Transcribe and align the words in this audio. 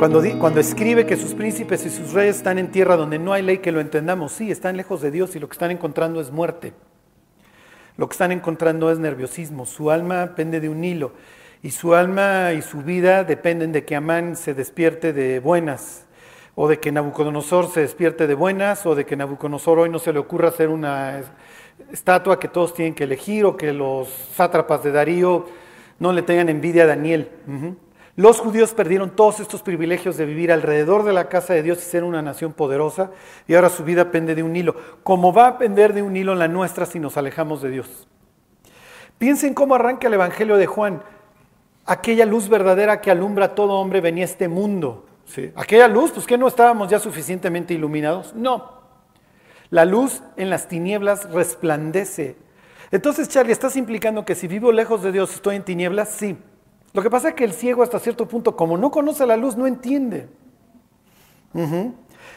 Cuando, 0.00 0.22
cuando 0.38 0.60
escribe 0.60 1.04
que 1.04 1.18
sus 1.18 1.34
príncipes 1.34 1.84
y 1.84 1.90
sus 1.90 2.14
reyes 2.14 2.36
están 2.36 2.58
en 2.58 2.70
tierra 2.70 2.96
donde 2.96 3.18
no 3.18 3.34
hay 3.34 3.42
ley 3.42 3.58
que 3.58 3.70
lo 3.70 3.80
entendamos, 3.80 4.32
sí, 4.32 4.50
están 4.50 4.78
lejos 4.78 5.02
de 5.02 5.10
Dios 5.10 5.36
y 5.36 5.38
lo 5.38 5.46
que 5.46 5.52
están 5.52 5.70
encontrando 5.70 6.22
es 6.22 6.30
muerte. 6.30 6.72
Lo 7.98 8.08
que 8.08 8.14
están 8.14 8.32
encontrando 8.32 8.90
es 8.90 8.98
nerviosismo. 8.98 9.66
Su 9.66 9.90
alma 9.90 10.32
pende 10.34 10.58
de 10.58 10.70
un 10.70 10.82
hilo 10.82 11.12
y 11.62 11.72
su 11.72 11.94
alma 11.94 12.54
y 12.54 12.62
su 12.62 12.78
vida 12.78 13.24
dependen 13.24 13.72
de 13.72 13.84
que 13.84 13.94
Amán 13.94 14.36
se 14.36 14.54
despierte 14.54 15.12
de 15.12 15.38
buenas 15.38 16.06
o 16.54 16.66
de 16.66 16.80
que 16.80 16.92
Nabucodonosor 16.92 17.70
se 17.70 17.82
despierte 17.82 18.26
de 18.26 18.34
buenas 18.34 18.86
o 18.86 18.94
de 18.94 19.04
que 19.04 19.16
Nabucodonosor 19.16 19.80
hoy 19.80 19.90
no 19.90 19.98
se 19.98 20.14
le 20.14 20.18
ocurra 20.18 20.48
hacer 20.48 20.70
una 20.70 21.20
estatua 21.92 22.40
que 22.40 22.48
todos 22.48 22.72
tienen 22.72 22.94
que 22.94 23.04
elegir 23.04 23.44
o 23.44 23.54
que 23.54 23.74
los 23.74 24.08
sátrapas 24.34 24.82
de 24.82 24.92
Darío 24.92 25.44
no 25.98 26.10
le 26.14 26.22
tengan 26.22 26.48
envidia 26.48 26.84
a 26.84 26.86
Daniel. 26.86 27.28
Los 28.16 28.40
judíos 28.40 28.74
perdieron 28.74 29.10
todos 29.10 29.40
estos 29.40 29.62
privilegios 29.62 30.16
de 30.16 30.26
vivir 30.26 30.50
alrededor 30.52 31.04
de 31.04 31.12
la 31.12 31.28
casa 31.28 31.54
de 31.54 31.62
Dios 31.62 31.78
y 31.78 31.82
ser 31.82 32.04
una 32.04 32.22
nación 32.22 32.52
poderosa 32.52 33.10
y 33.46 33.54
ahora 33.54 33.68
su 33.68 33.84
vida 33.84 34.10
pende 34.10 34.34
de 34.34 34.42
un 34.42 34.56
hilo. 34.56 34.74
Como 35.02 35.32
va 35.32 35.46
a 35.46 35.58
pender 35.58 35.94
de 35.94 36.02
un 36.02 36.16
hilo 36.16 36.34
la 36.34 36.48
nuestra 36.48 36.86
si 36.86 36.98
nos 36.98 37.16
alejamos 37.16 37.62
de 37.62 37.70
Dios? 37.70 38.08
Piensen 39.18 39.54
cómo 39.54 39.74
arranca 39.74 40.08
el 40.08 40.14
Evangelio 40.14 40.56
de 40.56 40.66
Juan. 40.66 41.02
Aquella 41.86 42.26
luz 42.26 42.48
verdadera 42.48 43.00
que 43.00 43.10
alumbra 43.10 43.46
a 43.46 43.54
todo 43.54 43.74
hombre 43.74 44.00
venía 44.00 44.24
a 44.24 44.28
este 44.28 44.48
mundo. 44.48 45.06
¿sí? 45.26 45.52
Aquella 45.54 45.88
luz, 45.88 46.10
pues 46.10 46.26
que 46.26 46.36
no 46.36 46.48
estábamos 46.48 46.90
ya 46.90 46.98
suficientemente 46.98 47.74
iluminados. 47.74 48.34
No. 48.34 48.80
La 49.70 49.84
luz 49.84 50.22
en 50.36 50.50
las 50.50 50.68
tinieblas 50.68 51.30
resplandece. 51.30 52.36
Entonces, 52.90 53.28
Charlie, 53.28 53.52
¿estás 53.52 53.76
implicando 53.76 54.24
que 54.24 54.34
si 54.34 54.48
vivo 54.48 54.72
lejos 54.72 55.02
de 55.02 55.12
Dios 55.12 55.32
estoy 55.34 55.56
en 55.56 55.62
tinieblas? 55.62 56.08
Sí. 56.08 56.36
Lo 56.92 57.02
que 57.02 57.10
pasa 57.10 57.30
es 57.30 57.34
que 57.34 57.44
el 57.44 57.52
ciego 57.52 57.82
hasta 57.82 57.98
cierto 57.98 58.26
punto, 58.26 58.56
como 58.56 58.76
no 58.76 58.90
conoce 58.90 59.24
la 59.26 59.36
luz, 59.36 59.56
no 59.56 59.66
entiende. 59.66 60.28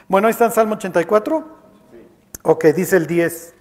Bueno, 0.07 0.27
ahí 0.27 0.31
está 0.31 0.45
en 0.45 0.51
Salmo 0.51 0.75
84. 0.75 1.45
Ok, 2.43 2.65
dice 2.65 2.97
el 2.97 3.07
10. 3.07 3.55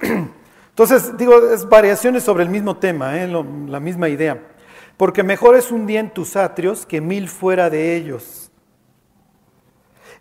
Entonces, 0.68 1.16
digo, 1.16 1.38
es 1.52 1.68
variaciones 1.68 2.22
sobre 2.22 2.44
el 2.44 2.50
mismo 2.50 2.76
tema, 2.76 3.18
¿eh? 3.18 3.26
la 3.26 3.80
misma 3.80 4.08
idea. 4.08 4.42
Porque 4.96 5.22
mejor 5.22 5.56
es 5.56 5.72
un 5.72 5.86
día 5.86 6.00
en 6.00 6.10
tus 6.10 6.36
atrios 6.36 6.86
que 6.86 7.00
mil 7.00 7.28
fuera 7.28 7.70
de 7.70 7.96
ellos. 7.96 8.50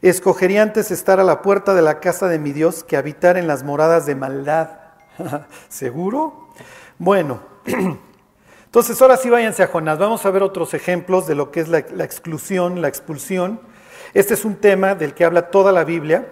Escogería 0.02 0.62
antes 0.62 0.92
estar 0.92 1.20
a 1.20 1.24
la 1.24 1.42
puerta 1.42 1.74
de 1.74 1.82
la 1.82 2.00
casa 2.00 2.28
de 2.28 2.40
mi 2.40 2.52
Dios 2.52 2.84
que 2.84 2.98
habitar 2.98 3.38
en 3.38 3.48
las 3.48 3.64
moradas 3.64 4.06
de 4.06 4.16
maldad. 4.16 4.80
¿Seguro? 5.70 6.50
Bueno, 6.98 7.42
entonces 8.76 9.02
ahora 9.02 9.16
sí 9.16 9.30
váyanse 9.30 9.64
a 9.64 9.68
Jonás. 9.68 9.98
Vamos 9.98 10.26
a 10.26 10.32
ver 10.32 10.44
otros 10.44 10.74
ejemplos 10.74 11.28
de 11.28 11.34
lo 11.34 11.50
que 11.50 11.62
es 11.62 11.70
la, 11.70 11.78
exclusión, 11.80 12.82
la 12.82 12.90
expulsión. 12.90 13.62
Este 14.14 14.34
es 14.34 14.44
un 14.44 14.58
tema 14.58 14.96
del 14.96 15.14
que 15.14 15.24
habla 15.24 15.44
toda 15.44 15.72
la 15.72 15.86
Biblia. 15.86 16.28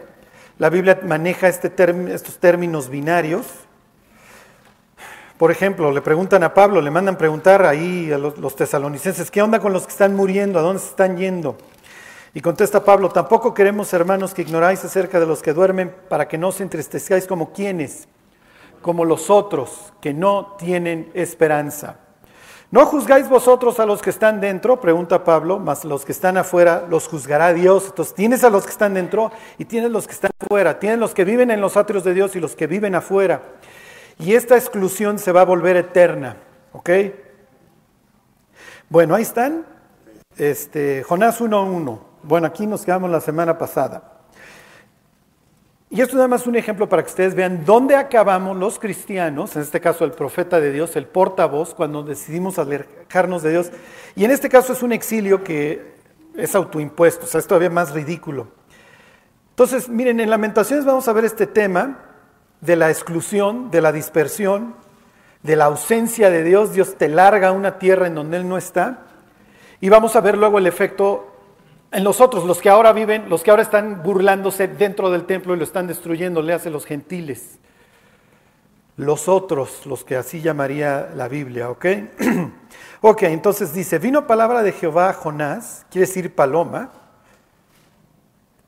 La 0.58 0.70
Biblia 0.70 1.00
maneja 1.06 1.48
este 1.48 1.72
estos 2.14 2.40
términos 2.40 2.90
binarios. 2.90 3.46
Por 5.38 5.52
ejemplo, 5.52 5.90
le 5.94 6.02
preguntan 6.02 6.44
a 6.44 6.54
Pablo, 6.54 6.82
le 6.82 6.92
mandan 6.92 7.18
preguntar 7.18 7.66
ahí 7.66 8.12
a 8.12 8.18
los, 8.18 8.38
los 8.38 8.58
tesalonicenses, 8.58 9.32
¿qué 9.32 9.42
onda 9.42 9.62
con 9.62 9.72
los 9.72 9.86
que 9.86 9.92
están 9.92 10.14
muriendo? 10.14 10.60
¿A 10.60 10.64
dónde 10.64 10.82
se 10.82 10.90
están 10.90 11.16
yendo? 11.16 11.56
Y 12.34 12.42
contesta 12.42 12.84
Pablo, 12.84 13.08
tampoco 13.08 13.54
queremos, 13.54 13.94
hermanos, 13.94 14.34
que 14.34 14.42
ignoráis 14.42 14.84
acerca 14.84 15.18
de 15.22 15.28
los 15.28 15.42
que 15.42 15.54
duermen 15.54 15.96
para 16.10 16.28
que 16.28 16.38
no 16.38 16.50
os 16.50 16.60
entristezcáis 16.60 17.26
como 17.26 17.54
quienes 17.54 18.10
como 18.82 19.06
los 19.06 19.30
otros 19.30 19.94
que 20.02 20.14
no 20.14 20.58
tienen 20.60 21.10
esperanza. 21.14 22.03
¿No 22.74 22.88
juzgáis 22.88 23.30
vosotros 23.30 23.80
a 23.80 23.86
los 23.86 24.02
que 24.02 24.10
están 24.10 24.42
dentro? 24.42 24.82
Pregunta 24.82 25.24
Pablo, 25.24 25.60
mas 25.60 25.86
los 25.86 26.06
que 26.06 26.12
están 26.12 26.38
afuera 26.38 26.88
los 26.90 27.08
juzgará 27.08 27.54
Dios. 27.54 27.86
Entonces 27.90 28.16
tienes 28.16 28.44
a 28.44 28.50
los 28.50 28.64
que 28.66 28.72
están 28.72 28.96
dentro 28.96 29.32
y 29.60 29.66
tienes 29.66 29.92
los 29.92 30.08
que 30.08 30.14
están 30.14 30.32
afuera. 30.40 30.80
Tienes 30.80 30.98
los 30.98 31.14
que 31.14 31.24
viven 31.24 31.52
en 31.52 31.62
los 31.62 31.78
atrios 31.78 32.04
de 32.04 32.16
Dios 32.16 32.36
y 32.36 32.40
los 32.40 32.56
que 32.56 32.66
viven 32.66 32.96
afuera. 32.96 33.44
Y 34.18 34.34
esta 34.34 34.58
exclusión 34.58 35.20
se 35.20 35.32
va 35.32 35.42
a 35.42 35.46
volver 35.46 35.78
eterna. 35.78 36.38
¿Ok? 36.72 36.90
Bueno, 38.90 39.14
ahí 39.14 39.22
están. 39.22 39.68
Este, 40.36 41.04
Jonás 41.04 41.42
1.1. 41.42 42.00
Bueno, 42.24 42.48
aquí 42.48 42.66
nos 42.66 42.84
quedamos 42.86 43.12
la 43.12 43.22
semana 43.22 43.56
pasada. 43.56 44.13
Y 45.94 46.02
esto 46.02 46.14
es 46.14 46.16
nada 46.16 46.28
más 46.28 46.48
un 46.48 46.56
ejemplo 46.56 46.90
para 46.90 47.04
que 47.04 47.10
ustedes 47.10 47.36
vean 47.36 47.66
dónde 47.66 47.96
acabamos 47.96 48.58
los 48.58 48.80
cristianos, 48.80 49.56
en 49.56 49.62
este 49.62 49.80
caso 49.80 50.06
el 50.06 50.12
profeta 50.12 50.60
de 50.60 50.72
Dios, 50.72 50.96
el 50.96 51.06
portavoz, 51.06 51.76
cuando 51.76 52.02
decidimos 52.02 52.58
alejarnos 52.58 53.44
de 53.44 53.52
Dios. 53.52 53.72
Y 54.16 54.26
en 54.26 54.32
este 54.32 54.50
caso 54.50 54.74
es 54.74 54.82
un 54.82 54.92
exilio 54.92 55.44
que 55.44 55.94
es 56.36 56.56
autoimpuesto, 56.56 57.26
o 57.26 57.28
sea, 57.28 57.40
es 57.40 57.46
todavía 57.46 57.70
más 57.70 57.92
ridículo. 57.92 58.48
Entonces, 59.52 59.88
miren, 59.88 60.20
en 60.20 60.32
Lamentaciones 60.32 60.84
vamos 60.84 61.08
a 61.08 61.14
ver 61.14 61.26
este 61.26 61.46
tema 61.46 62.00
de 62.62 62.76
la 62.76 62.90
exclusión, 62.90 63.70
de 63.70 63.82
la 63.82 63.92
dispersión, 63.92 64.74
de 65.44 65.56
la 65.56 65.66
ausencia 65.66 66.32
de 66.32 66.44
Dios. 66.44 66.74
Dios 66.74 66.98
te 66.98 67.08
larga 67.08 67.52
una 67.52 67.78
tierra 67.78 68.08
en 68.08 68.16
donde 68.16 68.38
Él 68.38 68.50
no 68.50 68.58
está. 68.58 69.02
Y 69.80 69.90
vamos 69.90 70.16
a 70.16 70.22
ver 70.22 70.40
luego 70.40 70.58
el 70.58 70.66
efecto 70.66 71.33
en 71.94 72.04
los 72.04 72.20
otros, 72.22 72.44
los 72.46 72.60
que 72.60 72.70
ahora 72.70 72.92
viven, 72.92 73.30
los 73.30 73.44
que 73.44 73.52
ahora 73.52 73.62
están 73.62 74.02
burlándose 74.02 74.68
dentro 74.68 75.12
del 75.12 75.26
templo 75.26 75.54
y 75.54 75.58
lo 75.58 75.64
están 75.64 75.88
destruyendo, 75.88 76.42
le 76.42 76.54
hace 76.54 76.70
los 76.70 76.86
gentiles. 76.86 77.60
Los 78.98 79.28
otros, 79.28 79.86
los 79.86 80.04
que 80.04 80.16
así 80.16 80.42
llamaría 80.42 81.12
la 81.16 81.28
Biblia, 81.28 81.70
¿ok? 81.70 81.86
ok, 83.02 83.24
entonces 83.24 83.74
dice, 83.74 84.00
vino 84.00 84.28
palabra 84.28 84.64
de 84.64 84.72
Jehová 84.72 85.10
a 85.10 85.14
Jonás, 85.14 85.86
quiere 85.90 86.08
decir 86.08 86.34
paloma, 86.34 86.92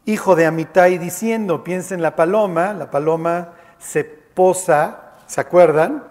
hijo 0.06 0.36
de 0.36 0.46
Amitai, 0.46 1.00
diciendo, 1.00 1.64
piensa 1.64 1.96
en 1.96 2.02
la 2.02 2.16
paloma, 2.16 2.74
la 2.74 2.92
paloma 2.92 3.54
se 3.80 4.04
posa, 4.04 5.14
¿se 5.26 5.42
acuerdan? 5.42 6.04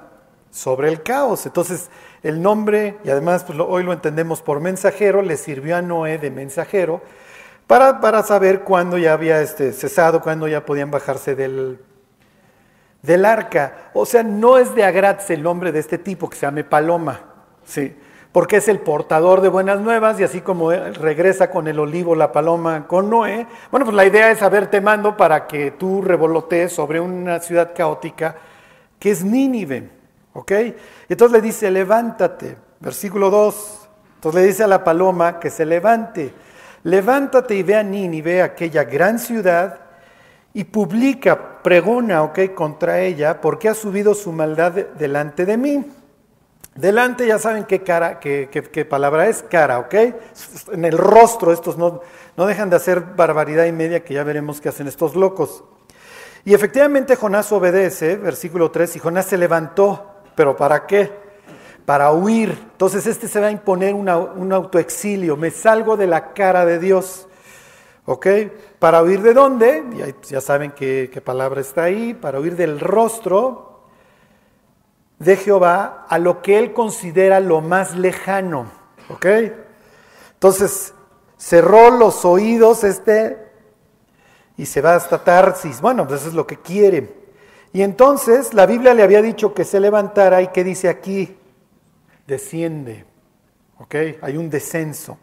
Sobre 0.50 0.88
el 0.88 1.02
caos. 1.02 1.46
Entonces, 1.46 1.90
el 2.24 2.42
nombre, 2.42 2.96
y 3.04 3.10
además 3.10 3.44
pues, 3.44 3.58
hoy 3.60 3.84
lo 3.84 3.92
entendemos 3.92 4.42
por 4.42 4.58
mensajero, 4.58 5.22
le 5.22 5.36
sirvió 5.36 5.76
a 5.76 5.82
Noé 5.82 6.18
de 6.18 6.30
mensajero 6.30 7.02
para, 7.66 8.00
para 8.00 8.22
saber 8.22 8.62
cuándo 8.62 8.98
ya 8.98 9.12
había 9.12 9.40
este, 9.40 9.72
cesado, 9.72 10.20
cuándo 10.20 10.48
ya 10.48 10.66
podían 10.66 10.90
bajarse 10.90 11.36
del, 11.36 11.78
del 13.02 13.24
arca. 13.24 13.90
O 13.92 14.06
sea, 14.06 14.22
no 14.22 14.58
es 14.58 14.74
de 14.74 14.84
agradez 14.84 15.30
el 15.30 15.42
nombre 15.42 15.70
de 15.70 15.78
este 15.78 15.98
tipo 15.98 16.28
que 16.28 16.36
se 16.36 16.46
llame 16.46 16.64
Paloma, 16.64 17.20
¿sí? 17.64 17.94
porque 18.32 18.56
es 18.56 18.66
el 18.66 18.80
portador 18.80 19.42
de 19.42 19.48
buenas 19.48 19.78
nuevas 19.78 20.18
y 20.18 20.24
así 20.24 20.40
como 20.40 20.72
regresa 20.72 21.50
con 21.50 21.68
el 21.68 21.78
olivo 21.78 22.16
la 22.16 22.32
paloma 22.32 22.88
con 22.88 23.08
Noé, 23.08 23.46
bueno, 23.70 23.86
pues 23.86 23.94
la 23.94 24.04
idea 24.06 24.32
es 24.32 24.42
haberte 24.42 24.80
mando 24.80 25.16
para 25.16 25.46
que 25.46 25.70
tú 25.70 26.02
revolotees 26.02 26.72
sobre 26.72 26.98
una 26.98 27.38
ciudad 27.38 27.72
caótica 27.76 28.34
que 28.98 29.12
es 29.12 29.24
Nínive. 29.24 29.88
¿Ok? 30.34 30.52
Entonces 31.08 31.32
le 31.32 31.40
dice, 31.40 31.70
levántate. 31.70 32.56
Versículo 32.80 33.30
2. 33.30 33.88
Entonces 34.16 34.40
le 34.40 34.46
dice 34.46 34.64
a 34.64 34.68
la 34.68 34.84
paloma 34.84 35.40
que 35.40 35.50
se 35.50 35.64
levante. 35.64 36.32
Levántate 36.82 37.54
y 37.54 37.62
ve 37.62 37.76
a 37.76 37.82
Nínive, 37.82 38.42
aquella 38.42 38.84
gran 38.84 39.18
ciudad, 39.18 39.80
y 40.52 40.64
publica, 40.64 41.62
pregona, 41.62 42.22
¿ok? 42.22 42.54
Contra 42.54 43.00
ella, 43.00 43.40
porque 43.40 43.68
ha 43.68 43.74
subido 43.74 44.14
su 44.14 44.32
maldad 44.32 44.72
delante 44.72 45.46
de 45.46 45.56
mí. 45.56 45.84
Delante 46.74 47.26
ya 47.26 47.38
saben 47.38 47.64
qué 47.64 47.82
cara, 47.82 48.18
qué, 48.18 48.86
palabra 48.88 49.28
es, 49.28 49.42
cara, 49.42 49.78
¿ok? 49.78 49.94
En 50.72 50.84
el 50.84 50.98
rostro 50.98 51.52
estos 51.52 51.78
no, 51.78 52.00
no 52.36 52.46
dejan 52.46 52.68
de 52.68 52.76
hacer 52.76 53.00
barbaridad 53.00 53.64
y 53.64 53.72
media 53.72 54.04
que 54.04 54.14
ya 54.14 54.24
veremos 54.24 54.60
qué 54.60 54.68
hacen 54.68 54.88
estos 54.88 55.14
locos. 55.14 55.64
Y 56.44 56.52
efectivamente 56.52 57.16
Jonás 57.16 57.50
obedece, 57.52 58.16
versículo 58.16 58.70
3, 58.70 58.96
y 58.96 58.98
Jonás 58.98 59.26
se 59.26 59.38
levantó 59.38 60.13
¿Pero 60.34 60.56
para 60.56 60.86
qué? 60.86 61.12
Para 61.84 62.12
huir. 62.12 62.50
Entonces 62.72 63.06
este 63.06 63.28
se 63.28 63.40
va 63.40 63.48
a 63.48 63.50
imponer 63.50 63.94
un 63.94 64.52
autoexilio. 64.52 65.36
Me 65.36 65.50
salgo 65.50 65.96
de 65.96 66.06
la 66.06 66.32
cara 66.32 66.64
de 66.64 66.78
Dios. 66.78 67.28
¿Ok? 68.06 68.26
¿Para 68.78 69.02
huir 69.02 69.22
de 69.22 69.32
dónde? 69.32 69.82
Ya, 70.28 70.40
saben 70.40 70.72
qué, 70.72 71.10
qué 71.12 71.20
palabra 71.20 71.60
está 71.60 71.84
ahí. 71.84 72.14
Para 72.14 72.40
huir 72.40 72.56
del 72.56 72.80
rostro 72.80 73.84
de 75.18 75.36
Jehová 75.36 76.06
a 76.08 76.18
lo 76.18 76.42
que 76.42 76.58
él 76.58 76.72
considera 76.72 77.40
lo 77.40 77.60
más 77.60 77.96
lejano. 77.96 78.66
¿Ok? 79.08 79.26
Entonces 80.34 80.94
cerró 81.36 81.90
los 81.90 82.24
oídos 82.24 82.84
este 82.84 83.44
y 84.56 84.66
se 84.66 84.80
va 84.80 84.94
hasta 84.94 85.22
Tarsis. 85.22 85.80
Bueno, 85.80 86.06
pues 86.06 86.20
eso 86.20 86.28
es 86.30 86.34
lo 86.34 86.46
que 86.46 86.58
quiere. 86.58 87.23
Y 87.74 87.82
entonces 87.82 88.54
la 88.54 88.66
Biblia 88.66 88.94
le 88.94 89.02
había 89.02 89.20
dicho 89.20 89.52
que 89.52 89.64
se 89.64 89.80
levantara 89.80 90.40
y 90.40 90.46
que 90.48 90.62
dice 90.62 90.88
aquí, 90.88 91.36
desciende. 92.24 93.04
¿Ok? 93.78 93.96
Hay 94.22 94.36
un 94.36 94.48
descenso. 94.48 95.18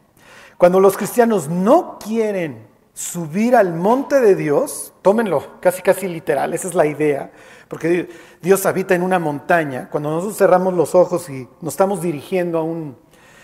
Cuando 0.58 0.82
los 0.82 0.98
cristianos 0.98 1.48
no 1.48 1.98
quieren 1.98 2.68
subir 2.94 3.56
al 3.56 3.74
monte 3.74 4.20
de 4.20 4.36
Dios, 4.36 4.94
tómenlo 5.02 5.62
casi 5.62 5.82
casi 5.82 6.10
literal, 6.10 6.54
esa 6.54 6.68
es 6.68 6.76
la 6.76 6.86
idea, 6.86 7.32
porque 7.70 8.10
Dios 8.42 8.66
habita 8.66 8.96
en 8.96 9.04
una 9.04 9.18
montaña. 9.18 9.88
Cuando 9.90 10.12
nosotros 10.12 10.38
cerramos 10.38 10.74
los 10.74 10.94
ojos 10.94 11.30
y 11.30 11.48
nos 11.62 11.74
estamos 11.74 12.02
dirigiendo 12.02 12.58
a 12.58 12.64
un, 12.64 12.98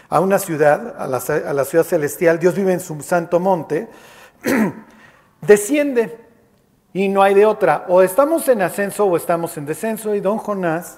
a 0.09 0.19
una 0.19 0.37
ciudad, 0.37 0.95
a 0.99 1.07
la, 1.07 1.19
a 1.19 1.53
la 1.53 1.63
ciudad 1.63 1.85
celestial, 1.85 2.39
Dios 2.39 2.55
vive 2.55 2.73
en 2.73 2.81
su 2.81 3.01
santo 3.01 3.39
monte, 3.39 3.87
desciende 5.41 6.26
y 6.97 7.09
no 7.09 7.21
hay 7.21 7.35
de 7.35 7.45
otra. 7.45 7.85
O 7.89 8.01
estamos 8.01 8.47
en 8.49 8.63
ascenso 8.63 9.05
o 9.05 9.15
estamos 9.15 9.55
en 9.57 9.67
descenso 9.67 10.15
y 10.15 10.19
don 10.19 10.39
Jonás 10.39 10.97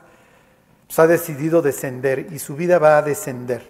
pues, 0.87 0.97
ha 0.97 1.07
decidido 1.07 1.61
descender 1.61 2.27
y 2.31 2.39
su 2.39 2.55
vida 2.55 2.79
va 2.79 2.97
a 2.97 3.01
descender. 3.01 3.69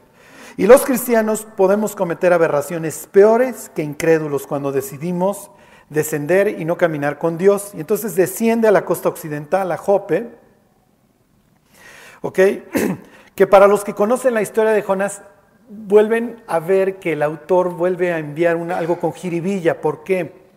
Y 0.56 0.68
los 0.68 0.86
cristianos 0.86 1.48
podemos 1.58 1.96
cometer 1.96 2.32
aberraciones 2.32 3.08
peores 3.12 3.72
que 3.74 3.82
incrédulos 3.82 4.46
cuando 4.46 4.72
decidimos 4.72 5.50
descender 5.90 6.60
y 6.60 6.66
no 6.66 6.78
caminar 6.78 7.18
con 7.18 7.40
Dios. 7.40 7.72
Y 7.74 7.80
entonces 7.80 8.16
desciende 8.16 8.68
a 8.68 8.72
la 8.72 8.86
costa 8.86 9.10
occidental, 9.10 9.72
a 9.72 9.78
Jope, 9.78 10.30
¿ok? 12.22 12.40
Que 13.34 13.48
para 13.48 13.68
los 13.68 13.86
que 13.86 13.94
conocen 13.94 14.34
la 14.34 14.42
historia 14.42 14.74
de 14.74 14.82
Jonás, 14.82 15.22
vuelven 15.70 16.44
a 16.46 16.60
ver 16.60 17.00
que 17.00 17.14
el 17.14 17.24
autor 17.24 17.74
vuelve 17.74 18.12
a 18.12 18.20
enviar 18.20 18.58
algo 18.74 19.00
con 19.00 19.14
jiribilla. 19.14 19.80
¿Por 19.80 20.04
qué? 20.04 20.49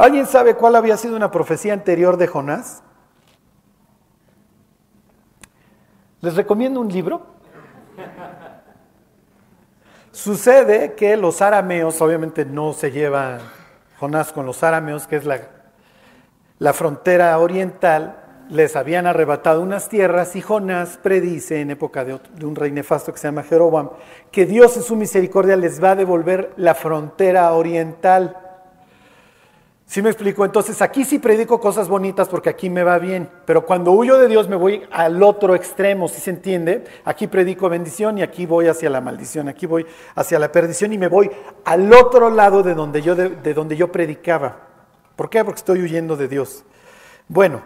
¿Alguien 0.00 0.26
sabe 0.26 0.54
cuál 0.54 0.76
había 0.76 0.96
sido 0.96 1.14
una 1.14 1.30
profecía 1.30 1.74
anterior 1.74 2.16
de 2.16 2.26
Jonás? 2.26 2.82
Les 6.22 6.34
recomiendo 6.34 6.80
un 6.80 6.88
libro. 6.88 7.26
Sucede 10.10 10.94
que 10.94 11.18
los 11.18 11.42
arameos, 11.42 12.00
obviamente 12.00 12.46
no 12.46 12.72
se 12.72 12.90
lleva 12.90 13.40
Jonás 13.98 14.32
con 14.32 14.46
los 14.46 14.62
arameos, 14.62 15.06
que 15.06 15.16
es 15.16 15.26
la, 15.26 15.38
la 16.58 16.72
frontera 16.72 17.38
oriental, 17.38 18.16
les 18.48 18.76
habían 18.76 19.06
arrebatado 19.06 19.60
unas 19.60 19.90
tierras 19.90 20.34
y 20.34 20.40
Jonás 20.40 20.98
predice 21.02 21.60
en 21.60 21.72
época 21.72 22.06
de, 22.06 22.18
un 22.42 22.56
rey 22.56 22.72
nefasto 22.72 23.12
que 23.12 23.18
se 23.18 23.28
llama 23.28 23.42
Jeroboam 23.42 23.90
que 24.32 24.46
Dios 24.46 24.78
en 24.78 24.82
su 24.82 24.96
misericordia 24.96 25.56
les 25.56 25.84
va 25.84 25.90
a 25.90 25.96
devolver 25.96 26.54
la 26.56 26.74
frontera 26.74 27.52
oriental. 27.52 28.49
¿Sí 29.90 30.02
me 30.02 30.10
explico? 30.10 30.44
Entonces 30.44 30.80
aquí 30.82 31.04
sí 31.04 31.18
predico 31.18 31.58
cosas 31.58 31.88
bonitas 31.88 32.28
porque 32.28 32.48
aquí 32.48 32.70
me 32.70 32.84
va 32.84 33.00
bien, 33.00 33.28
pero 33.44 33.66
cuando 33.66 33.90
huyo 33.90 34.18
de 34.18 34.28
Dios 34.28 34.48
me 34.48 34.54
voy 34.54 34.84
al 34.92 35.20
otro 35.20 35.56
extremo, 35.56 36.06
¿sí 36.06 36.20
se 36.20 36.30
entiende? 36.30 36.84
Aquí 37.04 37.26
predico 37.26 37.68
bendición 37.68 38.16
y 38.16 38.22
aquí 38.22 38.46
voy 38.46 38.68
hacia 38.68 38.88
la 38.88 39.00
maldición, 39.00 39.48
aquí 39.48 39.66
voy 39.66 39.84
hacia 40.14 40.38
la 40.38 40.52
perdición 40.52 40.92
y 40.92 40.98
me 40.98 41.08
voy 41.08 41.28
al 41.64 41.92
otro 41.92 42.30
lado 42.30 42.62
de 42.62 42.74
donde 42.74 43.02
yo, 43.02 43.16
de 43.16 43.52
donde 43.52 43.76
yo 43.76 43.90
predicaba. 43.90 44.58
¿Por 45.16 45.28
qué? 45.28 45.44
Porque 45.44 45.58
estoy 45.58 45.82
huyendo 45.82 46.16
de 46.16 46.28
Dios. 46.28 46.62
Bueno, 47.26 47.60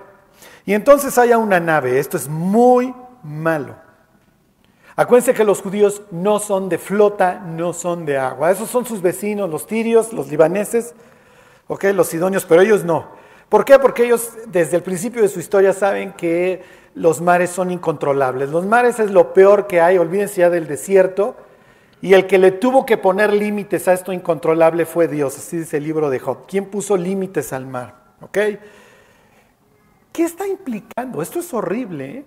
y 0.64 0.72
entonces 0.72 1.18
haya 1.18 1.36
una 1.36 1.60
nave, 1.60 1.98
esto 1.98 2.16
es 2.16 2.26
muy 2.26 2.94
malo. 3.22 3.74
Acuérdense 4.96 5.34
que 5.34 5.44
los 5.44 5.60
judíos 5.60 6.00
no 6.10 6.38
son 6.38 6.70
de 6.70 6.78
flota, 6.78 7.40
no 7.40 7.74
son 7.74 8.06
de 8.06 8.16
agua. 8.16 8.50
Esos 8.50 8.70
son 8.70 8.86
sus 8.86 9.02
vecinos, 9.02 9.50
los 9.50 9.66
tirios, 9.66 10.14
los 10.14 10.28
libaneses, 10.28 10.94
okay, 11.66 11.93
los 11.93 12.08
sidonios, 12.08 12.44
pero 12.44 12.62
ellos 12.62 12.84
no. 12.84 13.08
¿Por 13.49 13.64
qué? 13.64 13.78
Porque 13.78 14.05
ellos 14.05 14.32
desde 14.46 14.76
el 14.76 14.82
principio 14.82 15.22
de 15.22 15.28
su 15.28 15.38
historia 15.38 15.72
saben 15.72 16.12
que 16.12 16.62
los 16.94 17.20
mares 17.20 17.50
son 17.50 17.70
incontrolables. 17.70 18.50
Los 18.50 18.66
mares 18.66 18.99
es 18.99 19.11
lo 19.11 19.32
peor 19.32 19.66
que 19.66 19.81
hay, 19.81 19.99
olvídense 19.99 20.40
ya 20.40 20.50
del 20.50 20.66
desierto. 20.66 21.37
Y 22.00 22.14
el 22.14 22.26
que 22.26 22.38
le 22.38 22.50
tuvo 22.50 22.84
que 22.84 22.99
poner 22.99 23.32
límites 23.32 23.88
a 23.88 23.93
esto 23.94 24.12
incontrolable 24.12 24.84
fue 24.84 25.08
Dios, 25.08 25.38
así 25.38 25.58
dice 25.58 25.78
el 25.78 25.84
libro 25.84 26.11
de 26.11 26.19
Job. 26.19 26.46
¿Quién 26.46 26.66
puso 26.66 26.96
límites 26.96 27.52
al 27.52 27.67
mar? 27.67 27.94
¿Ok? 28.20 28.38
¿Qué 30.12 30.22
está 30.22 30.46
implicando? 30.46 31.22
Esto 31.22 31.40
es 31.40 31.52
horrible. 31.55 32.05
¿eh? 32.10 32.25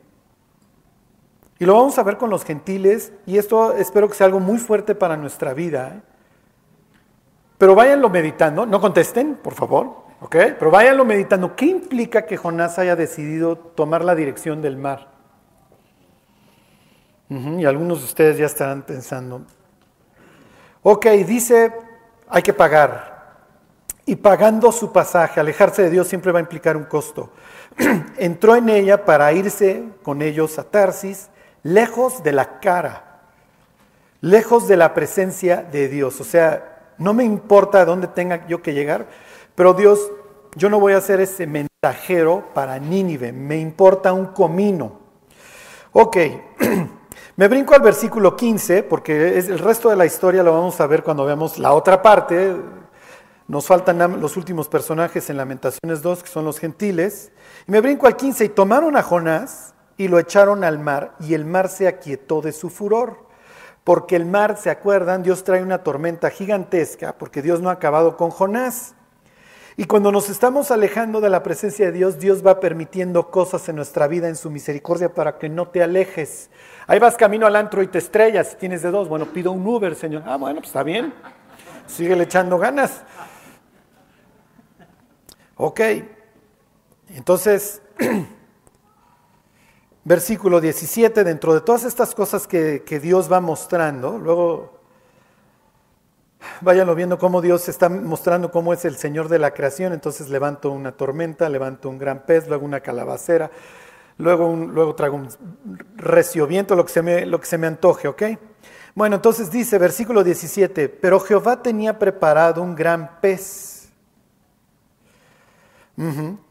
Y 1.60 1.66
lo 1.66 1.75
vamos 1.75 1.98
a 1.98 2.04
ver 2.04 2.18
con 2.18 2.30
los 2.30 2.44
gentiles, 2.44 3.13
y 3.25 3.38
esto 3.38 3.74
espero 3.74 4.07
que 4.07 4.16
sea 4.16 4.25
algo 4.25 4.40
muy 4.40 4.57
fuerte 4.57 4.95
para 4.95 5.16
nuestra 5.16 5.54
vida. 5.54 5.94
¿eh? 5.95 6.01
Pero 7.57 7.75
váyanlo 7.75 8.09
meditando, 8.09 8.65
no 8.65 8.80
contesten, 8.80 9.36
por 9.36 9.54
favor, 9.54 10.04
¿ok? 10.21 10.36
Pero 10.59 10.71
váyanlo 10.71 11.06
meditando. 11.06 11.56
¿Qué 11.56 11.65
implica 11.65 12.25
que 12.25 12.38
Jonás 12.38 12.77
haya 12.77 12.95
decidido 12.95 13.57
tomar 13.57 14.06
la 14.06 14.15
dirección 14.15 14.62
del 14.62 14.77
mar? 14.77 15.18
y 17.30 17.65
algunos 17.65 18.00
de 18.00 18.06
ustedes 18.06 18.38
ya 18.38 18.45
estarán 18.45 18.83
pensando. 18.83 19.42
Ok, 20.81 21.07
dice, 21.27 21.74
hay 22.30 22.42
que 22.42 22.54
pagar. 22.54 23.18
Y 24.06 24.15
pagando 24.15 24.71
su 24.71 24.94
pasaje, 24.94 25.39
alejarse 25.39 25.83
de 25.83 25.89
Dios 25.89 26.07
siempre 26.07 26.31
va 26.31 26.39
a 26.39 26.42
implicar 26.42 26.77
un 26.77 26.86
costo. 26.86 27.31
entró 28.18 28.56
en 28.56 28.69
ella 28.69 29.04
para 29.04 29.33
irse 29.33 29.83
con 30.04 30.21
ellos 30.21 30.57
a 30.57 30.63
Tarsis, 30.63 31.30
lejos 31.63 32.24
de 32.24 32.31
la 32.31 32.62
cara, 32.62 33.19
lejos 34.21 34.69
de 34.69 34.77
la 34.77 34.94
presencia 34.94 35.57
de 35.57 35.89
Dios. 35.89 36.21
O 36.21 36.24
sea, 36.24 36.76
no 36.97 37.13
me 37.13 37.23
importa 37.23 37.85
dónde 37.85 38.07
tenga 38.07 38.47
yo 38.47 38.61
que 38.61 38.73
llegar, 38.73 39.07
pero 39.55 39.73
Dios, 39.73 40.11
yo 40.55 40.69
no 40.69 40.79
voy 40.79 40.94
a 40.94 41.01
ser 41.01 41.19
ese 41.19 41.47
mensajero 41.47 42.45
para 42.53 42.79
Nínive, 42.79 43.31
me 43.31 43.57
importa 43.57 44.13
un 44.13 44.27
comino. 44.27 44.99
Ok, 45.94 46.17
me 47.35 47.47
brinco 47.47 47.73
al 47.73 47.81
versículo 47.81 48.35
15, 48.35 48.83
porque 48.83 49.38
el 49.38 49.59
resto 49.59 49.89
de 49.89 49.95
la 49.95 50.05
historia 50.05 50.44
lo 50.44 50.53
vamos 50.53 50.79
a 50.81 50.88
ver 50.88 51.03
cuando 51.03 51.25
veamos 51.25 51.57
la 51.57 51.73
otra 51.73 52.01
parte. 52.01 52.55
Nos 53.47 53.65
faltan 53.65 54.19
los 54.19 54.35
últimos 54.35 54.67
personajes 54.67 55.29
en 55.29 55.38
Lamentaciones 55.38 56.01
2, 56.01 56.23
que 56.23 56.29
son 56.29 56.44
los 56.44 56.59
gentiles. 56.59 57.31
Y 57.67 57.71
me 57.71 57.79
brinco 57.79 58.05
al 58.05 58.15
15, 58.15 58.45
y 58.45 58.49
tomaron 58.49 58.97
a 58.97 59.03
Jonás 59.03 59.73
y 59.97 60.07
lo 60.07 60.19
echaron 60.19 60.63
al 60.63 60.79
mar, 60.79 61.15
y 61.19 61.33
el 61.33 61.45
mar 61.45 61.69
se 61.69 61.88
aquietó 61.88 62.41
de 62.41 62.51
su 62.51 62.69
furor. 62.69 63.26
Porque 63.88 64.18
el 64.18 64.25
mar, 64.25 64.57
¿se 64.57 64.69
acuerdan? 64.69 65.24
Dios 65.24 65.45
trae 65.45 65.63
una 65.63 65.81
tormenta 65.81 66.30
gigantesca, 66.30 67.18
porque 67.18 67.42
Dios 67.42 67.62
no 67.62 67.69
ha 67.69 67.72
acabado 67.72 68.18
con 68.18 68.31
Jonás. 68.31 68.95
Y 69.78 69.86
cuando 69.86 70.12
nos 70.12 70.28
estamos 70.28 70.72
alejando 70.72 71.22
de 71.22 71.30
la 71.30 71.42
presencia 71.42 71.86
de 71.86 71.94
Dios, 71.94 72.19
Dios 72.19 72.45
va 72.45 72.60
permitiendo 72.60 73.31
cosas 73.31 73.69
en 73.69 73.78
nuestra 73.78 74.07
vida 74.07 74.28
en 74.28 74.36
su 74.36 74.50
misericordia 74.50 75.13
para 75.13 75.38
que 75.38 75.48
no 75.48 75.69
te 75.69 75.81
alejes. 75.81 76.50
Ahí 76.86 77.00
vas 77.00 77.16
camino 77.16 77.48
al 77.48 77.56
antro 77.56 77.81
y 77.81 77.88
te 77.88 78.00
estrellas, 78.00 78.57
tienes 78.60 78.81
de 78.81 78.92
dos, 78.92 79.07
bueno, 79.07 79.28
pido 79.28 79.54
un 79.54 79.66
Uber, 79.66 79.95
Señor. 79.95 80.24
Ah, 80.25 80.36
bueno, 80.36 80.60
pues 80.60 80.68
está 80.68 80.83
bien. 80.83 81.13
Sigue 81.86 82.22
echando 82.22 82.57
ganas. 82.57 83.04
Ok, 85.56 85.80
entonces, 87.16 87.81
versículo 90.07 90.62
17, 90.62 91.25
dentro 91.25 91.54
de 91.54 91.59
todas 91.59 91.83
estas 91.83 92.16
cosas 92.16 92.47
que, 92.47 92.99
Dios 93.04 93.30
va 93.30 93.42
mostrando, 93.42 94.18
luego 94.18 94.80
váyanlo 96.61 96.95
viendo 96.95 97.19
cómo 97.19 97.42
Dios 97.42 97.68
está 97.68 97.90
mostrando 97.90 98.49
cómo 98.49 98.71
es 98.71 98.85
el 98.85 98.95
Señor 98.95 99.28
de 99.28 99.37
la 99.37 99.52
creación, 99.54 99.92
entonces 99.92 100.30
levanto 100.30 100.71
una 100.71 100.94
tormenta, 100.94 101.49
levanto 101.49 101.90
un 101.90 101.97
gran 101.97 102.26
pez, 102.26 102.47
luego 102.47 102.64
una 102.64 102.80
calabacera, 102.80 103.52
luego, 104.18 104.56
luego 104.56 104.95
traigo 104.95 105.18
un 105.18 105.28
recio 105.97 106.47
viento, 106.47 106.78
lo 106.78 106.85
que, 106.85 106.94
se 106.94 107.02
me, 107.02 107.26
lo 107.26 107.42
que 107.42 107.45
se 107.45 107.57
me 107.57 107.68
antoje, 107.68 108.07
¿ok? 108.07 108.23
Bueno, 108.95 109.18
entonces 109.18 109.52
dice, 109.52 109.78
versículo 109.78 110.23
17, 110.23 110.87
pero 110.87 111.19
Jehová 111.19 111.61
tenía 111.61 111.99
preparado 111.99 112.61
un 112.61 112.76
gran 112.76 113.19
pez 113.19 113.77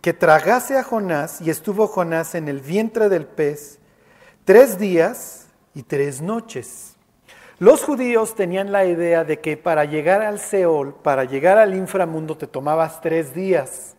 que 0.02 0.12
tragase 0.12 0.76
a 0.76 0.82
Jonás 0.82 1.40
y 1.40 1.50
estuvo 1.50 1.86
Jonás 1.86 2.34
en 2.34 2.48
el 2.48 2.60
vientre 2.60 3.08
del 3.08 3.26
pez 3.26 3.78
tres 4.44 4.78
días 4.78 5.46
y 5.74 5.84
tres 5.84 6.20
noches. 6.20 6.96
Los 7.58 7.84
judíos 7.84 8.34
tenían 8.34 8.72
la 8.72 8.84
idea 8.84 9.24
de 9.24 9.40
que 9.40 9.56
para 9.56 9.84
llegar 9.84 10.20
al 10.22 10.40
Seol, 10.40 10.94
para 10.94 11.24
llegar 11.24 11.58
al 11.58 11.74
inframundo, 11.74 12.36
te 12.36 12.46
tomabas 12.46 13.00
tres 13.00 13.34
días. 13.34 13.94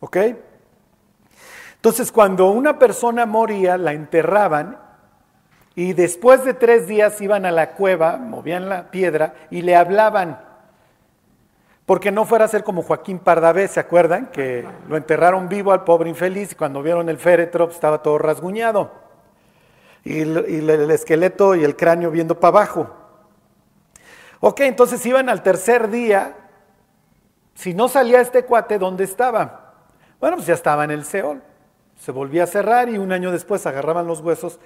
¿Ok? 0.00 0.16
Entonces, 1.76 2.12
cuando 2.12 2.50
una 2.50 2.78
persona 2.78 3.26
moría, 3.26 3.78
la 3.78 3.94
enterraban 3.94 4.78
y 5.74 5.92
después 5.92 6.44
de 6.44 6.54
tres 6.54 6.86
días 6.86 7.20
iban 7.20 7.46
a 7.46 7.52
la 7.52 7.72
cueva, 7.72 8.16
movían 8.16 8.68
la 8.68 8.90
piedra 8.90 9.34
y 9.50 9.62
le 9.62 9.76
hablaban 9.76 10.47
porque 11.88 12.12
no 12.12 12.26
fuera 12.26 12.44
a 12.44 12.48
ser 12.48 12.64
como 12.64 12.82
Joaquín 12.82 13.18
Pardavé, 13.18 13.66
¿se 13.66 13.80
acuerdan? 13.80 14.26
Que 14.26 14.62
lo 14.90 14.98
enterraron 14.98 15.48
vivo 15.48 15.72
al 15.72 15.84
pobre 15.84 16.10
infeliz 16.10 16.52
y 16.52 16.54
cuando 16.54 16.82
vieron 16.82 17.08
el 17.08 17.16
féretro 17.16 17.64
pues, 17.64 17.76
estaba 17.76 18.02
todo 18.02 18.18
rasguñado. 18.18 18.92
Y, 20.04 20.20
el 20.20 20.90
esqueleto 20.90 21.54
y 21.54 21.64
el 21.64 21.76
cráneo 21.76 22.10
viendo 22.10 22.38
para 22.38 22.48
abajo. 22.48 22.94
Ok, 24.40 24.60
entonces 24.60 25.04
iban 25.06 25.30
al 25.30 25.42
tercer 25.42 25.88
día. 25.88 26.36
Si 27.54 27.72
no 27.72 27.88
salía 27.88 28.20
este 28.20 28.44
cuate, 28.44 28.78
¿dónde 28.78 29.04
estaba? 29.04 29.72
Bueno, 30.20 30.36
pues 30.36 30.46
ya 30.46 30.54
estaba 30.54 30.84
en 30.84 30.90
el 30.90 31.06
Seol. 31.06 31.40
Se 31.96 32.12
volvía 32.12 32.44
a 32.44 32.48
cerrar 32.48 32.90
y 32.90 32.98
un 32.98 33.12
año 33.12 33.32
después 33.32 33.64
agarraban 33.64 34.06
los 34.06 34.20
huesos 34.20 34.60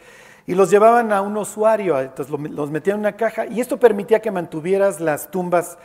y 0.45 0.57
los 0.57 0.71
llevaban 0.71 1.13
a 1.13 1.21
un 1.21 1.37
usuario, 1.37 2.01
entonces 2.01 2.37
los 2.51 2.71
metían 2.73 2.97
en 2.97 3.01
una 3.03 3.13
caja 3.13 3.47
y 3.47 3.61
esto 3.61 3.79
permitía 3.79 4.21
que 4.21 4.33
mantuvieras 4.33 4.99
las 4.99 5.31
tumbas 5.31 5.79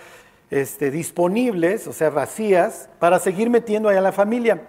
este, 0.49 0.91
disponibles, 0.91 1.87
o 1.87 1.93
sea, 1.93 2.09
vacías, 2.09 2.89
para 2.99 3.19
seguir 3.19 3.49
metiendo 3.49 3.89
allá 3.89 3.99
a 3.99 4.03
la 4.03 4.11
familia. 4.11 4.67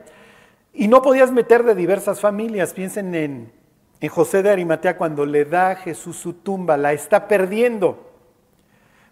Y 0.73 0.89
no 0.89 1.03
podías 1.03 1.33
meter 1.33 1.65
de 1.65 1.75
diversas 1.75 2.21
familias, 2.21 2.73
piensen 2.73 3.15
en 3.15 3.59
en 4.01 4.09
José 4.09 4.43
de 4.43 4.51
Arimatea 4.51 4.97
cuando 4.97 5.27
le 5.27 5.45
da 5.45 5.71
a 5.71 5.77
Jesús 5.77 6.17
su 6.17 6.35
tumba, 6.35 6.77
la 6.77 6.93
está 6.93 7.27
perdiendo. 7.27 8.07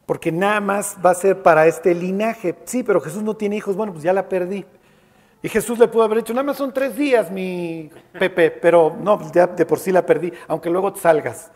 Porque 0.07 0.31
nada 0.31 0.61
más 0.61 0.97
va 1.05 1.11
a 1.11 1.15
ser 1.15 1.43
para 1.43 1.67
este 1.67 1.93
linaje. 1.93 2.57
Sí, 2.65 2.85
pero 2.85 3.01
Jesús 3.01 3.23
no 3.23 3.37
tiene 3.37 3.57
hijos. 3.57 3.75
Bueno, 3.75 3.93
pues 3.93 4.05
ya 4.05 4.13
la 4.13 4.29
perdí. 4.29 4.65
Y 5.43 5.49
Jesús 5.49 5.79
le 5.79 5.89
pudo 5.89 6.05
haber 6.05 6.19
dicho, 6.19 6.33
nada 6.33 6.45
más 6.45 6.57
son 6.57 6.73
tres 6.73 6.97
días, 6.97 7.31
mi 7.31 7.91
Pepe, 8.13 8.51
pero 8.51 8.97
no, 8.99 9.19
pues 9.19 9.31
ya 9.33 9.47
de 9.47 9.67
por 9.67 9.79
sí 9.79 9.93
la 9.93 10.07
perdí, 10.07 10.33
aunque 10.49 10.71
luego 10.71 10.95
salgas. 10.97 11.51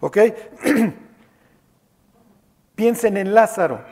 ¿Ok? 0.00 0.18
Piensen 2.74 3.16
en 3.16 3.34
Lázaro. 3.34 3.82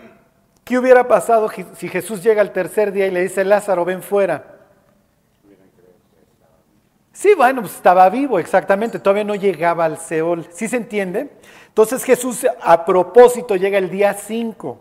¿Qué 0.64 0.78
hubiera 0.78 1.08
pasado 1.08 1.50
si 1.74 1.88
Jesús 1.88 2.22
llega 2.22 2.40
al 2.40 2.52
tercer 2.52 2.92
día 2.92 3.06
y 3.06 3.10
le 3.10 3.22
dice, 3.22 3.44
Lázaro, 3.44 3.84
ven 3.84 4.02
fuera? 4.02 4.52
Sí, 7.12 7.34
bueno, 7.36 7.60
pues 7.60 7.74
estaba 7.74 8.08
vivo, 8.08 8.38
exactamente, 8.38 8.98
todavía 8.98 9.24
no 9.24 9.34
llegaba 9.34 9.84
al 9.84 9.98
Seol. 9.98 10.46
¿Sí 10.50 10.66
se 10.66 10.76
entiende? 10.76 11.30
Entonces 11.68 12.04
Jesús 12.04 12.46
a 12.60 12.84
propósito 12.84 13.56
llega 13.56 13.78
el 13.78 13.90
día 13.90 14.14
5. 14.14 14.80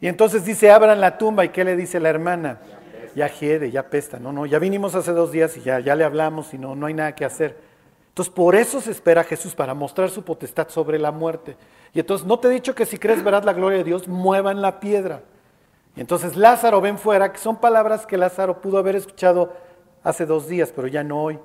Y 0.00 0.08
entonces 0.08 0.44
dice, 0.44 0.70
abran 0.70 1.00
la 1.00 1.18
tumba. 1.18 1.44
¿Y 1.44 1.50
qué 1.50 1.64
le 1.64 1.76
dice 1.76 2.00
la 2.00 2.08
hermana? 2.08 2.60
Ya 3.14 3.28
hiede, 3.28 3.70
ya 3.70 3.88
pesta. 3.90 4.18
No, 4.18 4.32
no, 4.32 4.46
ya 4.46 4.58
vinimos 4.58 4.94
hace 4.94 5.12
dos 5.12 5.32
días 5.32 5.56
y 5.56 5.60
ya, 5.60 5.80
ya 5.80 5.94
le 5.94 6.04
hablamos 6.04 6.54
y 6.54 6.58
no, 6.58 6.74
no 6.74 6.86
hay 6.86 6.94
nada 6.94 7.14
que 7.14 7.24
hacer. 7.24 7.69
Entonces 8.20 8.34
por 8.34 8.54
eso 8.54 8.82
se 8.82 8.90
espera 8.90 9.22
a 9.22 9.24
Jesús, 9.24 9.54
para 9.54 9.72
mostrar 9.72 10.10
su 10.10 10.22
potestad 10.22 10.68
sobre 10.68 10.98
la 10.98 11.10
muerte. 11.10 11.56
Y 11.94 12.00
entonces 12.00 12.26
no 12.26 12.38
te 12.38 12.48
he 12.48 12.50
dicho 12.50 12.74
que 12.74 12.84
si 12.84 12.98
crees 12.98 13.24
verás 13.24 13.46
la 13.46 13.54
gloria 13.54 13.78
de 13.78 13.84
Dios, 13.84 14.08
muevan 14.08 14.60
la 14.60 14.78
piedra. 14.78 15.22
Y 15.96 16.02
entonces 16.02 16.36
Lázaro 16.36 16.82
ven 16.82 16.98
fuera, 16.98 17.32
que 17.32 17.38
son 17.38 17.56
palabras 17.56 18.04
que 18.04 18.18
Lázaro 18.18 18.60
pudo 18.60 18.76
haber 18.76 18.94
escuchado 18.94 19.54
hace 20.04 20.26
dos 20.26 20.48
días, 20.48 20.70
pero 20.76 20.86
ya 20.86 21.02
no 21.02 21.22
hoy. 21.22 21.38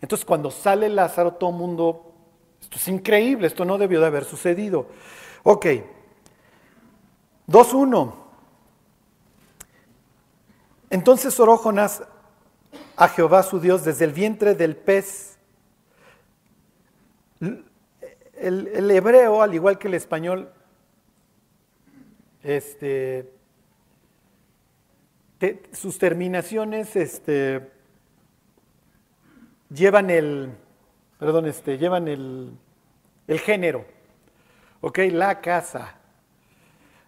Entonces 0.00 0.24
cuando 0.24 0.52
sale 0.52 0.88
Lázaro, 0.88 1.32
todo 1.32 1.50
el 1.50 1.56
mundo, 1.56 2.12
esto 2.60 2.76
es 2.76 2.86
increíble, 2.86 3.48
esto 3.48 3.64
no 3.64 3.76
debió 3.76 3.98
de 3.98 4.06
haber 4.06 4.24
sucedido. 4.24 4.86
Ok, 5.42 5.66
2.1. 7.48 8.12
Entonces 10.88 11.40
oró 11.40 11.56
Jonás 11.56 12.04
a 12.96 13.08
Jehová 13.08 13.42
su 13.42 13.58
Dios 13.58 13.84
desde 13.84 14.04
el 14.04 14.12
vientre 14.12 14.54
del 14.54 14.76
pez. 14.76 15.31
El, 18.34 18.90
hebreo, 18.90 19.42
al 19.42 19.54
igual 19.54 19.78
que 19.78 19.88
el 19.88 19.94
español, 19.94 20.52
este, 22.42 23.32
sus 25.72 25.98
terminaciones 25.98 26.94
este, 26.96 27.68
llevan 29.70 30.10
el, 30.10 30.50
perdón, 31.18 31.46
este, 31.46 31.78
llevan 31.78 32.06
el, 32.08 32.52
el 33.26 33.40
género, 33.40 33.84
¿ok? 34.80 34.98
La 35.10 35.40
casa, 35.40 35.96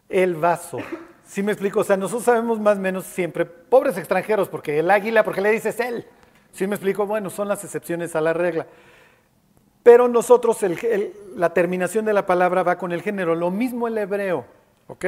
el 0.08 0.34
vaso. 0.34 0.78
¿Sí 1.24 1.42
me 1.42 1.52
explico? 1.52 1.80
O 1.80 1.84
sea, 1.84 1.96
nosotros 1.96 2.24
sabemos 2.24 2.60
más 2.60 2.76
o 2.76 2.80
menos 2.80 3.04
siempre, 3.06 3.46
pobres 3.46 3.96
extranjeros, 3.96 4.48
porque 4.48 4.78
el 4.78 4.90
águila, 4.90 5.24
porque 5.24 5.40
le 5.40 5.50
dices 5.50 5.78
él. 5.80 6.06
¿Sí 6.52 6.66
me 6.66 6.74
explico? 6.74 7.06
Bueno, 7.06 7.30
son 7.30 7.48
las 7.48 7.64
excepciones 7.64 8.14
a 8.14 8.20
la 8.20 8.32
regla. 8.32 8.66
Pero 9.84 10.08
nosotros, 10.08 10.58
la 11.36 11.54
terminación 11.54 12.04
de 12.04 12.12
la 12.12 12.26
palabra 12.26 12.64
va 12.64 12.76
con 12.76 12.90
el 12.90 13.02
género, 13.02 13.36
lo 13.36 13.52
mismo 13.52 13.86
el 13.86 13.96
hebreo, 13.96 14.44
¿ok? 14.88 15.04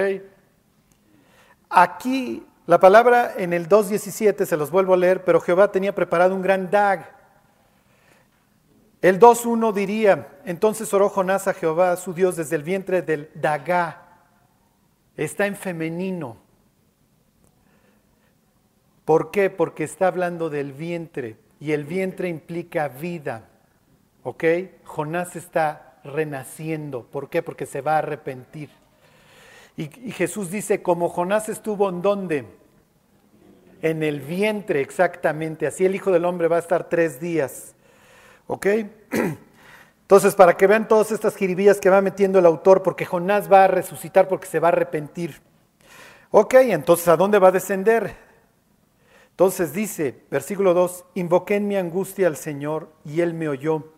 Aquí, 1.68 2.46
la 2.66 2.78
palabra 2.78 3.32
en 3.36 3.52
el 3.52 3.68
2.17, 3.68 4.44
se 4.44 4.56
los 4.56 4.70
vuelvo 4.70 4.94
a 4.94 4.98
leer, 4.98 5.24
pero 5.24 5.40
Jehová 5.40 5.72
tenía 5.72 5.94
preparado 5.94 6.36
un 6.36 6.42
gran 6.42 6.70
dag, 6.70 7.16
el 9.02 9.20
2.1 9.20 9.72
diría, 9.72 10.28
entonces 10.44 10.92
oró 10.92 11.08
Jonás 11.08 11.46
a 11.46 11.54
Jehová, 11.54 11.96
su 11.96 12.14
Dios, 12.14 12.36
desde 12.36 12.56
el 12.56 12.62
vientre 12.62 13.02
del 13.02 13.30
Dagá. 13.34 14.02
Está 15.16 15.46
en 15.46 15.54
femenino. 15.54 16.38
¿Por 19.04 19.30
qué? 19.30 19.48
Porque 19.50 19.84
está 19.84 20.08
hablando 20.08 20.50
del 20.50 20.72
vientre 20.72 21.36
y 21.60 21.72
el 21.72 21.84
vientre 21.84 22.28
implica 22.28 22.88
vida. 22.88 23.48
¿Ok? 24.26 24.42
Jonás 24.82 25.36
está 25.36 26.00
renaciendo. 26.02 27.04
¿Por 27.04 27.30
qué? 27.30 27.44
Porque 27.44 27.64
se 27.64 27.80
va 27.80 27.94
a 27.94 27.98
arrepentir. 27.98 28.70
Y, 29.76 29.86
Jesús 30.10 30.50
dice, 30.50 30.82
como 30.82 31.08
Jonás 31.08 31.48
estuvo 31.48 31.88
en 31.88 32.02
dónde? 32.02 32.44
En 33.82 34.02
el 34.02 34.20
vientre, 34.20 34.80
exactamente. 34.80 35.68
Así 35.68 35.86
el 35.86 35.94
Hijo 35.94 36.10
del 36.10 36.24
Hombre 36.24 36.48
va 36.48 36.56
a 36.56 36.58
estar 36.58 36.88
tres 36.88 37.20
días. 37.20 37.76
¿Ok? 38.48 38.66
Entonces, 40.02 40.34
para 40.34 40.56
que 40.56 40.66
vean 40.66 40.88
todas 40.88 41.12
estas 41.12 41.36
jiribillas 41.36 41.78
que 41.78 41.88
va 41.88 42.00
metiendo 42.00 42.40
el 42.40 42.46
autor, 42.46 42.82
porque 42.82 43.04
Jonás 43.04 43.50
va 43.50 43.62
a 43.62 43.68
resucitar 43.68 44.26
porque 44.26 44.48
se 44.48 44.58
va 44.58 44.66
a 44.66 44.72
arrepentir. 44.72 45.40
Ok, 46.32 46.54
entonces, 46.54 47.06
¿a 47.06 47.16
dónde 47.16 47.38
va 47.38 47.48
a 47.48 47.52
descender? 47.52 48.16
Entonces 49.30 49.72
dice, 49.72 50.24
versículo 50.32 50.74
2, 50.74 51.04
invoqué 51.14 51.54
en 51.54 51.68
mi 51.68 51.76
angustia 51.76 52.26
al 52.26 52.36
Señor 52.36 52.90
y 53.04 53.20
Él 53.20 53.32
me 53.32 53.48
oyó. 53.48 53.95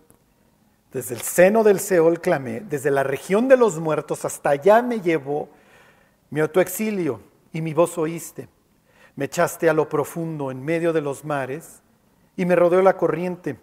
Desde 0.92 1.14
el 1.14 1.20
seno 1.20 1.64
del 1.64 1.80
Seol 1.80 2.20
clamé, 2.20 2.60
desde 2.60 2.90
la 2.90 3.02
región 3.02 3.46
de 3.48 3.56
los 3.56 3.78
muertos 3.78 4.24
hasta 4.24 4.50
allá 4.50 4.80
me 4.80 5.00
llevó 5.00 5.50
mi 6.30 6.40
exilio 6.40 7.20
y 7.52 7.60
mi 7.60 7.74
voz 7.74 7.98
oíste. 7.98 8.48
Me 9.14 9.26
echaste 9.26 9.68
a 9.68 9.74
lo 9.74 9.88
profundo 9.88 10.50
en 10.50 10.64
medio 10.64 10.92
de 10.92 11.00
los 11.00 11.24
mares 11.24 11.82
y 12.36 12.46
me 12.46 12.56
rodeó 12.56 12.80
la 12.80 12.96
corriente. 12.96 13.58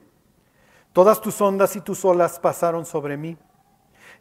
Todas 0.94 1.20
tus 1.22 1.42
ondas 1.42 1.76
y 1.76 1.82
tus 1.82 2.06
olas 2.06 2.40
pasaron 2.40 2.86
sobre 2.86 3.18
mí. 3.18 3.38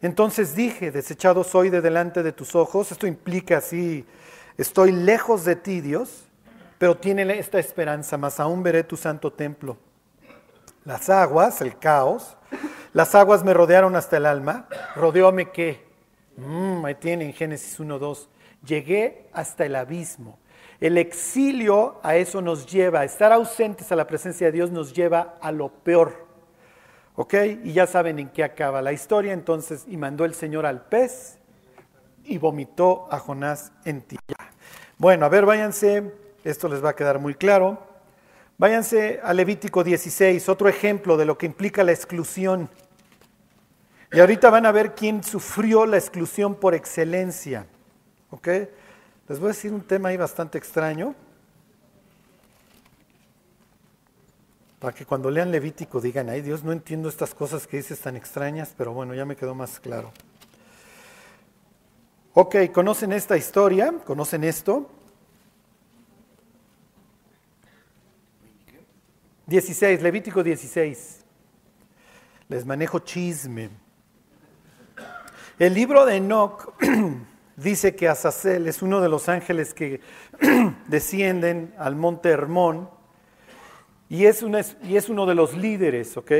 Entonces 0.01 0.55
dije, 0.55 0.91
desechado 0.91 1.43
soy 1.43 1.69
de 1.69 1.81
delante 1.81 2.23
de 2.23 2.31
tus 2.31 2.55
ojos. 2.55 2.91
Esto 2.91 3.05
implica 3.07 3.57
así, 3.57 4.05
estoy 4.57 4.91
lejos 4.91 5.45
de 5.45 5.55
ti, 5.55 5.81
Dios, 5.81 6.25
pero 6.77 6.97
tiene 6.97 7.37
esta 7.37 7.59
esperanza, 7.59 8.17
más 8.17 8.39
aún 8.39 8.63
veré 8.63 8.83
tu 8.83 8.97
santo 8.97 9.31
templo. 9.31 9.77
Las 10.83 11.09
aguas, 11.09 11.61
el 11.61 11.77
caos, 11.79 12.37
las 12.95 13.13
aguas 13.13 13.43
me 13.43 13.53
rodearon 13.53 13.97
hasta 13.97 14.15
el 14.15 14.25
alma. 14.25 14.69
¿Rodeóme 14.95 15.51
qué? 15.51 15.83
Mm, 16.37 16.85
ahí 16.85 16.95
tienen 16.95 17.33
Génesis 17.33 17.77
1.2. 17.77 18.29
Llegué 18.65 19.27
hasta 19.33 19.65
el 19.65 19.75
abismo. 19.75 20.39
El 20.79 20.97
exilio 20.97 21.99
a 22.03 22.15
eso 22.15 22.41
nos 22.41 22.65
lleva, 22.65 23.03
estar 23.03 23.33
ausentes 23.33 23.91
a 23.91 23.97
la 23.97 24.07
presencia 24.07 24.47
de 24.47 24.53
Dios 24.53 24.71
nos 24.71 24.93
lleva 24.93 25.35
a 25.41 25.51
lo 25.51 25.67
peor. 25.67 26.25
¿Ok? 27.17 27.33
Y 27.65 27.73
ya 27.73 27.85
saben 27.85 28.17
en 28.17 28.29
qué 28.29 28.45
acaba 28.45 28.81
la 28.81 28.93
historia. 28.93 29.33
Entonces, 29.33 29.83
y 29.89 29.97
mandó 29.97 30.23
el 30.23 30.33
Señor 30.33 30.65
al 30.65 30.85
pez 30.85 31.39
y 32.23 32.37
vomitó 32.37 33.09
a 33.11 33.19
Jonás 33.19 33.73
en 33.83 34.03
tierra. 34.03 34.51
Bueno, 34.97 35.25
a 35.25 35.29
ver, 35.29 35.45
váyanse, 35.45 36.13
esto 36.45 36.69
les 36.69 36.81
va 36.81 36.91
a 36.91 36.95
quedar 36.95 37.19
muy 37.19 37.35
claro. 37.35 37.77
Váyanse 38.57 39.19
a 39.21 39.33
Levítico 39.33 39.83
16, 39.83 40.47
otro 40.47 40.69
ejemplo 40.69 41.17
de 41.17 41.25
lo 41.25 41.37
que 41.37 41.45
implica 41.45 41.83
la 41.83 41.91
exclusión. 41.91 42.69
Y 44.13 44.19
ahorita 44.19 44.49
van 44.49 44.65
a 44.65 44.71
ver 44.71 44.95
quién 44.95 45.23
sufrió 45.23 45.85
la 45.85 45.97
exclusión 45.97 46.55
por 46.55 46.73
excelencia. 46.73 47.67
¿Ok? 48.29 48.47
Les 49.27 49.39
voy 49.39 49.47
a 49.49 49.53
decir 49.53 49.73
un 49.73 49.81
tema 49.81 50.09
ahí 50.09 50.17
bastante 50.17 50.57
extraño. 50.57 51.15
Para 54.79 54.93
que 54.93 55.05
cuando 55.05 55.29
lean 55.29 55.51
Levítico 55.51 55.99
digan, 55.99 56.29
ay 56.29 56.41
Dios, 56.41 56.63
no 56.63 56.71
entiendo 56.71 57.09
estas 57.09 57.33
cosas 57.33 57.67
que 57.67 57.77
dices 57.77 57.99
tan 57.99 58.15
extrañas, 58.15 58.73
pero 58.77 58.93
bueno, 58.93 59.13
ya 59.13 59.25
me 59.25 59.35
quedó 59.35 59.53
más 59.53 59.79
claro. 59.81 60.13
Ok, 62.33 62.55
¿conocen 62.71 63.11
esta 63.11 63.35
historia? 63.35 63.93
¿Conocen 64.05 64.45
esto? 64.45 64.89
16, 69.55 70.01
Levítico 70.01 70.43
16. 70.43 71.23
Les 72.49 72.65
manejo 72.65 72.99
chisme. 72.99 73.69
El 75.57 75.73
libro 75.73 76.05
de 76.05 76.17
Enoch 76.17 76.73
dice 77.55 77.95
que 77.95 78.09
Azazel 78.09 78.67
es 78.67 78.81
uno 78.81 78.99
de 78.99 79.07
los 79.07 79.29
ángeles 79.29 79.73
que 79.73 80.01
descienden 80.89 81.73
al 81.77 81.95
monte 81.95 82.31
Hermón 82.31 82.89
y 84.09 84.25
es, 84.25 84.43
y 84.83 84.97
es 84.97 85.07
uno 85.07 85.25
de 85.25 85.35
los 85.35 85.55
líderes, 85.55 86.17
¿ok? 86.17 86.31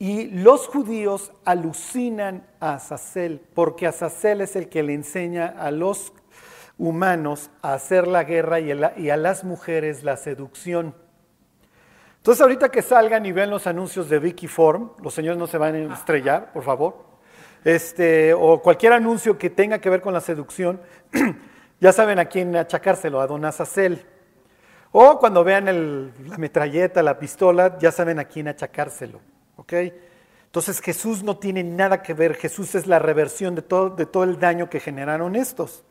Y 0.00 0.26
los 0.26 0.66
judíos 0.66 1.30
alucinan 1.44 2.48
a 2.58 2.74
Azazel, 2.74 3.42
porque 3.54 3.86
Azazel 3.86 4.40
es 4.40 4.56
el 4.56 4.68
que 4.68 4.82
le 4.82 4.94
enseña 4.94 5.46
a 5.46 5.70
los 5.70 6.14
humanos 6.78 7.48
a 7.62 7.74
hacer 7.74 8.08
la 8.08 8.24
guerra 8.24 8.58
y 8.58 8.72
a, 8.72 8.98
y 8.98 9.10
a 9.10 9.16
las 9.16 9.44
mujeres 9.44 10.02
la 10.02 10.16
seducción. 10.16 10.96
Entonces 12.20 12.42
ahorita 12.42 12.68
que 12.68 12.82
salgan 12.82 13.24
y 13.24 13.32
vean 13.32 13.48
los 13.48 13.66
anuncios 13.66 14.10
de 14.10 14.18
Vicky 14.18 14.46
Form, 14.46 14.90
los 15.02 15.14
señores 15.14 15.38
no 15.38 15.46
se 15.46 15.56
van 15.56 15.90
a 15.90 15.94
estrellar, 15.94 16.52
por 16.52 16.62
favor, 16.62 17.06
este, 17.64 18.34
o 18.34 18.60
cualquier 18.60 18.92
anuncio 18.92 19.38
que 19.38 19.48
tenga 19.48 19.78
que 19.78 19.88
ver 19.88 20.02
con 20.02 20.12
la 20.12 20.20
seducción, 20.20 20.82
ya 21.80 21.92
saben 21.94 22.18
a 22.18 22.26
quién 22.26 22.54
achacárselo, 22.54 23.22
a 23.22 23.26
don 23.26 23.42
Azazel. 23.46 24.04
O 24.92 25.18
cuando 25.18 25.42
vean 25.44 26.12
la 26.26 26.36
metralleta, 26.36 27.02
la 27.02 27.18
pistola, 27.18 27.78
ya 27.78 27.90
saben 27.90 28.18
a 28.18 28.26
quién 28.26 28.48
achacárselo. 28.48 29.22
¿Ok? 29.56 29.72
Entonces 30.44 30.78
Jesús 30.82 31.22
no 31.22 31.38
tiene 31.38 31.64
nada 31.64 32.02
que 32.02 32.12
ver, 32.12 32.34
Jesús 32.34 32.74
es 32.74 32.86
la 32.86 32.98
reversión 32.98 33.54
de 33.54 33.62
todo, 33.62 33.88
de 33.88 34.04
todo 34.04 34.24
el 34.24 34.38
daño 34.38 34.68
que 34.68 34.78
generaron 34.78 35.36
estos. 35.36 35.84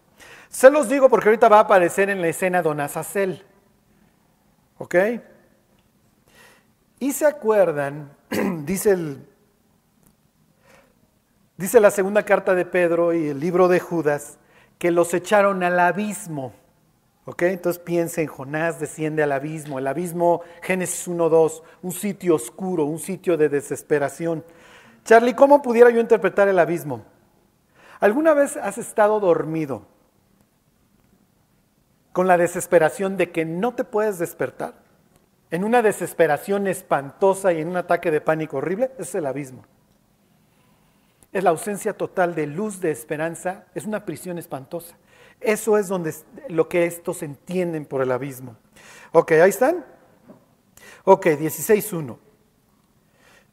Se 0.48 0.69
los 0.69 0.89
digo 0.89 1.09
porque 1.09 1.29
ahorita 1.29 1.50
va 1.50 1.57
a 1.57 1.62
aparecer 1.62 2.12
en 2.12 2.21
la 2.21 2.27
escena 2.27 2.62
Don 2.62 2.79
Azazel. 2.79 3.43
¿Ok? 4.77 4.95
Y 7.00 7.13
se 7.13 7.25
acuerdan, 7.25 8.12
dice, 8.65 8.91
el, 8.91 9.25
dice 11.58 11.79
la 11.79 11.91
segunda 11.91 12.24
carta 12.24 12.53
de 12.53 12.65
Pedro 12.65 13.13
y 13.13 13.29
el 13.29 13.39
libro 13.39 13.70
de 13.70 13.79
Judas, 13.79 14.38
que 14.77 14.91
los 14.91 15.13
echaron 15.13 15.63
al 15.63 15.79
abismo. 15.79 16.53
¿Ok? 17.25 17.44
Entonces 17.44 17.82
piensen, 17.82 18.27
Jonás 18.27 18.79
desciende 18.79 19.24
al 19.24 19.32
abismo. 19.32 19.77
El 19.77 19.88
abismo, 19.88 20.41
Génesis 20.62 21.08
1.2, 21.08 21.62
un 21.84 21.91
sitio 21.91 22.36
oscuro, 22.36 22.86
un 22.86 23.00
sitio 23.00 23.38
de 23.38 23.50
desesperación. 23.50 24.44
Charlie, 25.06 25.36
¿cómo 25.36 25.62
pudiera 25.62 25.91
yo 25.91 26.00
interpretar 26.00 26.48
el 26.48 26.60
abismo? 26.60 27.03
¿Alguna 28.00 28.34
vez 28.34 28.58
has 28.58 28.77
estado 28.77 29.20
dormido 29.20 29.86
con 32.13 32.27
la 32.27 32.38
desesperación 32.38 33.15
de 33.15 33.32
que 33.32 33.46
no 33.46 33.75
te 33.75 33.84
puedes 33.84 34.18
despertar? 34.18 34.88
En 35.51 35.63
una 35.63 35.82
desesperación 35.82 36.68
espantosa 36.68 37.53
y 37.53 37.62
en 37.62 37.70
un 37.70 37.77
ataque 37.77 38.12
de 38.12 38.22
pánico 38.22 38.58
horrible, 38.58 38.91
es 39.00 39.15
el 39.15 39.25
abismo. 39.25 39.63
Es 41.32 41.44
la 41.44 41.50
ausencia 41.50 41.94
total 41.94 42.36
de 42.36 42.48
luz, 42.48 42.79
de 42.79 42.91
esperanza, 42.91 43.65
es 43.74 43.86
una 43.86 44.06
prisión 44.06 44.38
espantosa. 44.38 44.96
Eso 45.39 45.77
es 45.77 45.88
donde, 45.88 46.13
lo 46.50 46.68
que 46.68 46.86
estos 46.86 47.24
entienden 47.24 47.86
por 47.86 48.01
el 48.01 48.12
abismo. 48.12 48.58
Ok, 49.12 49.32
ahí 49.34 49.50
están. 49.50 49.86
Ok, 51.03 51.25
16.1. 51.27 52.18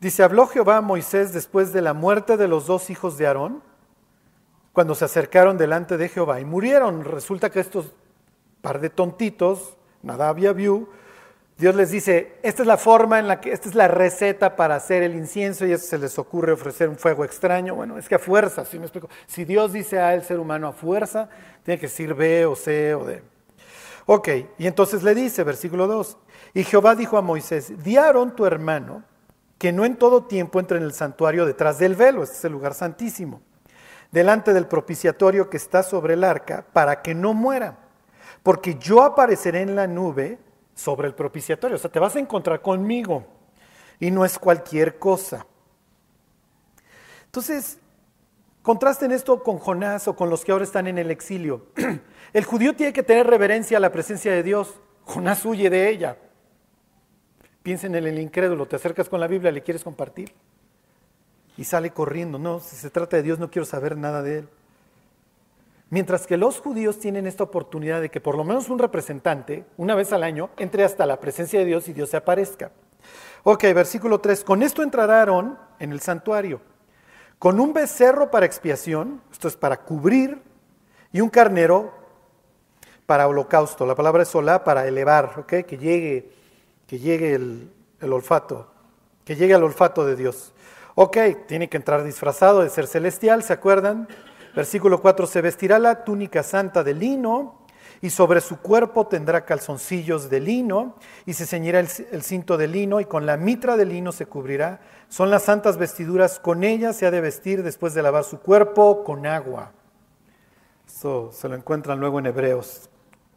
Dice, 0.00 0.22
habló 0.22 0.46
Jehová 0.46 0.78
a 0.78 0.82
Moisés 0.82 1.32
después 1.32 1.72
de 1.72 1.80
la 1.80 1.94
muerte 1.94 2.36
de 2.36 2.48
los 2.48 2.66
dos 2.66 2.90
hijos 2.90 3.16
de 3.16 3.26
Aarón, 3.26 3.62
cuando 4.72 4.94
se 4.94 5.06
acercaron 5.06 5.56
delante 5.56 5.96
de 5.96 6.10
Jehová 6.10 6.40
y 6.40 6.44
murieron. 6.44 7.04
Resulta 7.04 7.50
que 7.50 7.60
estos 7.60 7.94
par 8.60 8.80
de 8.80 8.90
tontitos, 8.90 9.78
Nadab 10.02 10.38
y 10.38 10.46
Abiú, 10.46 10.88
Dios 11.58 11.74
les 11.74 11.90
dice, 11.90 12.34
esta 12.42 12.62
es 12.62 12.68
la 12.68 12.76
forma 12.76 13.18
en 13.18 13.28
la 13.28 13.40
que, 13.40 13.50
esta 13.50 13.68
es 13.68 13.74
la 13.74 13.88
receta 13.88 14.56
para 14.56 14.74
hacer 14.74 15.02
el 15.02 15.14
incienso 15.14 15.64
y 15.64 15.72
eso 15.72 15.86
se 15.86 15.96
les 15.96 16.18
ocurre 16.18 16.52
ofrecer 16.52 16.86
un 16.88 16.96
fuego 16.96 17.24
extraño. 17.24 17.74
Bueno, 17.74 17.96
es 17.96 18.08
que 18.08 18.16
a 18.16 18.18
fuerza, 18.18 18.66
si 18.66 18.78
me 18.78 18.84
explico. 18.84 19.08
Si 19.26 19.46
Dios 19.46 19.72
dice 19.72 19.98
a 19.98 20.12
el 20.12 20.22
ser 20.22 20.38
humano 20.38 20.68
a 20.68 20.72
fuerza, 20.72 21.30
tiene 21.62 21.80
que 21.80 21.86
decir 21.86 22.12
B 22.12 22.44
o 22.44 22.54
C 22.54 22.94
o 22.94 23.04
D. 23.06 23.22
Ok, 24.04 24.28
y 24.58 24.66
entonces 24.66 25.02
le 25.02 25.14
dice, 25.14 25.44
versículo 25.44 25.86
2, 25.86 26.18
y 26.54 26.62
Jehová 26.62 26.94
dijo 26.94 27.16
a 27.16 27.22
Moisés, 27.22 27.72
di 27.82 27.96
tu 28.36 28.46
hermano 28.46 29.02
que 29.58 29.72
no 29.72 29.84
en 29.84 29.96
todo 29.96 30.24
tiempo 30.24 30.60
entre 30.60 30.76
en 30.76 30.84
el 30.84 30.92
santuario 30.92 31.46
detrás 31.46 31.78
del 31.78 31.96
velo, 31.96 32.22
este 32.22 32.36
es 32.36 32.44
el 32.44 32.52
lugar 32.52 32.74
santísimo, 32.74 33.40
delante 34.12 34.52
del 34.52 34.66
propiciatorio 34.66 35.50
que 35.50 35.56
está 35.56 35.82
sobre 35.82 36.14
el 36.14 36.22
arca, 36.22 36.66
para 36.72 37.02
que 37.02 37.16
no 37.16 37.34
muera, 37.34 37.78
porque 38.44 38.76
yo 38.76 39.02
apareceré 39.02 39.62
en 39.62 39.74
la 39.74 39.88
nube 39.88 40.38
sobre 40.76 41.08
el 41.08 41.14
propiciatorio. 41.14 41.74
O 41.74 41.78
sea, 41.78 41.90
te 41.90 41.98
vas 41.98 42.14
a 42.14 42.20
encontrar 42.20 42.62
conmigo 42.62 43.26
y 43.98 44.12
no 44.12 44.24
es 44.24 44.38
cualquier 44.38 45.00
cosa. 45.00 45.44
Entonces, 47.24 47.78
contrasten 48.62 49.10
esto 49.10 49.42
con 49.42 49.58
Jonás 49.58 50.06
o 50.06 50.14
con 50.14 50.30
los 50.30 50.44
que 50.44 50.52
ahora 50.52 50.64
están 50.64 50.86
en 50.86 50.98
el 50.98 51.10
exilio. 51.10 51.66
El 52.32 52.44
judío 52.44 52.76
tiene 52.76 52.92
que 52.92 53.02
tener 53.02 53.26
reverencia 53.26 53.78
a 53.78 53.80
la 53.80 53.90
presencia 53.90 54.30
de 54.30 54.42
Dios. 54.42 54.74
Jonás 55.04 55.44
huye 55.44 55.70
de 55.70 55.88
ella. 55.88 56.18
Piensen 57.62 57.94
en 57.94 58.06
el 58.06 58.18
incrédulo, 58.18 58.66
te 58.66 58.76
acercas 58.76 59.08
con 59.08 59.18
la 59.18 59.26
Biblia, 59.26 59.50
le 59.50 59.62
quieres 59.62 59.82
compartir 59.82 60.32
y 61.56 61.64
sale 61.64 61.90
corriendo. 61.90 62.38
No, 62.38 62.60
si 62.60 62.76
se 62.76 62.90
trata 62.90 63.16
de 63.16 63.22
Dios 63.22 63.38
no 63.38 63.50
quiero 63.50 63.64
saber 63.64 63.96
nada 63.96 64.22
de 64.22 64.40
él. 64.40 64.48
Mientras 65.88 66.26
que 66.26 66.36
los 66.36 66.60
judíos 66.60 66.98
tienen 66.98 67.26
esta 67.26 67.44
oportunidad 67.44 68.00
de 68.00 68.10
que 68.10 68.20
por 68.20 68.36
lo 68.36 68.42
menos 68.42 68.68
un 68.68 68.78
representante, 68.78 69.64
una 69.76 69.94
vez 69.94 70.12
al 70.12 70.24
año, 70.24 70.50
entre 70.56 70.84
hasta 70.84 71.06
la 71.06 71.20
presencia 71.20 71.60
de 71.60 71.64
Dios 71.64 71.88
y 71.88 71.92
Dios 71.92 72.10
se 72.10 72.16
aparezca. 72.16 72.72
Ok, 73.44 73.62
versículo 73.74 74.20
3. 74.20 74.42
Con 74.42 74.64
esto 74.64 74.82
entrarán 74.82 75.58
en 75.78 75.92
el 75.92 76.00
santuario, 76.00 76.60
con 77.38 77.60
un 77.60 77.72
becerro 77.72 78.30
para 78.32 78.46
expiación, 78.46 79.22
esto 79.30 79.46
es 79.46 79.56
para 79.56 79.84
cubrir, 79.84 80.42
y 81.12 81.20
un 81.20 81.28
carnero 81.28 81.94
para 83.06 83.28
holocausto. 83.28 83.86
La 83.86 83.94
palabra 83.94 84.24
es 84.24 84.28
solá 84.28 84.64
para 84.64 84.88
elevar, 84.88 85.34
ok, 85.38 85.64
que 85.64 85.78
llegue, 85.78 86.32
que 86.88 86.98
llegue 86.98 87.34
el, 87.34 87.72
el 88.00 88.12
olfato, 88.12 88.72
que 89.24 89.36
llegue 89.36 89.54
al 89.54 89.62
olfato 89.62 90.04
de 90.04 90.16
Dios. 90.16 90.52
Ok, 90.96 91.16
tiene 91.46 91.68
que 91.68 91.76
entrar 91.76 92.02
disfrazado 92.02 92.62
de 92.62 92.70
ser 92.70 92.88
celestial, 92.88 93.44
¿se 93.44 93.52
acuerdan? 93.52 94.08
Versículo 94.56 95.02
4, 95.02 95.26
se 95.26 95.42
vestirá 95.42 95.78
la 95.78 96.02
túnica 96.02 96.42
santa 96.42 96.82
de 96.82 96.94
lino 96.94 97.66
y 98.00 98.08
sobre 98.08 98.40
su 98.40 98.58
cuerpo 98.58 99.06
tendrá 99.06 99.44
calzoncillos 99.44 100.30
de 100.30 100.40
lino 100.40 100.94
y 101.26 101.34
se 101.34 101.44
ceñirá 101.44 101.78
el, 101.78 102.22
cinto 102.22 102.56
de 102.56 102.66
lino 102.66 102.98
y 102.98 103.04
con 103.04 103.26
la 103.26 103.36
mitra 103.36 103.76
de 103.76 103.84
lino 103.84 104.12
se 104.12 104.24
cubrirá. 104.24 104.80
Son 105.10 105.28
las 105.28 105.42
santas 105.42 105.76
vestiduras, 105.76 106.40
con 106.40 106.64
ellas 106.64 106.96
se 106.96 107.04
ha 107.04 107.10
de 107.10 107.20
vestir 107.20 107.62
después 107.62 107.92
de 107.92 108.02
lavar 108.02 108.24
su 108.24 108.40
cuerpo 108.40 109.04
con 109.04 109.26
agua. 109.26 109.72
Eso 110.86 111.30
se 111.32 111.50
lo 111.50 111.54
encuentran 111.54 112.00
luego 112.00 112.18
en 112.18 112.24
Hebreos, 112.24 112.88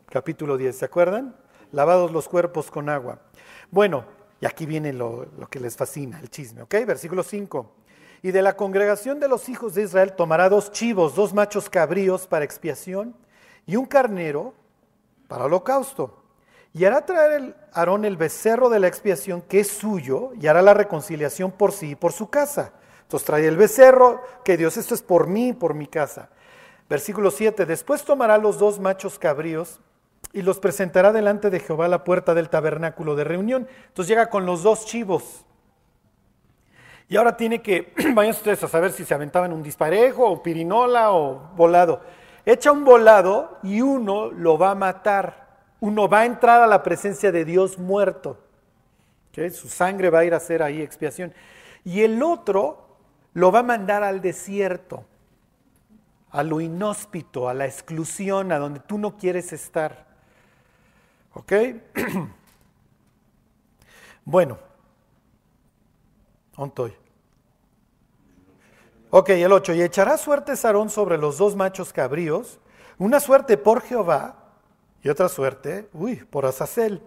capítulo 0.10 0.56
10, 0.56 0.74
¿se 0.74 0.86
acuerdan? 0.86 1.36
Lavados 1.74 2.14
los 2.14 2.30
cuerpos 2.30 2.72
con 2.72 2.88
agua. 2.88 3.20
Bueno, 3.72 4.06
y 4.40 4.46
aquí 4.46 4.66
viene 4.66 4.94
lo, 4.94 5.28
lo 5.38 5.48
que 5.48 5.60
les 5.60 5.76
fascina, 5.76 6.18
el 6.22 6.30
chisme, 6.30 6.62
¿ok? 6.62 6.76
Versículo 6.88 7.24
5. 7.24 7.76
Y 8.22 8.32
de 8.32 8.42
la 8.42 8.56
congregación 8.56 9.20
de 9.20 9.28
los 9.28 9.48
hijos 9.48 9.74
de 9.74 9.84
Israel 9.84 10.14
tomará 10.14 10.50
dos 10.50 10.72
chivos, 10.72 11.16
dos 11.16 11.34
machos 11.34 11.70
cabríos 11.70 12.28
para 12.28 12.46
expiación 12.46 13.16
y 13.66 13.76
un 13.76 13.86
carnero 13.86 14.54
para 15.28 15.46
holocausto. 15.46 16.24
Y 16.74 16.86
hará 16.86 17.06
traer 17.06 17.32
el 17.32 17.56
Aarón 17.74 18.06
el 18.06 18.18
becerro 18.18 18.70
de 18.70 18.80
la 18.80 18.88
expiación 18.88 19.42
que 19.42 19.62
es 19.62 19.70
suyo 19.70 20.32
y 20.40 20.48
hará 20.48 20.62
la 20.62 20.74
reconciliación 20.74 21.52
por 21.52 21.72
sí 21.72 21.92
y 21.92 21.96
por 21.96 22.12
su 22.12 22.30
casa. 22.30 22.74
Entonces 23.04 23.26
trae 23.26 23.48
el 23.48 23.58
becerro, 23.58 24.22
que 24.44 24.58
Dios, 24.58 24.78
esto 24.78 24.94
es 24.94 25.02
por 25.02 25.28
mí 25.28 25.50
y 25.50 25.54
por 25.54 25.74
mi 25.74 25.88
casa. 25.88 26.30
Versículo 26.90 27.32
7, 27.32 27.66
después 27.66 28.04
tomará 28.04 28.38
los 28.38 28.60
dos 28.60 28.80
machos 28.80 29.18
cabríos 29.18 29.80
y 30.34 30.42
los 30.42 30.60
presentará 30.60 31.12
delante 31.12 31.50
de 31.50 31.60
Jehová 31.60 31.86
a 31.86 31.90
la 31.90 32.04
puerta 32.04 32.34
del 32.34 32.50
tabernáculo 32.50 33.16
de 33.16 33.24
reunión. 33.24 33.68
Entonces 33.88 34.10
llega 34.10 34.30
con 34.30 34.46
los 34.46 34.62
dos 34.62 34.86
chivos 34.86 35.46
y 37.10 37.18
ahora 37.18 37.36
tiene 37.36 37.62
que, 37.62 37.92
vayan 38.14 38.36
ustedes 38.36 38.64
a 38.64 38.68
saber 38.68 38.92
si 38.92 39.04
se 39.04 39.16
aventaban 39.16 39.52
un 39.52 39.64
disparejo 39.64 40.30
o 40.30 40.44
pirinola 40.44 41.12
o 41.12 41.50
volado. 41.56 42.02
Echa 42.46 42.72
un 42.72 42.86
volado 42.86 43.58
y 43.64 43.82
uno 43.82 44.30
lo 44.30 44.60
va 44.60 44.72
a 44.72 44.76
matar. 44.76 45.58
Uno 45.80 46.08
va 46.08 46.20
a 46.20 46.26
entrar 46.26 46.62
a 46.62 46.68
la 46.68 46.84
presencia 46.84 47.32
de 47.32 47.46
Dios 47.46 47.80
muerto. 47.80 48.38
Su 49.52 49.70
sangre 49.70 50.10
va 50.10 50.20
a 50.20 50.26
ir 50.26 50.34
a 50.34 50.38
hacer 50.38 50.62
ahí 50.62 50.82
expiación. 50.82 51.34
Y 51.84 52.02
el 52.02 52.22
otro 52.22 52.98
lo 53.34 53.52
va 53.52 53.60
a 53.60 53.64
mandar 53.64 54.04
al 54.04 54.22
desierto, 54.22 55.06
a 56.30 56.44
lo 56.44 56.60
inhóspito, 56.60 57.48
a 57.48 57.54
la 57.54 57.66
exclusión, 57.66 58.52
a 58.52 58.60
donde 58.60 58.82
tú 58.82 58.98
no 58.98 59.18
quieres 59.18 59.54
estar. 59.54 60.06
¿Ok? 61.34 61.54
bueno, 64.26 64.58
Ok, 69.12 69.30
el 69.30 69.52
8. 69.52 69.74
Y 69.76 69.82
echará 69.82 70.18
suerte 70.18 70.58
Sarón 70.58 70.90
sobre 70.90 71.18
los 71.18 71.38
dos 71.38 71.56
machos 71.56 71.94
cabríos, 71.94 72.60
una 72.98 73.22
suerte 73.22 73.58
por 73.58 73.82
Jehová 73.82 74.36
y 75.02 75.08
otra 75.08 75.30
suerte, 75.30 75.88
uy, 75.94 76.18
por 76.18 76.46
Azazel. 76.46 77.02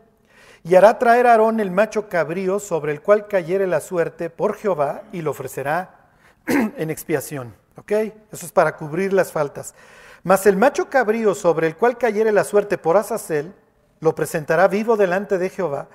Y 0.64 0.74
hará 0.74 0.98
traer 0.98 1.26
Aarón 1.26 1.60
el 1.60 1.70
macho 1.70 2.08
cabrío 2.08 2.60
sobre 2.60 2.92
el 2.92 3.02
cual 3.02 3.26
cayere 3.26 3.66
la 3.66 3.80
suerte 3.80 4.30
por 4.30 4.56
Jehová 4.56 5.02
y 5.12 5.20
lo 5.20 5.32
ofrecerá 5.32 6.08
en 6.46 6.90
expiación. 6.90 7.54
¿Ok? 7.76 7.92
Eso 8.32 8.46
es 8.46 8.52
para 8.52 8.76
cubrir 8.76 9.12
las 9.12 9.32
faltas. 9.32 9.74
Mas 10.22 10.46
el 10.46 10.56
macho 10.56 10.88
cabrío 10.88 11.34
sobre 11.34 11.66
el 11.66 11.76
cual 11.76 11.98
cayere 11.98 12.32
la 12.32 12.44
suerte 12.44 12.78
por 12.78 12.96
Azazel, 12.96 13.54
lo 14.00 14.14
presentará 14.14 14.66
vivo 14.68 14.96
delante 14.96 15.36
de 15.36 15.50
Jehová 15.50 15.88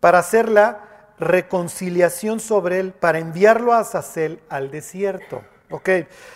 para 0.00 0.18
hacerla 0.18 0.91
reconciliación 1.22 2.40
sobre 2.40 2.80
él 2.80 2.92
para 2.92 3.18
enviarlo 3.18 3.72
a 3.72 3.78
Azazel 3.78 4.40
al 4.48 4.70
desierto. 4.70 5.42
Ok, 5.70 5.88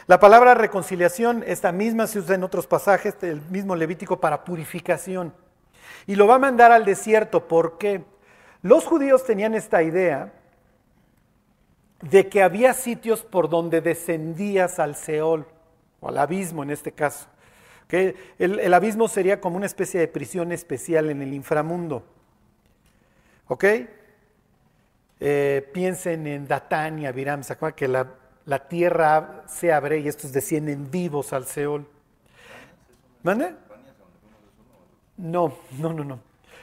la 0.06 0.18
palabra 0.18 0.54
reconciliación, 0.54 1.44
esta 1.46 1.70
misma 1.70 2.06
se 2.06 2.20
usa 2.20 2.36
en 2.36 2.42
otros 2.42 2.66
pasajes, 2.66 3.14
el 3.20 3.42
mismo 3.50 3.76
Levítico 3.76 4.18
para 4.18 4.44
purificación. 4.44 5.34
Y 6.06 6.14
lo 6.14 6.26
va 6.26 6.36
a 6.36 6.38
mandar 6.38 6.72
al 6.72 6.86
desierto 6.86 7.46
porque 7.46 8.02
los 8.62 8.86
judíos 8.86 9.24
tenían 9.24 9.54
esta 9.54 9.82
idea 9.82 10.32
de 12.00 12.28
que 12.28 12.42
había 12.42 12.72
sitios 12.72 13.22
por 13.22 13.50
donde 13.50 13.82
descendías 13.82 14.78
al 14.78 14.96
Seol, 14.96 15.46
o 16.00 16.08
al 16.08 16.18
abismo 16.18 16.62
en 16.62 16.70
este 16.70 16.92
caso. 16.92 17.26
que 17.88 18.14
El, 18.38 18.58
el, 18.60 18.72
abismo 18.72 19.06
sería 19.06 19.40
como 19.40 19.56
una 19.56 19.66
especie 19.66 20.00
de 20.00 20.08
prisión 20.08 20.50
especial 20.52 21.10
en 21.10 21.20
el 21.20 21.34
inframundo. 21.34 22.04
¿Ok? 23.48 23.64
Eh, 25.20 25.68
piensen 25.72 26.26
en 26.26 26.46
Datán 26.46 26.98
y 26.98 27.06
Abiram, 27.06 27.42
¿se 27.42 27.54
acuerdan 27.54 27.76
que 27.76 27.88
la, 27.88 28.06
la 28.44 28.68
tierra 28.68 29.42
se 29.46 29.72
abre 29.72 29.98
y 30.00 30.08
estos 30.08 30.32
descienden 30.32 30.90
vivos 30.90 31.32
al 31.32 31.46
Seol? 31.46 31.86
¿Mande? 33.22 33.54
No, 35.16 35.52
no, 35.78 35.92
no, 35.92 36.04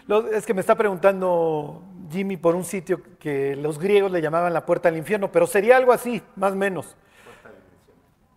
no. 0.07 0.29
es 0.29 0.45
que 0.45 0.53
me 0.53 0.61
está 0.61 0.75
preguntando 0.75 1.81
Jimmy 2.11 2.37
por 2.37 2.55
un 2.55 2.63
sitio 2.63 3.01
que 3.19 3.55
los 3.55 3.79
griegos 3.79 4.11
le 4.11 4.21
llamaban 4.21 4.53
la 4.53 4.65
puerta 4.65 4.89
al 4.89 4.97
infierno, 4.97 5.31
pero 5.31 5.47
sería 5.47 5.77
algo 5.77 5.91
así, 5.91 6.21
más 6.35 6.53
o 6.53 6.55
menos. 6.55 6.95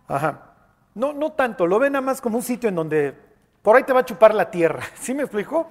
Ajá. 0.07 0.55
No, 0.95 1.13
no 1.13 1.33
tanto, 1.33 1.67
lo 1.67 1.77
ven 1.77 1.93
nada 1.93 2.01
más 2.01 2.19
como 2.19 2.37
un 2.37 2.43
sitio 2.43 2.69
en 2.69 2.75
donde 2.75 3.13
por 3.61 3.75
ahí 3.75 3.83
te 3.83 3.93
va 3.93 3.99
a 3.99 4.05
chupar 4.05 4.33
la 4.33 4.49
tierra. 4.49 4.81
¿Sí 4.99 5.13
me 5.13 5.23
explico? 5.23 5.69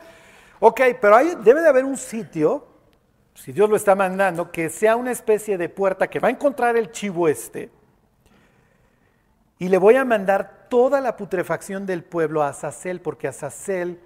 Ok, 0.60 0.80
pero 1.00 1.16
ahí 1.16 1.32
debe 1.42 1.60
de 1.60 1.68
haber 1.68 1.84
un 1.84 1.96
sitio, 1.96 2.66
si 3.36 3.52
Dios 3.52 3.68
lo 3.68 3.76
está 3.76 3.94
mandando, 3.94 4.50
que 4.50 4.70
sea 4.70 4.96
una 4.96 5.12
especie 5.12 5.58
de 5.58 5.68
puerta 5.68 6.08
que 6.08 6.18
va 6.18 6.28
a 6.28 6.30
encontrar 6.30 6.76
el 6.76 6.90
chivo 6.90 7.28
este. 7.28 7.70
Y 9.58 9.68
le 9.68 9.78
voy 9.78 9.96
a 9.96 10.04
mandar 10.04 10.66
toda 10.68 11.00
la 11.00 11.16
putrefacción 11.16 11.86
del 11.86 12.02
pueblo 12.02 12.42
a 12.42 12.48
Azazel, 12.48 13.00
porque 13.00 13.28
Azazel 13.28 14.00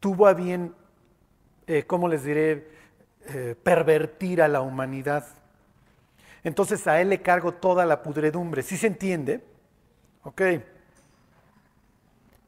tuvo 0.00 0.26
a 0.26 0.34
bien, 0.34 0.74
eh, 1.66 1.84
¿cómo 1.84 2.08
les 2.08 2.24
diré?, 2.24 2.76
eh, 3.30 3.54
pervertir 3.62 4.40
a 4.40 4.48
la 4.48 4.60
humanidad. 4.60 5.26
Entonces 6.42 6.86
a 6.86 7.00
él 7.00 7.10
le 7.10 7.20
cargo 7.20 7.52
toda 7.52 7.84
la 7.84 8.02
pudredumbre. 8.02 8.62
¿Sí 8.62 8.76
se 8.76 8.86
entiende? 8.86 9.44
Ok. 10.22 10.42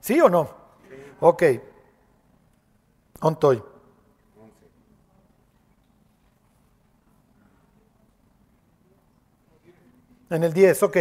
¿Sí 0.01 0.21
o 0.21 0.29
no? 0.29 0.51
Ok. 1.21 1.43
Ontoy. 3.21 3.63
En 10.31 10.45
el 10.45 10.53
10, 10.53 10.83
ok. 10.85 10.97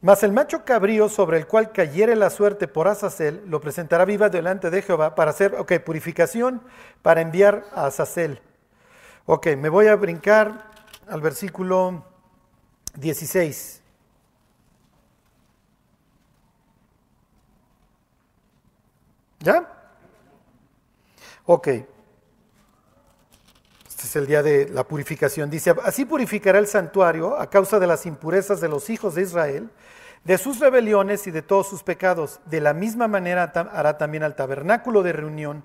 Mas 0.00 0.24
el 0.24 0.32
macho 0.32 0.64
cabrío 0.64 1.08
sobre 1.08 1.38
el 1.38 1.46
cual 1.46 1.70
cayere 1.70 2.16
la 2.16 2.28
suerte 2.28 2.66
por 2.66 2.88
Azazel, 2.88 3.44
lo 3.46 3.60
presentará 3.60 4.04
viva 4.04 4.28
delante 4.28 4.68
de 4.68 4.82
Jehová 4.82 5.14
para 5.14 5.30
hacer, 5.30 5.54
ok, 5.54 5.74
purificación 5.78 6.60
para 7.02 7.20
enviar 7.20 7.64
a 7.72 7.86
Azazel. 7.86 8.40
Ok, 9.26 9.46
me 9.56 9.68
voy 9.68 9.86
a 9.86 9.94
brincar 9.94 10.72
al 11.06 11.20
versículo 11.20 12.04
16. 12.96 13.80
¿Ya? 19.38 19.68
Ok. 21.46 21.68
Este 24.02 24.18
es 24.18 24.22
el 24.22 24.26
día 24.26 24.42
de 24.42 24.68
la 24.68 24.82
purificación. 24.82 25.48
Dice, 25.48 25.76
así 25.84 26.04
purificará 26.04 26.58
el 26.58 26.66
santuario 26.66 27.38
a 27.38 27.48
causa 27.48 27.78
de 27.78 27.86
las 27.86 28.04
impurezas 28.04 28.60
de 28.60 28.66
los 28.66 28.90
hijos 28.90 29.14
de 29.14 29.22
Israel, 29.22 29.70
de 30.24 30.38
sus 30.38 30.58
rebeliones 30.58 31.28
y 31.28 31.30
de 31.30 31.40
todos 31.40 31.68
sus 31.68 31.84
pecados. 31.84 32.40
De 32.46 32.60
la 32.60 32.74
misma 32.74 33.06
manera 33.06 33.44
hará 33.72 33.98
también 33.98 34.24
al 34.24 34.34
tabernáculo 34.34 35.04
de 35.04 35.12
reunión, 35.12 35.62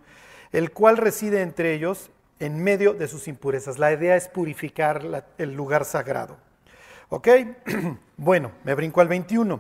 el 0.51 0.71
cual 0.71 0.97
reside 0.97 1.41
entre 1.41 1.73
ellos 1.73 2.11
en 2.39 2.63
medio 2.63 2.93
de 2.93 3.07
sus 3.07 3.27
impurezas. 3.27 3.79
La 3.79 3.91
idea 3.91 4.15
es 4.15 4.27
purificar 4.27 5.25
el 5.39 5.53
lugar 5.55 5.83
sagrado. 5.83 6.37
¿Ok? 7.09 7.27
bueno, 8.17 8.51
me 8.63 8.75
brinco 8.75 9.01
al 9.01 9.07
21. 9.07 9.59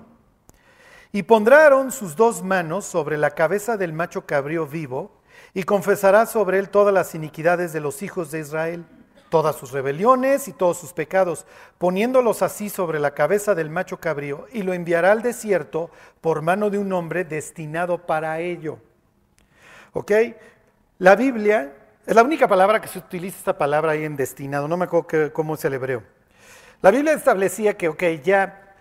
Y 1.13 1.23
pondrán 1.23 1.91
sus 1.91 2.15
dos 2.15 2.43
manos 2.43 2.85
sobre 2.85 3.17
la 3.17 3.31
cabeza 3.31 3.75
del 3.75 3.91
macho 3.91 4.27
cabrío 4.27 4.67
vivo, 4.67 5.16
y 5.53 5.63
confesará 5.63 6.25
sobre 6.25 6.59
él 6.59 6.69
todas 6.69 6.93
las 6.93 7.15
iniquidades 7.15 7.73
de 7.73 7.79
los 7.79 8.03
hijos 8.03 8.31
de 8.31 8.39
Israel, 8.39 8.85
todas 9.29 9.55
sus 9.55 9.71
rebeliones 9.71 10.47
y 10.47 10.53
todos 10.53 10.77
sus 10.77 10.93
pecados, 10.93 11.45
poniéndolos 11.77 12.41
así 12.41 12.69
sobre 12.69 12.99
la 12.99 13.11
cabeza 13.11 13.55
del 13.55 13.69
macho 13.69 13.97
cabrío, 13.99 14.45
y 14.53 14.63
lo 14.63 14.73
enviará 14.73 15.11
al 15.11 15.21
desierto 15.21 15.89
por 16.21 16.41
mano 16.41 16.69
de 16.69 16.77
un 16.77 16.91
hombre 16.93 17.23
destinado 17.23 18.05
para 18.05 18.39
ello. 18.39 18.79
¿Ok? 19.93 20.11
La 20.99 21.15
Biblia 21.15 21.73
es 22.05 22.15
la 22.15 22.23
única 22.23 22.47
palabra 22.47 22.79
que 22.79 22.87
se 22.87 22.99
utiliza 22.99 23.37
esta 23.37 23.57
palabra 23.57 23.91
ahí 23.91 24.05
en 24.05 24.15
destinado, 24.15 24.67
no 24.67 24.77
me 24.77 24.85
acuerdo 24.85 25.33
cómo 25.33 25.55
es 25.55 25.65
el 25.65 25.73
hebreo. 25.73 26.03
La 26.81 26.91
Biblia 26.91 27.13
establecía 27.13 27.75
que, 27.75 27.89
ok, 27.89 28.03
ya 28.23 28.75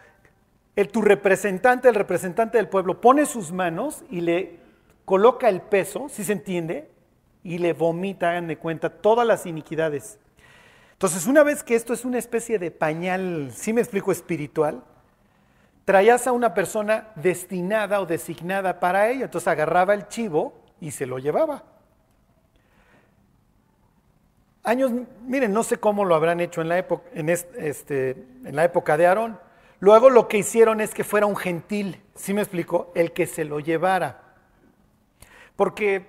el, 0.77 0.89
tu 0.89 1.01
representante, 1.01 1.89
el 1.89 1.95
representante 1.95 2.59
del 2.59 2.69
pueblo, 2.69 3.01
pone 3.01 3.25
sus 3.25 3.51
manos 3.51 4.05
y 4.11 4.21
le 4.21 4.61
coloca 5.07 5.49
el 5.49 5.63
peso, 5.63 6.09
si 6.11 6.23
se 6.25 6.33
entiende, 6.33 6.91
y 7.43 7.57
le 7.57 7.73
vomita, 7.73 8.29
hagan 8.29 8.49
de 8.49 8.59
cuenta, 8.59 8.91
todas 8.91 9.27
las 9.27 9.47
iniquidades. 9.47 10.19
Entonces, 10.93 11.27
una 11.27 11.43
vez 11.43 11.63
que 11.63 11.77
esto 11.77 11.95
es 11.95 12.05
una 12.05 12.19
especie 12.19 12.59
de 12.59 12.71
pañal, 12.71 13.51
si 13.55 13.73
me 13.73 13.81
explico, 13.81 14.13
espiritual, 14.13 14.83
traías 15.87 16.27
a 16.27 16.33
una 16.33 16.53
persona 16.53 17.09
destinada 17.15 18.01
o 18.01 18.07
designada 18.07 18.81
para 18.81 19.09
ello. 19.09 19.25
Entonces 19.25 19.49
agarraba 19.49 19.95
el 19.95 20.09
chivo 20.09 20.61
y 20.81 20.91
se 20.91 21.07
lo 21.07 21.19
llevaba. 21.19 21.63
Años, 24.65 24.91
miren, 25.25 25.53
no 25.53 25.63
sé 25.63 25.77
cómo 25.77 26.05
lo 26.05 26.17
habrán 26.17 26.41
hecho 26.41 26.61
en 26.61 26.69
la 26.69 26.79
época, 26.79 27.09
en 27.15 27.29
este, 27.29 28.11
en 28.45 28.57
la 28.57 28.65
época 28.65 28.97
de 28.97 29.07
Aarón. 29.07 29.39
Luego 29.79 30.11
lo 30.11 30.27
que 30.27 30.39
hicieron 30.39 30.81
es 30.81 30.93
que 30.93 31.05
fuera 31.05 31.27
un 31.27 31.37
gentil, 31.37 32.03
¿sí 32.17 32.35
me 32.35 32.41
explico? 32.41 32.91
El 32.97 33.13
que 33.13 33.27
se 33.27 33.45
lo 33.45 33.61
llevara. 33.61 34.26
Porque, 35.57 36.07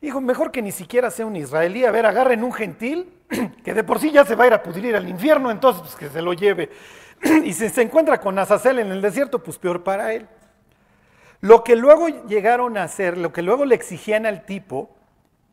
dijo, 0.00 0.20
mejor 0.20 0.52
que 0.52 0.62
ni 0.62 0.70
siquiera 0.70 1.10
sea 1.10 1.26
un 1.26 1.36
israelí. 1.36 1.84
A 1.84 1.90
ver, 1.90 2.06
agarren 2.06 2.44
un 2.44 2.52
gentil, 2.52 3.12
que 3.64 3.74
de 3.74 3.82
por 3.84 3.98
sí 3.98 4.12
ya 4.12 4.24
se 4.24 4.34
va 4.34 4.44
a 4.44 4.46
ir 4.48 4.52
a 4.52 4.62
pudrir 4.62 4.94
al 4.94 5.08
infierno, 5.08 5.50
entonces 5.50 5.82
pues, 5.82 5.96
que 5.96 6.08
se 6.08 6.22
lo 6.22 6.32
lleve. 6.32 6.70
y 7.44 7.52
si 7.52 7.68
se 7.68 7.82
encuentra 7.82 8.20
con 8.20 8.38
Azazel 8.38 8.78
en 8.78 8.92
el 8.92 9.02
desierto, 9.02 9.42
pues 9.42 9.58
peor 9.58 9.82
para 9.82 10.12
él. 10.12 10.28
Lo 11.40 11.64
que 11.64 11.74
luego 11.74 12.06
llegaron 12.28 12.76
a 12.76 12.84
hacer, 12.84 13.18
lo 13.18 13.32
que 13.32 13.42
luego 13.42 13.64
le 13.64 13.74
exigían 13.74 14.26
al 14.26 14.44
tipo, 14.44 14.94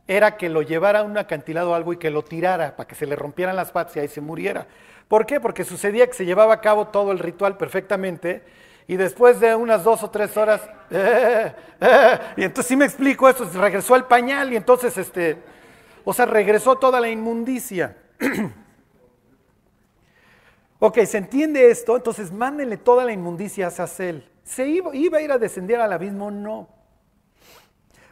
era 0.10 0.38
que 0.38 0.50
lo 0.50 0.64
llevara 0.64 1.00
a 1.00 1.04
un 1.04 1.18
acantilado 1.18 1.72
o 1.72 1.74
algo 1.76 1.94
y 1.94 1.98
que 1.98 2.10
lo 2.10 2.24
tirara 2.24 2.76
para 2.76 2.88
que 2.88 2.96
se 2.96 3.06
le 3.06 3.16
rompieran 3.16 3.56
las 3.56 3.72
patas 3.72 3.96
y 3.96 4.00
ahí 4.00 4.08
se 4.08 4.22
muriera. 4.22 4.66
¿Por 5.08 5.28
qué? 5.28 5.40
Porque 5.40 5.64
sucedía 5.64 6.08
que 6.08 6.14
se 6.14 6.26
llevaba 6.26 6.56
a 6.56 6.62
cabo 6.62 6.88
todo 6.88 7.12
el 7.12 7.20
ritual 7.20 7.58
perfectamente 7.58 8.44
y 8.90 8.98
después 8.98 9.40
de 9.40 9.56
unas 9.56 9.84
dos 9.84 10.02
o 10.02 10.10
tres 10.10 10.36
horas, 10.36 10.62
eh, 10.90 11.54
eh, 11.80 12.20
y 12.38 12.44
entonces 12.44 12.70
sí 12.70 12.76
me 12.76 12.86
explico 12.86 13.30
esto, 13.30 13.48
regresó 13.54 13.94
al 13.94 14.08
pañal 14.08 14.52
y 14.52 14.56
entonces, 14.56 14.98
este, 14.98 15.38
o 16.04 16.12
sea, 16.12 16.26
regresó 16.26 16.76
toda 16.76 17.00
la 17.00 17.08
inmundicia. 17.08 17.96
ok, 20.80 20.98
¿se 21.06 21.20
entiende 21.20 21.70
esto? 21.70 21.98
Entonces 21.98 22.32
mándenle 22.32 22.78
toda 22.78 23.06
la 23.06 23.12
inmundicia 23.12 23.68
a 23.68 23.70
Sacel. 23.70 24.28
¿Se 24.44 24.68
iba, 24.68 24.96
iba 24.96 25.20
a 25.20 25.22
ir 25.22 25.32
a 25.32 25.38
descender 25.38 25.80
al 25.80 25.94
abismo? 25.94 26.32
No. 26.32 26.68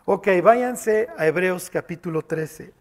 Ok, 0.06 0.28
váyanse 0.44 1.08
a 1.18 1.26
Hebreos 1.26 1.72
capítulo 1.72 2.22
13. 2.22 2.72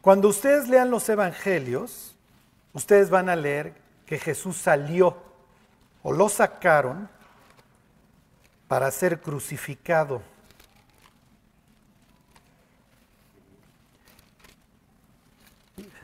Cuando 0.00 0.28
ustedes 0.28 0.68
lean 0.68 0.92
los 0.92 1.08
evangelios, 1.08 2.16
ustedes 2.72 3.10
van 3.10 3.28
a 3.28 3.36
leer 3.36 3.74
que 4.06 4.18
Jesús 4.18 4.56
salió 4.56 5.16
o 6.02 6.12
lo 6.12 6.28
sacaron 6.28 7.08
para 8.68 8.90
ser 8.90 9.20
crucificado. 9.20 10.22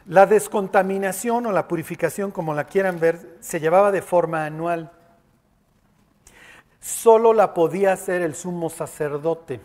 La 0.07 0.26
descontaminación 0.26 1.46
o 1.46 1.52
la 1.52 1.66
purificación, 1.66 2.31
como 2.31 2.55
la 2.55 2.64
quieran 2.64 3.00
ver, 3.00 3.38
se 3.40 3.59
llevaba 3.59 3.90
de 3.90 4.02
forma 4.02 4.44
anual. 4.46 4.92
Solo 6.81 7.33
la 7.33 7.55
podía 7.55 7.92
hacer 7.92 8.22
el 8.22 8.37
sumo 8.37 8.70
sacerdote. 8.70 9.61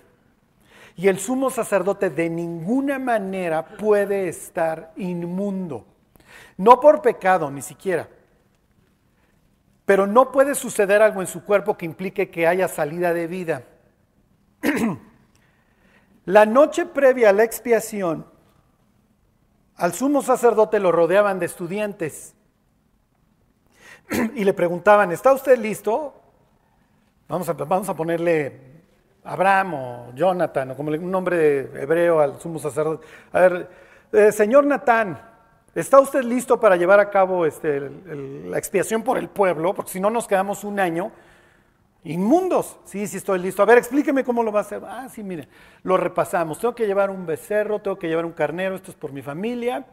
Y 0.96 1.08
el 1.08 1.20
sumo 1.20 1.52
sacerdote 1.52 2.10
de 2.10 2.30
ninguna 2.30 2.98
manera 2.98 3.66
puede 3.66 4.28
estar 4.28 4.92
inmundo. 4.96 5.86
No 6.58 6.80
por 6.80 7.02
pecado, 7.02 7.50
ni 7.52 7.62
siquiera. 7.62 8.08
Pero 9.86 10.08
no 10.08 10.32
puede 10.32 10.56
suceder 10.56 11.02
algo 11.02 11.22
en 11.22 11.28
su 11.28 11.44
cuerpo 11.44 11.78
que 11.78 11.86
implique 11.86 12.30
que 12.30 12.48
haya 12.48 12.68
salida 12.68 13.14
de 13.14 13.28
vida. 13.28 13.64
la 16.26 16.46
noche 16.46 16.86
previa 16.86 17.30
a 17.30 17.34
la 17.34 17.44
expiación, 17.44 18.26
al 19.76 19.94
sumo 19.94 20.22
sacerdote 20.22 20.80
lo 20.80 20.92
rodeaban 20.92 21.40
de 21.40 21.48
estudiantes 21.48 22.36
y 24.36 24.44
le 24.44 24.54
preguntaban, 24.54 25.12
¿está 25.12 25.34
usted 25.34 25.58
listo? 25.58 26.14
Vamos 27.28 27.50
a, 27.50 27.54
vamos 27.54 27.90
a 27.90 27.96
ponerle 27.96 28.72
Abraham 29.24 29.74
o 29.74 30.14
Jonathan, 30.14 30.72
o 30.72 30.76
como 30.76 30.92
un 30.92 31.12
nombre 31.12 31.60
hebreo 31.82 32.20
al 32.20 32.40
sumo 32.40 32.60
sacerdote. 32.60 33.06
A 33.32 33.40
ver, 33.40 33.70
eh, 34.12 34.32
señor 34.32 34.66
Natán, 34.66 35.31
¿está 35.76 36.00
usted 36.00 36.24
listo 36.24 36.60
para 36.60 36.76
llevar 36.76 37.00
a 37.00 37.10
cabo 37.10 37.46
este, 37.46 37.90
la 38.50 38.58
expiación 38.58 39.04
por 39.04 39.18
el 39.18 39.30
pueblo? 39.30 39.74
Porque 39.74 39.92
si 39.92 40.00
no 40.00 40.10
nos 40.10 40.28
quedamos 40.28 40.64
un 40.64 40.80
año. 40.80 41.12
Inmundos. 42.04 42.78
Sí, 42.86 43.06
sí 43.06 43.18
estoy 43.18 43.40
listo. 43.40 43.62
A 43.62 43.66
ver, 43.66 43.78
explíqueme 43.78 44.24
cómo 44.24 44.42
lo 44.42 44.52
va 44.52 44.62
a 44.62 44.64
hacer. 44.64 44.82
Ah, 44.88 45.08
sí, 45.10 45.24
mire, 45.24 45.48
lo 45.84 45.98
repasamos. 45.98 46.58
Tengo 46.60 46.74
que 46.74 46.88
llevar 46.88 47.12
un 47.12 47.26
becerro, 47.28 47.80
tengo 47.80 48.00
que 48.00 48.08
llevar 48.08 48.26
un 48.26 48.32
carnero, 48.32 48.76
esto 48.76 48.90
es 48.90 48.98
por 48.98 49.12
mi 49.12 49.22
familia. 49.22 49.86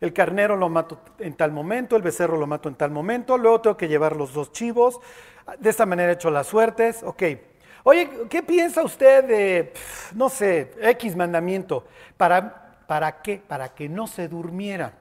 El 0.00 0.12
carnero 0.12 0.56
lo 0.56 0.68
mato 0.68 1.00
en 1.18 1.34
tal 1.34 1.52
momento, 1.52 1.96
el 1.96 2.02
becerro 2.02 2.36
lo 2.36 2.46
mato 2.46 2.68
en 2.68 2.74
tal 2.74 2.90
momento, 2.90 3.38
luego 3.38 3.62
tengo 3.62 3.76
que 3.76 3.88
llevar 3.88 4.14
los 4.14 4.32
dos 4.32 4.52
chivos. 4.52 5.00
De 5.58 5.70
esta 5.70 5.86
manera 5.86 6.12
he 6.12 6.14
hecho 6.14 6.30
las 6.30 6.46
suertes. 6.46 7.02
Ok. 7.02 7.22
Oye, 7.82 8.10
¿qué 8.28 8.42
piensa 8.42 8.82
usted 8.82 9.24
de, 9.24 9.72
no 10.14 10.28
sé, 10.28 10.72
X 10.80 11.16
mandamiento? 11.16 11.84
¿Para, 12.16 12.82
¿Para 12.86 13.22
qué? 13.22 13.40
Para 13.46 13.74
que 13.74 13.88
no 13.88 14.06
se 14.06 14.28
durmiera 14.28 14.92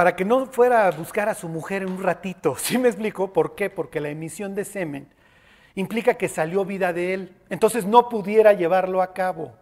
para 0.00 0.16
que 0.16 0.24
no 0.24 0.46
fuera 0.46 0.86
a 0.86 0.92
buscar 0.92 1.28
a 1.28 1.34
su 1.34 1.46
mujer 1.46 1.82
en 1.82 1.90
un 1.90 2.02
ratito. 2.02 2.56
¿Sí 2.58 2.78
me 2.78 2.88
explico? 2.88 3.34
¿Por 3.34 3.54
qué? 3.54 3.68
Porque 3.68 4.00
la 4.00 4.08
emisión 4.08 4.54
de 4.54 4.64
semen 4.64 5.12
implica 5.74 6.14
que 6.14 6.26
salió 6.26 6.64
vida 6.64 6.94
de 6.94 7.12
él. 7.12 7.36
Entonces 7.50 7.84
no 7.84 8.08
pudiera 8.08 8.54
llevarlo 8.54 9.02
a 9.02 9.12
cabo. 9.12 9.52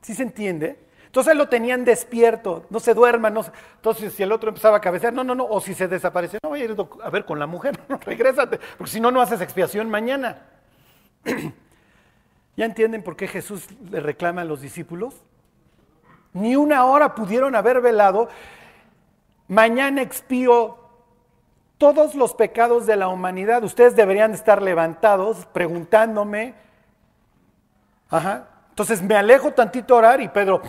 ¿Sí 0.00 0.14
se 0.14 0.22
entiende? 0.22 0.78
Entonces 1.04 1.36
lo 1.36 1.50
tenían 1.50 1.84
despierto, 1.84 2.64
no 2.70 2.80
se 2.80 2.94
duerma, 2.94 3.28
no 3.28 3.44
entonces 3.76 4.10
si 4.14 4.22
el 4.22 4.32
otro 4.32 4.48
empezaba 4.48 4.78
a 4.78 4.80
cabecear, 4.80 5.12
no, 5.12 5.22
no, 5.22 5.34
no, 5.34 5.44
o 5.44 5.60
si 5.60 5.74
se 5.74 5.86
desapareció, 5.86 6.38
no 6.42 6.48
voy 6.48 6.62
a 6.62 6.64
ir 6.64 6.74
a 7.02 7.10
ver 7.10 7.26
con 7.26 7.38
la 7.38 7.46
mujer, 7.46 7.78
no, 7.90 7.98
regrésate, 8.06 8.58
porque 8.78 8.90
si 8.90 9.00
no, 9.00 9.10
no 9.10 9.20
haces 9.20 9.42
expiación 9.42 9.90
mañana. 9.90 10.46
¿Ya 12.56 12.64
entienden 12.64 13.02
por 13.02 13.16
qué 13.16 13.28
Jesús 13.28 13.66
le 13.90 14.00
reclama 14.00 14.40
a 14.40 14.44
los 14.46 14.62
discípulos? 14.62 15.14
Ni 16.32 16.56
una 16.56 16.86
hora 16.86 17.14
pudieron 17.14 17.54
haber 17.54 17.82
velado 17.82 18.30
mañana 19.48 20.02
expío 20.02 20.78
todos 21.78 22.14
los 22.14 22.34
pecados 22.34 22.86
de 22.86 22.96
la 22.96 23.08
humanidad. 23.08 23.62
Ustedes 23.64 23.96
deberían 23.96 24.32
estar 24.32 24.62
levantados 24.62 25.46
preguntándome. 25.46 26.54
Ajá. 28.10 28.48
Entonces 28.70 29.02
me 29.02 29.16
alejo 29.16 29.52
tantito 29.52 29.94
a 29.94 29.98
orar 29.98 30.20
y 30.20 30.28
Pedro. 30.28 30.62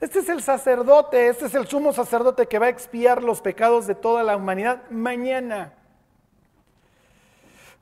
Este 0.00 0.18
es 0.18 0.28
el 0.28 0.42
sacerdote, 0.42 1.28
este 1.28 1.46
es 1.46 1.54
el 1.54 1.66
sumo 1.66 1.92
sacerdote 1.92 2.46
que 2.46 2.58
va 2.58 2.66
a 2.66 2.68
expiar 2.68 3.22
los 3.22 3.40
pecados 3.40 3.86
de 3.86 3.94
toda 3.94 4.22
la 4.22 4.36
humanidad 4.36 4.82
mañana. 4.90 5.72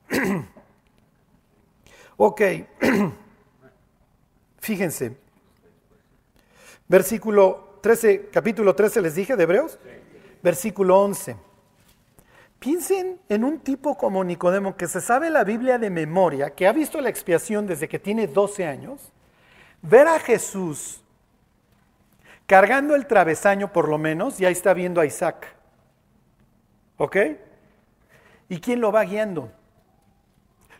ok, 2.16 2.40
fíjense, 4.59 5.16
versículo 6.87 7.63
13, 7.84 8.30
capítulo 8.32 8.74
13 8.74 9.02
les 9.02 9.14
dije 9.14 9.36
de 9.36 9.42
Hebreos, 9.42 9.78
versículo 10.42 11.02
11. 11.02 11.36
Piensen 12.58 13.20
en 13.28 13.44
un 13.44 13.60
tipo 13.60 13.98
como 13.98 14.24
Nicodemo 14.24 14.74
que 14.74 14.88
se 14.88 15.02
sabe 15.02 15.28
la 15.28 15.44
Biblia 15.44 15.76
de 15.76 15.90
memoria, 15.90 16.54
que 16.54 16.66
ha 16.66 16.72
visto 16.72 16.98
la 17.02 17.10
expiación 17.10 17.66
desde 17.66 17.86
que 17.86 17.98
tiene 17.98 18.26
12 18.26 18.66
años, 18.66 19.12
ver 19.82 20.08
a 20.08 20.18
Jesús 20.18 21.02
cargando 22.46 22.94
el 22.94 23.06
travesaño 23.06 23.70
por 23.70 23.90
lo 23.90 23.98
menos, 23.98 24.40
y 24.40 24.46
ahí 24.46 24.52
está 24.52 24.72
viendo 24.72 25.02
a 25.02 25.04
Isaac. 25.04 25.54
¿Ok? 26.96 27.18
¿Y 28.48 28.60
quién 28.60 28.80
lo 28.80 28.92
va 28.92 29.04
guiando? 29.04 29.52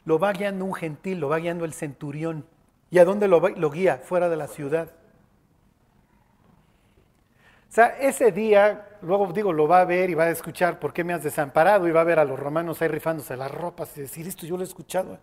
Lo 0.06 0.18
va 0.18 0.32
guiando 0.32 0.64
un 0.64 0.72
gentil, 0.72 1.20
lo 1.20 1.28
va 1.28 1.36
guiando 1.36 1.66
el 1.66 1.74
centurión. 1.74 2.46
¿Y 2.90 2.98
a 2.98 3.04
dónde 3.04 3.28
lo, 3.28 3.46
lo 3.46 3.70
guía? 3.70 4.00
Fuera 4.02 4.30
de 4.30 4.36
la 4.36 4.48
ciudad. 4.48 4.88
O 7.74 7.76
sea, 7.76 7.96
ese 7.98 8.30
día, 8.30 8.87
luego 9.02 9.32
digo, 9.32 9.52
lo 9.52 9.66
va 9.66 9.80
a 9.80 9.84
ver 9.84 10.08
y 10.08 10.14
va 10.14 10.26
a 10.26 10.30
escuchar 10.30 10.78
por 10.78 10.92
qué 10.92 11.02
me 11.02 11.12
has 11.12 11.24
desamparado 11.24 11.88
y 11.88 11.90
va 11.90 12.02
a 12.02 12.04
ver 12.04 12.20
a 12.20 12.24
los 12.24 12.38
romanos 12.38 12.80
ahí 12.80 12.87
rifándose 12.87 13.37
las 13.37 13.50
ropas 13.50 13.90
y 13.98 14.02
decir, 14.02 14.28
esto 14.28 14.46
yo 14.46 14.56
lo 14.56 14.62
he 14.62 14.66
escuchado. 14.66 15.18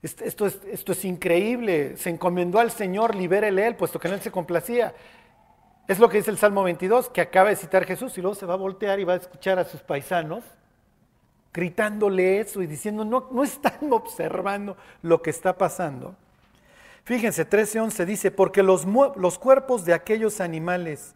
Esto, 0.00 0.46
es, 0.46 0.60
esto 0.70 0.92
es 0.92 1.04
increíble. 1.04 1.96
Se 1.96 2.08
encomendó 2.08 2.60
al 2.60 2.70
Señor, 2.70 3.16
libérele 3.16 3.66
él, 3.66 3.74
puesto 3.74 3.98
que 3.98 4.06
en 4.06 4.14
él 4.14 4.20
se 4.20 4.30
complacía. 4.30 4.94
Es 5.88 5.98
lo 5.98 6.08
que 6.08 6.18
dice 6.18 6.30
el 6.30 6.38
Salmo 6.38 6.62
22, 6.62 7.08
que 7.08 7.20
acaba 7.20 7.48
de 7.48 7.56
citar 7.56 7.84
Jesús 7.84 8.16
y 8.16 8.20
luego 8.20 8.36
se 8.36 8.46
va 8.46 8.54
a 8.54 8.58
voltear 8.58 9.00
y 9.00 9.04
va 9.04 9.14
a 9.14 9.16
escuchar 9.16 9.58
a 9.58 9.64
sus 9.64 9.80
paisanos 9.80 10.44
gritándole 11.52 12.38
eso 12.38 12.62
y 12.62 12.68
diciendo, 12.68 13.04
no, 13.04 13.26
no 13.32 13.42
están 13.42 13.74
observando 13.90 14.76
lo 15.02 15.20
que 15.20 15.30
está 15.30 15.58
pasando. 15.58 16.14
Fíjense, 17.04 17.48
13.11 17.48 18.04
dice, 18.04 18.30
porque 18.30 18.62
los, 18.62 18.86
los 19.16 19.38
cuerpos 19.38 19.84
de 19.84 19.94
aquellos 19.94 20.40
animales 20.40 21.14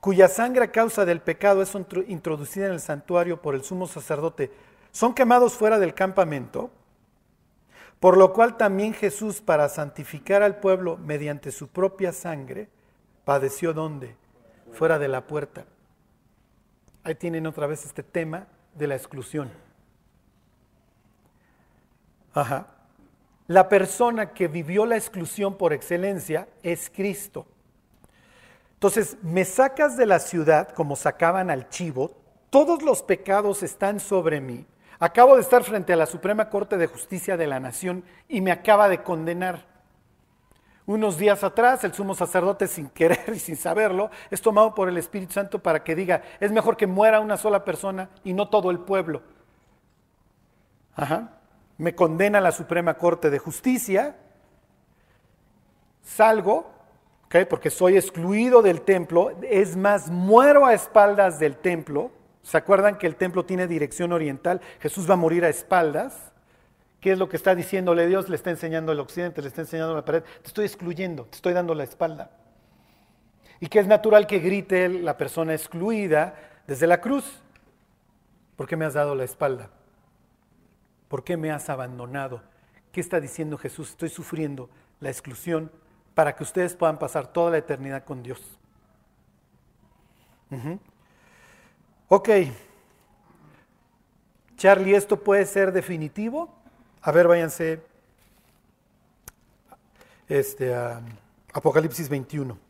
cuya 0.00 0.28
sangre 0.28 0.64
a 0.64 0.72
causa 0.72 1.04
del 1.04 1.20
pecado 1.20 1.62
es 1.62 1.74
introducida 2.06 2.66
en 2.66 2.72
el 2.72 2.80
santuario 2.80 3.42
por 3.42 3.54
el 3.54 3.64
sumo 3.64 3.86
sacerdote, 3.86 4.52
son 4.92 5.14
quemados 5.14 5.54
fuera 5.54 5.78
del 5.78 5.94
campamento, 5.94 6.70
por 8.00 8.16
lo 8.16 8.32
cual 8.32 8.56
también 8.56 8.94
Jesús, 8.94 9.40
para 9.40 9.68
santificar 9.68 10.42
al 10.42 10.60
pueblo 10.60 10.96
mediante 10.98 11.50
su 11.50 11.68
propia 11.68 12.12
sangre, 12.12 12.68
padeció 13.24 13.72
donde? 13.72 14.16
Fuera 14.72 14.98
de 14.98 15.08
la 15.08 15.26
puerta. 15.26 15.64
Ahí 17.02 17.14
tienen 17.14 17.46
otra 17.46 17.66
vez 17.66 17.84
este 17.84 18.02
tema 18.02 18.46
de 18.74 18.86
la 18.86 18.94
exclusión. 18.94 19.50
Ajá. 22.34 22.77
La 23.48 23.70
persona 23.70 24.34
que 24.34 24.46
vivió 24.46 24.84
la 24.84 24.96
exclusión 24.96 25.56
por 25.56 25.72
excelencia 25.72 26.48
es 26.62 26.90
Cristo. 26.94 27.46
Entonces, 28.74 29.16
me 29.22 29.46
sacas 29.46 29.96
de 29.96 30.04
la 30.04 30.18
ciudad 30.18 30.68
como 30.68 30.96
sacaban 30.96 31.50
al 31.50 31.70
chivo, 31.70 32.12
todos 32.50 32.82
los 32.82 33.02
pecados 33.02 33.62
están 33.62 34.00
sobre 34.00 34.42
mí. 34.42 34.66
Acabo 34.98 35.34
de 35.34 35.40
estar 35.40 35.64
frente 35.64 35.94
a 35.94 35.96
la 35.96 36.04
Suprema 36.04 36.50
Corte 36.50 36.76
de 36.76 36.88
Justicia 36.88 37.38
de 37.38 37.46
la 37.46 37.58
Nación 37.58 38.04
y 38.28 38.42
me 38.42 38.52
acaba 38.52 38.86
de 38.90 39.02
condenar. 39.02 39.64
Unos 40.84 41.16
días 41.16 41.42
atrás, 41.42 41.82
el 41.84 41.94
sumo 41.94 42.14
sacerdote, 42.14 42.66
sin 42.66 42.90
querer 42.90 43.32
y 43.34 43.38
sin 43.38 43.56
saberlo, 43.56 44.10
es 44.30 44.42
tomado 44.42 44.74
por 44.74 44.90
el 44.90 44.98
Espíritu 44.98 45.32
Santo 45.32 45.58
para 45.58 45.82
que 45.82 45.94
diga, 45.94 46.22
es 46.38 46.52
mejor 46.52 46.76
que 46.76 46.86
muera 46.86 47.20
una 47.20 47.38
sola 47.38 47.64
persona 47.64 48.10
y 48.24 48.34
no 48.34 48.50
todo 48.50 48.70
el 48.70 48.80
pueblo. 48.80 49.22
Ajá 50.94 51.37
me 51.78 51.94
condena 51.94 52.40
la 52.40 52.52
Suprema 52.52 52.94
Corte 52.94 53.30
de 53.30 53.38
Justicia, 53.38 54.16
salgo, 56.02 56.78
porque 57.48 57.70
soy 57.70 57.96
excluido 57.96 58.62
del 58.62 58.82
templo, 58.82 59.32
es 59.42 59.76
más, 59.76 60.10
muero 60.10 60.66
a 60.66 60.74
espaldas 60.74 61.38
del 61.38 61.56
templo. 61.56 62.10
¿Se 62.42 62.56
acuerdan 62.56 62.96
que 62.96 63.06
el 63.06 63.16
templo 63.16 63.44
tiene 63.44 63.66
dirección 63.66 64.12
oriental? 64.12 64.60
Jesús 64.80 65.08
va 65.08 65.14
a 65.14 65.18
morir 65.18 65.44
a 65.44 65.48
espaldas. 65.48 66.32
¿Qué 67.00 67.12
es 67.12 67.18
lo 67.18 67.28
que 67.28 67.36
está 67.36 67.54
diciéndole 67.54 68.06
Dios? 68.06 68.28
Le 68.28 68.36
está 68.36 68.50
enseñando 68.50 68.92
el 68.92 69.00
occidente, 69.00 69.42
le 69.42 69.48
está 69.48 69.60
enseñando 69.60 69.94
la 69.94 70.04
pared. 70.04 70.22
Te 70.42 70.48
estoy 70.48 70.64
excluyendo, 70.64 71.24
te 71.26 71.36
estoy 71.36 71.52
dando 71.52 71.74
la 71.74 71.84
espalda. 71.84 72.30
Y 73.60 73.68
que 73.68 73.78
es 73.78 73.86
natural 73.86 74.26
que 74.26 74.38
grite 74.38 74.88
la 74.88 75.16
persona 75.16 75.52
excluida 75.52 76.34
desde 76.66 76.86
la 76.86 77.00
cruz. 77.00 77.40
¿Por 78.56 78.66
qué 78.66 78.76
me 78.76 78.86
has 78.86 78.94
dado 78.94 79.14
la 79.14 79.24
espalda? 79.24 79.70
¿Por 81.08 81.24
qué 81.24 81.36
me 81.36 81.50
has 81.50 81.68
abandonado? 81.68 82.42
¿Qué 82.92 83.00
está 83.00 83.20
diciendo 83.20 83.58
Jesús? 83.58 83.90
Estoy 83.90 84.08
sufriendo 84.08 84.68
la 85.00 85.10
exclusión 85.10 85.70
para 86.14 86.34
que 86.34 86.42
ustedes 86.42 86.74
puedan 86.74 86.98
pasar 86.98 87.32
toda 87.32 87.50
la 87.52 87.58
eternidad 87.58 88.04
con 88.04 88.22
Dios. 88.22 88.58
Ok. 92.08 92.28
Charlie, 94.56 94.94
¿esto 94.94 95.22
puede 95.22 95.46
ser 95.46 95.72
definitivo? 95.72 96.52
A 97.02 97.12
ver, 97.12 97.28
váyanse 97.28 97.80
este, 100.28 100.74
Apocalipsis 101.52 102.08
21. 102.08 102.67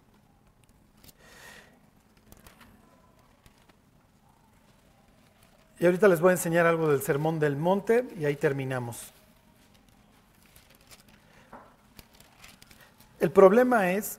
Y 5.80 5.86
ahorita 5.86 6.08
les 6.08 6.20
voy 6.20 6.30
a 6.30 6.32
enseñar 6.32 6.66
algo 6.66 6.90
del 6.90 7.02
Sermón 7.02 7.38
del 7.38 7.56
Monte 7.56 8.04
y 8.18 8.24
ahí 8.24 8.36
terminamos. 8.36 9.12
El 13.20 13.30
problema 13.30 13.92
es 13.92 14.18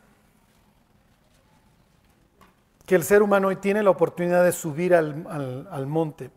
que 2.86 2.96
el 2.96 3.04
ser 3.04 3.22
humano 3.22 3.50
hoy 3.50 3.58
tiene 3.58 3.84
la 3.84 3.90
oportunidad 3.90 4.44
de 4.44 4.52
subir 4.52 4.96
al, 4.96 5.68
al, 5.70 5.86
monte. 5.86 6.32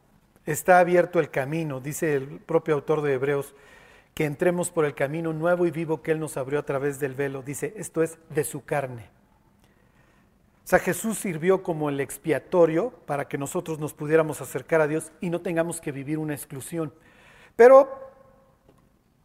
Está 0.44 0.80
abierto 0.80 1.18
el 1.18 1.30
camino, 1.30 1.80
dice 1.80 2.14
el 2.14 2.40
propio 2.40 2.74
autor 2.74 3.00
de 3.02 3.14
Hebreos, 3.14 3.54
que 4.14 4.26
entremos 4.26 4.70
por 4.70 4.84
el 4.84 4.94
camino 4.94 5.32
nuevo 5.32 5.66
y 5.66 5.70
vivo 5.70 6.02
que 6.02 6.12
Él 6.12 6.20
nos 6.20 6.36
abrió 6.36 6.58
a 6.58 6.64
través 6.64 7.00
del 7.00 7.14
velo. 7.14 7.42
Dice, 7.42 7.72
esto 7.76 8.02
es 8.02 8.18
de 8.28 8.44
su 8.44 8.64
carne. 8.64 9.08
O 10.64 10.68
sea, 10.68 10.78
Jesús 10.78 11.18
sirvió 11.18 11.62
como 11.62 11.88
el 11.88 12.00
expiatorio 12.00 12.90
para 13.06 13.26
que 13.26 13.36
nosotros 13.36 13.78
nos 13.78 13.94
pudiéramos 13.94 14.40
acercar 14.40 14.80
a 14.80 14.86
Dios 14.86 15.10
y 15.20 15.28
no 15.28 15.40
tengamos 15.40 15.80
que 15.80 15.90
vivir 15.90 16.18
una 16.18 16.34
exclusión. 16.34 16.94
Pero, 17.56 17.88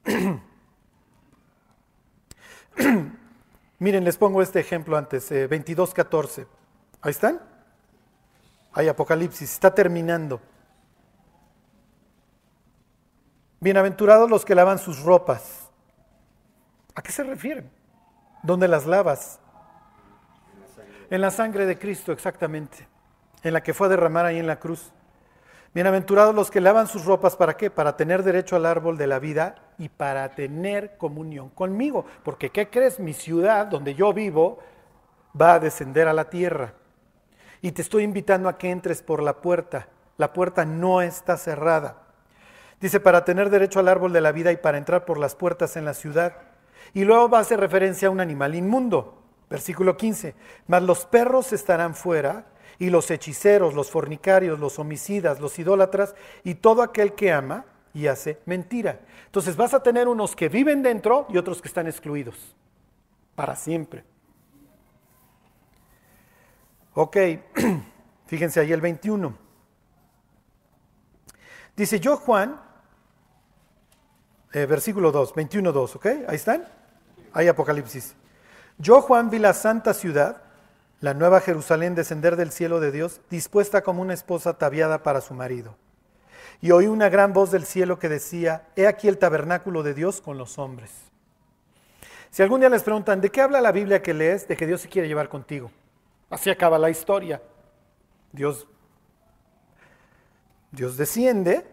miren, 3.80 4.04
les 4.04 4.18
pongo 4.18 4.42
este 4.42 4.60
ejemplo 4.60 4.98
antes, 4.98 5.32
22.14. 5.32 6.42
Eh, 6.42 6.48
Ahí 7.02 7.12
están. 7.12 7.40
Hay 8.74 8.88
Apocalipsis, 8.88 9.54
está 9.54 9.74
terminando. 9.74 10.42
Bienaventurados 13.60 14.30
los 14.30 14.44
que 14.44 14.56
lavan 14.56 14.80
sus 14.80 15.02
ropas. 15.02 15.70
¿A 16.96 17.02
qué 17.02 17.12
se 17.12 17.24
refieren? 17.24 17.72
¿Dónde 18.44 18.68
las 18.68 18.86
lavas? 18.86 19.40
En 21.10 21.22
la 21.22 21.32
sangre 21.32 21.66
de 21.66 21.80
Cristo, 21.80 22.12
exactamente. 22.12 22.86
En 23.42 23.54
la 23.54 23.64
que 23.64 23.74
fue 23.74 23.88
a 23.88 23.92
derramar 23.92 24.26
ahí 24.26 24.40
en 24.40 24.48
la 24.48 24.60
cruz. 24.60 24.92
Bienaventurados 25.74 26.36
los 26.36 26.52
que 26.52 26.60
lavan 26.60 26.88
sus 26.88 27.06
ropas, 27.06 27.38
¿para 27.38 27.56
qué? 27.56 27.70
Para 27.72 27.96
tener 27.96 28.24
derecho 28.24 28.58
al 28.58 28.66
árbol 28.66 28.98
de 28.98 29.08
la 29.08 29.20
vida 29.20 29.56
y 29.78 29.88
para 29.88 30.28
tener 30.36 30.98
comunión 30.98 31.50
conmigo. 31.50 32.06
Porque, 32.24 32.50
¿qué 32.50 32.70
crees? 32.70 33.00
Mi 33.00 33.14
ciudad, 33.14 33.68
donde 33.68 33.96
yo 33.96 34.12
vivo, 34.12 34.60
va 35.40 35.54
a 35.54 35.60
descender 35.60 36.10
a 36.10 36.14
la 36.14 36.30
tierra. 36.30 36.74
Y 37.62 37.72
te 37.72 37.84
estoy 37.84 38.04
invitando 38.04 38.50
a 38.50 38.58
que 38.58 38.70
entres 38.70 39.02
por 39.02 39.24
la 39.24 39.38
puerta. 39.38 39.88
La 40.18 40.34
puerta 40.34 40.66
no 40.66 41.02
está 41.02 41.38
cerrada. 41.38 42.02
Dice, 42.82 43.00
para 43.00 43.24
tener 43.24 43.50
derecho 43.50 43.80
al 43.80 43.88
árbol 43.88 44.12
de 44.12 44.22
la 44.22 44.34
vida 44.34 44.52
y 44.52 44.58
para 44.58 44.78
entrar 44.78 45.06
por 45.06 45.20
las 45.20 45.36
puertas 45.36 45.78
en 45.78 45.86
la 45.86 45.94
ciudad. 45.94 46.34
Y 46.94 47.06
luego 47.06 47.30
va 47.30 47.38
a 47.38 47.42
hacer 47.42 47.62
referencia 47.62 48.10
a 48.10 48.12
un 48.12 48.20
animal 48.20 48.56
inmundo. 48.56 49.17
Versículo 49.50 49.96
15. 49.96 50.36
Mas 50.68 50.84
los 50.84 51.06
perros 51.06 51.54
estarán 51.54 51.96
fuera 51.96 52.46
y 52.80 52.90
los 52.90 53.10
hechiceros, 53.10 53.74
los 53.74 53.90
fornicarios, 53.90 54.60
los 54.60 54.80
homicidas, 54.80 55.40
los 55.40 55.58
idólatras 55.58 56.16
y 56.44 56.56
todo 56.56 56.82
aquel 56.82 57.14
que 57.14 57.32
ama 57.32 57.66
y 57.94 58.08
hace 58.08 58.40
mentira. 58.46 59.00
Entonces 59.26 59.56
vas 59.56 59.74
a 59.74 59.82
tener 59.82 60.08
unos 60.08 60.36
que 60.36 60.50
viven 60.50 60.84
dentro 60.84 61.26
y 61.30 61.38
otros 61.38 61.62
que 61.62 61.68
están 61.68 61.88
excluidos 61.88 62.56
para 63.36 63.56
siempre. 63.56 64.04
Ok, 66.94 67.18
fíjense 68.26 68.60
ahí 68.60 68.72
el 68.72 68.82
21. 68.82 69.38
Dice 71.76 72.00
yo 72.00 72.18
Juan, 72.18 72.60
eh, 74.52 74.66
versículo 74.66 75.12
2, 75.12 75.36
21, 75.36 75.72
2, 75.72 75.96
¿ok? 75.96 76.06
Ahí 76.28 76.36
están. 76.36 76.68
Ahí 77.34 77.48
Apocalipsis. 77.48 78.16
Yo 78.78 79.02
Juan 79.02 79.30
vi 79.30 79.40
la 79.40 79.54
santa 79.54 79.94
ciudad 79.94 80.42
la 81.00 81.14
nueva 81.14 81.42
Jerusalén 81.42 81.94
descender 81.94 82.36
del 82.36 82.52
cielo 82.52 82.80
de 82.80 82.92
Dios, 82.92 83.22
dispuesta 83.30 83.84
como 83.84 84.02
una 84.02 84.16
esposa 84.16 84.52
ataviada 84.52 85.04
para 85.04 85.22
su 85.22 85.36
marido. 85.36 85.76
Y 86.60 86.72
oí 86.72 86.88
una 86.88 87.10
gran 87.10 87.34
voz 87.34 87.52
del 87.52 87.66
cielo 87.66 88.00
que 88.00 88.10
decía, 88.10 88.68
He 88.76 88.88
aquí 88.88 89.08
el 89.08 89.20
tabernáculo 89.20 89.84
de 89.84 89.94
Dios 89.94 90.22
con 90.22 90.40
los 90.40 90.58
hombres. 90.58 90.92
Si 92.32 92.42
algún 92.42 92.62
día 92.62 92.70
les 92.70 92.82
preguntan, 92.82 93.22
¿de 93.22 93.30
qué 93.30 93.42
habla 93.42 93.62
la 93.62 93.72
Biblia 93.72 94.02
que 94.02 94.14
lees? 94.14 94.48
De 94.48 94.58
que 94.58 94.66
Dios 94.66 94.82
se 94.82 94.90
quiere 94.90 95.08
llevar 95.08 95.30
contigo. 95.30 95.72
Así 96.32 96.50
acaba 96.50 96.80
la 96.80 96.90
historia. 96.90 97.42
Dios, 98.32 98.68
Dios 100.72 100.98
desciende 100.98 101.66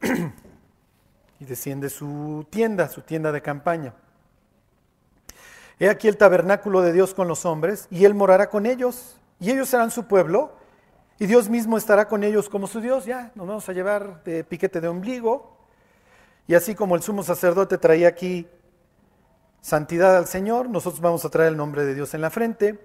y 1.40 1.44
desciende 1.44 1.90
su 1.90 2.46
tienda, 2.48 2.88
su 2.88 3.02
tienda 3.02 3.32
de 3.32 3.42
campaña. 3.42 3.92
He 5.80 5.88
aquí 5.88 6.08
el 6.08 6.16
tabernáculo 6.16 6.80
de 6.82 6.92
Dios 6.92 7.14
con 7.14 7.28
los 7.28 7.44
hombres, 7.44 7.86
y 7.90 8.04
Él 8.04 8.14
morará 8.14 8.50
con 8.50 8.66
ellos, 8.66 9.20
y 9.38 9.50
ellos 9.50 9.68
serán 9.68 9.90
su 9.90 10.06
pueblo, 10.06 10.52
y 11.18 11.26
Dios 11.26 11.48
mismo 11.48 11.76
estará 11.78 12.08
con 12.08 12.24
ellos 12.24 12.48
como 12.48 12.66
su 12.66 12.80
Dios. 12.80 13.04
Ya, 13.04 13.30
nos 13.34 13.46
vamos 13.46 13.68
a 13.68 13.72
llevar 13.72 14.22
de 14.24 14.44
piquete 14.44 14.80
de 14.80 14.88
ombligo, 14.88 15.56
y 16.46 16.54
así 16.54 16.74
como 16.74 16.96
el 16.96 17.02
sumo 17.02 17.22
sacerdote 17.22 17.78
traía 17.78 18.08
aquí 18.08 18.48
santidad 19.60 20.16
al 20.16 20.26
Señor, 20.26 20.68
nosotros 20.68 21.00
vamos 21.00 21.24
a 21.24 21.28
traer 21.28 21.50
el 21.50 21.56
nombre 21.56 21.84
de 21.84 21.94
Dios 21.94 22.14
en 22.14 22.22
la 22.22 22.30
frente. 22.30 22.78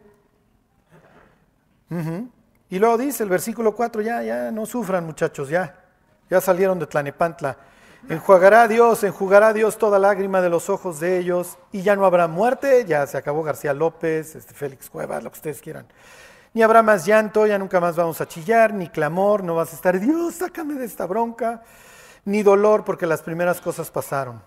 Y 2.69 2.79
luego 2.79 2.97
dice 2.97 3.23
el 3.23 3.29
versículo 3.29 3.75
4, 3.75 4.01
ya, 4.01 4.23
ya, 4.23 4.51
no 4.51 4.65
sufran 4.65 5.05
muchachos, 5.05 5.49
ya, 5.49 5.79
ya 6.29 6.41
salieron 6.41 6.79
de 6.79 6.87
Tlanepantla. 6.87 7.57
Enjuagará 8.09 8.67
Dios, 8.67 9.01
enjugará 9.05 9.53
Dios 9.53 9.77
toda 9.77 9.97
lágrima 9.97 10.41
de 10.41 10.49
los 10.49 10.69
ojos 10.69 10.99
de 10.99 11.19
ellos 11.19 11.57
y 11.71 11.83
ya 11.83 11.95
no 11.95 12.05
habrá 12.05 12.27
muerte, 12.27 12.83
ya 12.85 13.07
se 13.07 13.17
acabó 13.17 13.43
García 13.43 13.73
López, 13.73 14.35
este 14.35 14.53
Félix 14.53 14.89
Cuevas, 14.89 15.23
lo 15.23 15.31
que 15.31 15.37
ustedes 15.37 15.61
quieran. 15.61 15.87
Ni 16.53 16.63
habrá 16.63 16.83
más 16.83 17.05
llanto, 17.05 17.47
ya 17.47 17.57
nunca 17.57 17.79
más 17.79 17.95
vamos 17.95 18.19
a 18.19 18.27
chillar, 18.27 18.73
ni 18.73 18.89
clamor, 18.89 19.41
no 19.41 19.55
vas 19.55 19.71
a 19.71 19.75
estar, 19.75 19.97
Dios, 20.01 20.35
sácame 20.35 20.73
de 20.73 20.85
esta 20.85 21.05
bronca, 21.05 21.63
ni 22.25 22.43
dolor, 22.43 22.83
porque 22.83 23.07
las 23.07 23.21
primeras 23.21 23.61
cosas 23.61 23.89
pasaron. 23.89 24.41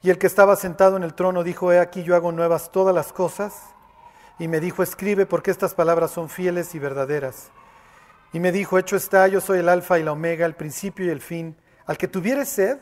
Y 0.00 0.10
el 0.10 0.18
que 0.18 0.28
estaba 0.28 0.54
sentado 0.54 0.96
en 0.96 1.02
el 1.02 1.14
trono 1.14 1.42
dijo, 1.42 1.72
he 1.72 1.80
aquí 1.80 2.04
yo 2.04 2.14
hago 2.14 2.30
nuevas 2.30 2.70
todas 2.70 2.94
las 2.94 3.12
cosas, 3.12 3.54
y 4.38 4.46
me 4.46 4.60
dijo, 4.60 4.84
escribe 4.84 5.26
porque 5.26 5.50
estas 5.50 5.74
palabras 5.74 6.12
son 6.12 6.28
fieles 6.28 6.76
y 6.76 6.78
verdaderas. 6.78 7.50
Y 8.32 8.38
me 8.38 8.52
dijo, 8.52 8.78
hecho 8.78 8.96
está, 8.96 9.26
yo 9.26 9.40
soy 9.40 9.58
el 9.58 9.68
alfa 9.68 9.98
y 9.98 10.04
la 10.04 10.12
omega, 10.12 10.46
el 10.46 10.54
principio 10.54 11.06
y 11.06 11.10
el 11.10 11.20
fin. 11.20 11.56
Al 11.86 11.98
que 11.98 12.08
tuviere 12.08 12.44
sed, 12.44 12.78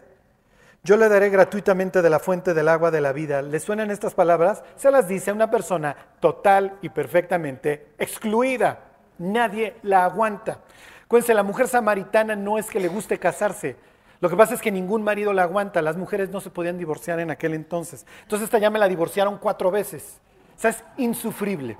yo 0.82 0.96
le 0.96 1.08
daré 1.08 1.28
gratuitamente 1.28 2.00
de 2.00 2.10
la 2.10 2.18
fuente 2.18 2.54
del 2.54 2.68
agua 2.68 2.90
de 2.90 3.00
la 3.00 3.12
vida. 3.12 3.42
¿Le 3.42 3.60
suenan 3.60 3.90
estas 3.90 4.14
palabras? 4.14 4.62
Se 4.76 4.90
las 4.90 5.08
dice 5.08 5.30
a 5.30 5.34
una 5.34 5.50
persona 5.50 5.94
total 6.20 6.78
y 6.80 6.88
perfectamente 6.88 7.88
excluida. 7.98 8.80
Nadie 9.18 9.76
la 9.82 10.04
aguanta. 10.04 10.60
Cuéntense, 11.06 11.34
la 11.34 11.42
mujer 11.42 11.68
samaritana 11.68 12.34
no 12.36 12.56
es 12.56 12.70
que 12.70 12.80
le 12.80 12.88
guste 12.88 13.18
casarse. 13.18 13.76
Lo 14.20 14.30
que 14.30 14.36
pasa 14.36 14.54
es 14.54 14.62
que 14.62 14.70
ningún 14.70 15.02
marido 15.02 15.32
la 15.32 15.42
aguanta. 15.42 15.82
Las 15.82 15.96
mujeres 15.96 16.30
no 16.30 16.40
se 16.40 16.50
podían 16.50 16.78
divorciar 16.78 17.20
en 17.20 17.30
aquel 17.30 17.52
entonces. 17.52 18.06
Entonces 18.22 18.44
esta 18.44 18.58
ya 18.58 18.70
me 18.70 18.78
la 18.78 18.88
divorciaron 18.88 19.38
cuatro 19.38 19.70
veces. 19.70 20.18
O 20.56 20.60
sea, 20.60 20.70
es 20.70 20.84
insufrible. 20.96 21.76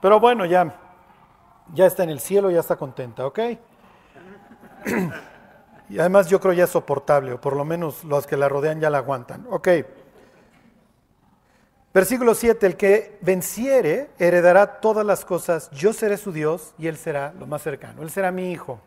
Pero 0.00 0.20
bueno, 0.20 0.44
ya, 0.44 0.72
ya 1.74 1.86
está 1.86 2.04
en 2.04 2.10
el 2.10 2.20
cielo, 2.20 2.50
ya 2.50 2.60
está 2.60 2.76
contenta, 2.76 3.26
¿ok? 3.26 3.38
y 5.88 5.98
además 5.98 6.28
yo 6.28 6.40
creo 6.40 6.52
ya 6.52 6.64
es 6.64 6.70
soportable, 6.70 7.34
o 7.34 7.40
por 7.40 7.56
lo 7.56 7.64
menos 7.64 8.04
los 8.04 8.26
que 8.26 8.36
la 8.36 8.48
rodean 8.48 8.80
ya 8.80 8.90
la 8.90 8.98
aguantan. 8.98 9.46
Ok. 9.50 9.68
Versículo 11.94 12.34
7, 12.34 12.66
el 12.66 12.76
que 12.76 13.18
venciere 13.20 14.10
heredará 14.18 14.80
todas 14.80 15.04
las 15.04 15.26
cosas, 15.26 15.70
yo 15.72 15.92
seré 15.92 16.16
su 16.16 16.32
Dios 16.32 16.74
y 16.78 16.86
él 16.86 16.96
será 16.96 17.34
lo 17.38 17.46
más 17.46 17.60
cercano, 17.62 18.02
él 18.02 18.10
será 18.10 18.32
mi 18.32 18.50
hijo. 18.50 18.80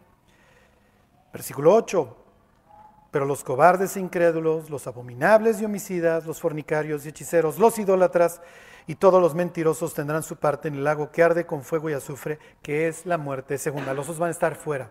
Versículo 1.32 1.76
8, 1.76 2.18
pero 3.12 3.26
los 3.26 3.44
cobardes 3.44 3.96
e 3.96 4.00
incrédulos, 4.00 4.72
los 4.72 4.88
abominables 4.88 5.62
y 5.62 5.66
homicidas, 5.66 6.26
los 6.26 6.42
fornicarios 6.42 7.06
y 7.06 7.10
hechiceros, 7.10 7.60
los 7.60 7.78
idólatras 7.78 8.42
y 8.88 8.96
todos 8.96 9.22
los 9.22 9.36
mentirosos 9.36 9.94
tendrán 9.94 10.24
su 10.24 10.38
parte 10.38 10.68
en 10.68 10.76
el 10.76 10.84
lago 10.84 11.12
que 11.12 11.24
arde 11.24 11.46
con 11.46 11.64
fuego 11.64 11.90
y 11.90 11.94
azufre, 11.94 12.40
que 12.62 12.88
es 12.88 13.06
la 13.06 13.18
muerte 13.18 13.58
segunda. 13.58 13.94
Los 13.94 14.06
otros 14.06 14.20
van 14.20 14.30
a 14.30 14.32
estar 14.32 14.56
fuera. 14.56 14.90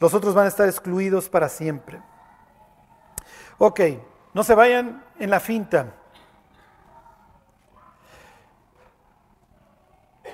Los 0.00 0.14
otros 0.14 0.34
van 0.34 0.46
a 0.46 0.48
estar 0.48 0.66
excluidos 0.66 1.28
para 1.28 1.48
siempre. 1.48 2.00
Ok, 3.58 3.80
no 4.32 4.42
se 4.42 4.54
vayan 4.54 5.04
en 5.18 5.28
la 5.28 5.38
finta. 5.38 5.94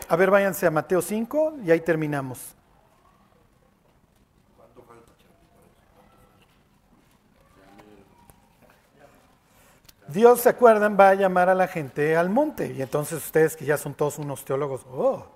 A 0.09 0.15
ver, 0.15 0.31
váyanse 0.31 0.69
a 0.69 0.71
Mateo 0.71 1.03
5 1.03 1.55
y 1.65 1.73
ahí 1.73 1.81
terminamos. 1.81 2.55
Dios, 10.07 10.41
¿se 10.43 10.49
acuerdan? 10.49 10.97
Va 10.99 11.09
a 11.09 11.15
llamar 11.15 11.49
a 11.49 11.55
la 11.57 11.67
gente 11.67 12.17
al 12.17 12.31
monte. 12.31 12.73
Y 12.73 12.83
entonces 12.83 13.25
ustedes 13.25 13.57
que 13.57 13.65
ya 13.65 13.77
son 13.77 13.95
todos 13.95 14.19
unos 14.19 14.45
teólogos, 14.45 14.87
oh, 14.89 15.27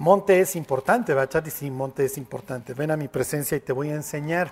Monte 0.00 0.40
es 0.40 0.56
importante. 0.56 1.14
Y 1.44 1.50
sí, 1.50 1.70
monte 1.70 2.06
es 2.06 2.16
importante. 2.16 2.72
Ven 2.72 2.90
a 2.90 2.96
mi 2.96 3.08
presencia 3.08 3.58
y 3.58 3.60
te 3.60 3.74
voy 3.74 3.90
a 3.90 3.94
enseñar. 3.94 4.50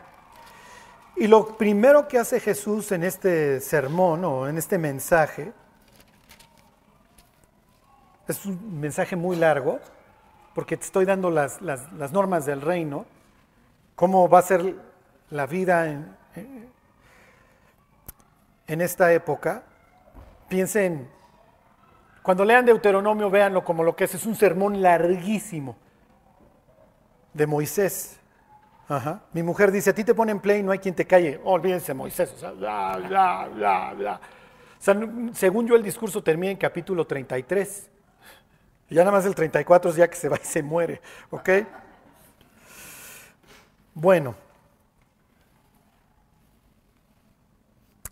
Y 1.16 1.26
lo 1.26 1.56
primero 1.56 2.06
que 2.06 2.18
hace 2.18 2.38
Jesús 2.38 2.92
en 2.92 3.02
este 3.02 3.58
sermón 3.62 4.26
o 4.26 4.46
en 4.46 4.58
este 4.58 4.76
mensaje, 4.76 5.54
es 8.28 8.44
un 8.44 8.78
mensaje 8.78 9.16
muy 9.16 9.36
largo, 9.36 9.80
porque 10.54 10.76
te 10.76 10.84
estoy 10.84 11.06
dando 11.06 11.30
las, 11.30 11.62
normas 12.12 12.44
del 12.44 12.60
reino, 12.60 13.06
cómo 13.94 14.28
va 14.28 14.40
a 14.40 14.42
ser 14.42 14.76
la 15.30 15.46
vida 15.46 15.88
en, 15.88 16.14
en 18.66 18.80
esta 18.82 19.14
época. 19.14 19.62
Piensen 20.46 21.08
cuando 22.28 22.44
lean 22.44 22.66
Deuteronomio, 22.66 23.30
véanlo 23.30 23.64
como 23.64 23.82
lo 23.82 23.96
que 23.96 24.04
es. 24.04 24.14
Es 24.14 24.26
un 24.26 24.34
sermón 24.34 24.82
larguísimo 24.82 25.78
de 27.32 27.46
Moisés. 27.46 28.20
Mi 29.32 29.42
mujer 29.42 29.72
dice, 29.72 29.88
a 29.88 29.94
ti 29.94 30.04
te 30.04 30.14
ponen 30.14 30.38
play 30.38 30.60
y 30.60 30.62
no 30.62 30.70
hay 30.70 30.78
quien 30.78 30.94
te 30.94 31.06
calle. 31.06 31.40
Oh, 31.42 31.52
olvídense 31.52 31.94
Moisés. 31.94 32.30
O 32.34 32.38
sea, 32.38 32.50
bla, 32.50 32.98
bla, 32.98 33.48
bla, 33.48 33.94
bla. 33.94 34.20
según 35.32 35.66
yo 35.66 35.74
el 35.74 35.82
discurso 35.82 36.22
termina 36.22 36.50
en 36.50 36.58
capítulo 36.58 37.06
33. 37.06 37.88
Y 38.90 38.94
ya 38.96 39.04
nada 39.04 39.16
más 39.16 39.24
el 39.24 39.34
34 39.34 39.92
es 39.92 39.96
ya 39.96 40.10
que 40.10 40.16
se 40.16 40.28
va 40.28 40.36
y 40.36 40.44
se 40.44 40.62
muere. 40.62 41.00
¿Ok? 41.30 41.48
Bueno. 43.94 44.34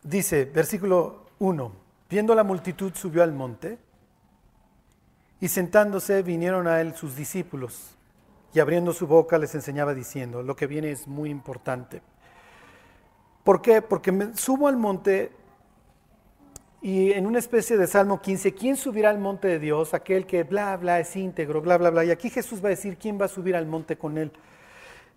Dice, 0.02 0.46
versículo 0.46 1.26
1. 1.38 1.72
Viendo 2.08 2.34
la 2.34 2.44
multitud 2.44 2.94
subió 2.94 3.22
al 3.22 3.34
monte 3.34 3.84
Y 5.40 5.48
sentándose 5.48 6.22
vinieron 6.22 6.66
a 6.66 6.80
él 6.80 6.94
sus 6.94 7.16
discípulos 7.16 7.96
y 8.54 8.60
abriendo 8.60 8.92
su 8.92 9.06
boca 9.06 9.38
les 9.38 9.54
enseñaba 9.54 9.94
diciendo, 9.94 10.42
lo 10.42 10.56
que 10.56 10.66
viene 10.66 10.90
es 10.90 11.06
muy 11.06 11.30
importante. 11.30 12.00
¿Por 13.44 13.60
qué? 13.60 13.82
Porque 13.82 14.12
me 14.12 14.34
subo 14.34 14.66
al 14.66 14.76
monte 14.76 15.30
y 16.80 17.12
en 17.12 17.26
una 17.26 17.38
especie 17.38 17.76
de 17.76 17.86
Salmo 17.86 18.20
15, 18.20 18.54
¿quién 18.54 18.76
subirá 18.76 19.10
al 19.10 19.18
monte 19.18 19.48
de 19.48 19.58
Dios? 19.58 19.92
Aquel 19.92 20.26
que 20.26 20.44
bla, 20.44 20.76
bla, 20.76 21.00
es 21.00 21.16
íntegro, 21.16 21.60
bla, 21.60 21.78
bla, 21.78 21.90
bla. 21.90 22.04
Y 22.04 22.10
aquí 22.10 22.30
Jesús 22.30 22.62
va 22.62 22.68
a 22.68 22.70
decir, 22.70 22.96
¿quién 22.96 23.20
va 23.20 23.24
a 23.24 23.28
subir 23.28 23.56
al 23.56 23.66
monte 23.66 23.96
con 23.96 24.18
él? 24.18 24.30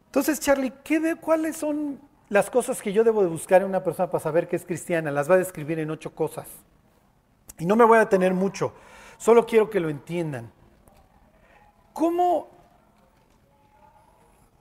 Entonces, 0.06 0.40
Charlie, 0.40 0.74
¿qué 0.84 1.00
de, 1.00 1.16
¿cuáles 1.16 1.58
son 1.58 2.00
las 2.30 2.50
cosas 2.50 2.82
que 2.82 2.92
yo 2.92 3.04
debo 3.04 3.22
de 3.22 3.30
buscar 3.30 3.62
en 3.62 3.68
una 3.68 3.84
persona 3.84 4.10
para 4.10 4.24
saber 4.24 4.48
que 4.48 4.56
es 4.56 4.66
cristiana? 4.66 5.12
Las 5.12 5.30
va 5.30 5.36
a 5.36 5.38
describir 5.38 5.78
en 5.78 5.92
ocho 5.92 6.16
cosas. 6.16 6.48
Y 7.60 7.66
no 7.66 7.76
me 7.76 7.86
voy 7.86 7.98
a 7.98 8.02
detener 8.02 8.34
mucho, 8.34 8.74
solo 9.20 9.46
quiero 9.46 9.70
que 9.70 9.80
lo 9.80 9.90
entiendan. 9.90 10.52
¿Cómo, 11.94 12.48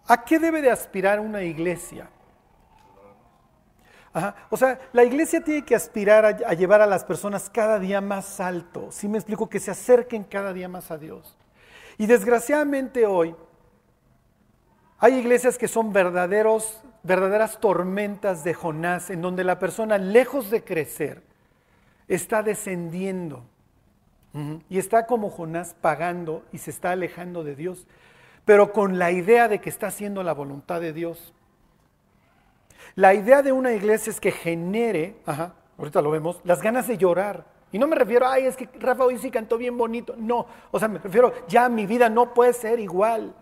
a 0.06 0.22
qué 0.24 0.38
debe 0.38 0.60
de 0.60 0.70
aspirar 0.70 1.20
una 1.20 1.42
iglesia? 1.42 2.10
O 4.50 4.56
sea, 4.56 4.80
la 4.92 5.04
iglesia 5.04 5.42
tiene 5.42 5.64
que 5.64 5.74
aspirar 5.74 6.24
a, 6.24 6.54
llevar 6.54 6.80
a 6.80 6.86
las 6.86 7.04
personas 7.04 7.48
cada 7.48 7.78
día 7.78 8.00
más 8.00 8.40
alto. 8.40 8.90
Si 8.90 9.08
me 9.08 9.18
explico, 9.18 9.48
que 9.48 9.60
se 9.60 9.70
acerquen 9.70 10.24
cada 10.24 10.52
día 10.52 10.68
más 10.68 10.90
a 10.90 10.98
Dios. 10.98 11.36
Y 11.96 12.06
desgraciadamente 12.06 13.06
hoy 13.06 13.36
hay 14.98 15.14
iglesias 15.14 15.58
que 15.58 15.68
son 15.68 15.92
verdaderos, 15.92 16.82
verdaderas 17.04 17.60
tormentas 17.60 18.42
de 18.42 18.54
Jonás, 18.54 19.10
en 19.10 19.22
donde 19.22 19.44
la 19.44 19.60
persona, 19.60 19.98
lejos 19.98 20.50
de 20.50 20.64
crecer, 20.64 21.22
está 22.08 22.42
descendiendo. 22.42 23.44
Y 24.68 24.78
está 24.78 25.06
como 25.06 25.30
Jonás 25.30 25.74
pagando 25.80 26.44
y 26.52 26.58
se 26.58 26.70
está 26.70 26.92
alejando 26.92 27.42
de 27.42 27.56
Dios, 27.56 27.86
pero 28.44 28.72
con 28.72 28.98
la 28.98 29.10
idea 29.10 29.48
de 29.48 29.60
que 29.60 29.68
está 29.68 29.88
haciendo 29.88 30.22
la 30.22 30.32
voluntad 30.32 30.80
de 30.80 30.92
Dios. 30.92 31.34
La 32.94 33.14
idea 33.14 33.42
de 33.42 33.52
una 33.52 33.72
iglesia 33.72 34.10
es 34.10 34.20
que 34.20 34.30
genere, 34.30 35.16
ahorita 35.76 36.02
lo 36.02 36.10
vemos, 36.10 36.40
las 36.44 36.62
ganas 36.62 36.86
de 36.86 36.98
llorar. 36.98 37.46
Y 37.70 37.78
no 37.78 37.86
me 37.86 37.96
refiero, 37.96 38.26
ay, 38.26 38.44
es 38.44 38.56
que 38.56 38.68
Rafa 38.78 39.04
hoy 39.04 39.18
sí 39.18 39.30
cantó 39.30 39.58
bien 39.58 39.76
bonito. 39.76 40.14
No, 40.16 40.46
o 40.70 40.78
sea, 40.78 40.88
me 40.88 40.98
refiero, 40.98 41.32
ya 41.48 41.68
mi 41.68 41.86
vida 41.86 42.08
no 42.08 42.32
puede 42.32 42.52
ser 42.52 42.80
igual. 42.80 43.34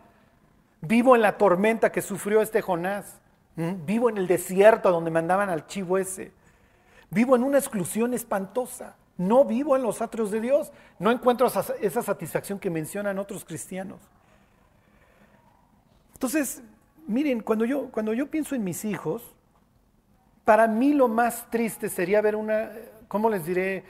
Vivo 0.80 1.14
en 1.14 1.22
la 1.22 1.39
tormenta 1.39 1.93
que 1.93 2.03
sufrió 2.03 2.41
este 2.41 2.62
Jonás. 2.62 3.20
Vivo 3.55 4.11
en 4.11 4.18
el 4.18 4.26
desierto 4.26 4.91
donde 4.91 5.11
mandaban 5.11 5.49
al 5.49 5.66
chivo 5.66 5.97
ese. 5.97 6.32
Vivo 7.11 7.37
en 7.37 7.45
una 7.45 7.59
exclusión 7.59 8.12
espantosa. 8.14 8.97
No 9.19 9.45
vivo 9.45 9.77
en 9.77 9.83
los 9.83 10.03
atrios 10.03 10.31
de 10.31 10.41
Dios. 10.41 10.73
No 10.99 11.11
encuentro 11.11 11.47
esa 11.47 12.03
satisfacción 12.03 12.59
que 12.59 12.71
mencionan 12.71 13.19
otros 13.19 13.45
cristianos. 13.45 14.01
Entonces, 16.14 16.62
miren, 17.07 17.41
cuando 17.41 17.64
yo, 17.64 17.91
cuando 17.91 18.14
yo 18.14 18.31
pienso 18.31 18.55
en 18.55 18.64
mis 18.64 18.85
hijos, 18.85 19.23
para 20.45 20.67
mí 20.67 20.93
lo 20.93 21.09
más 21.09 21.51
triste 21.51 21.89
sería 21.89 22.21
ver 22.21 22.37
una, 22.37 22.71
¿cómo 23.09 23.29
les 23.29 23.45
diré? 23.45 23.85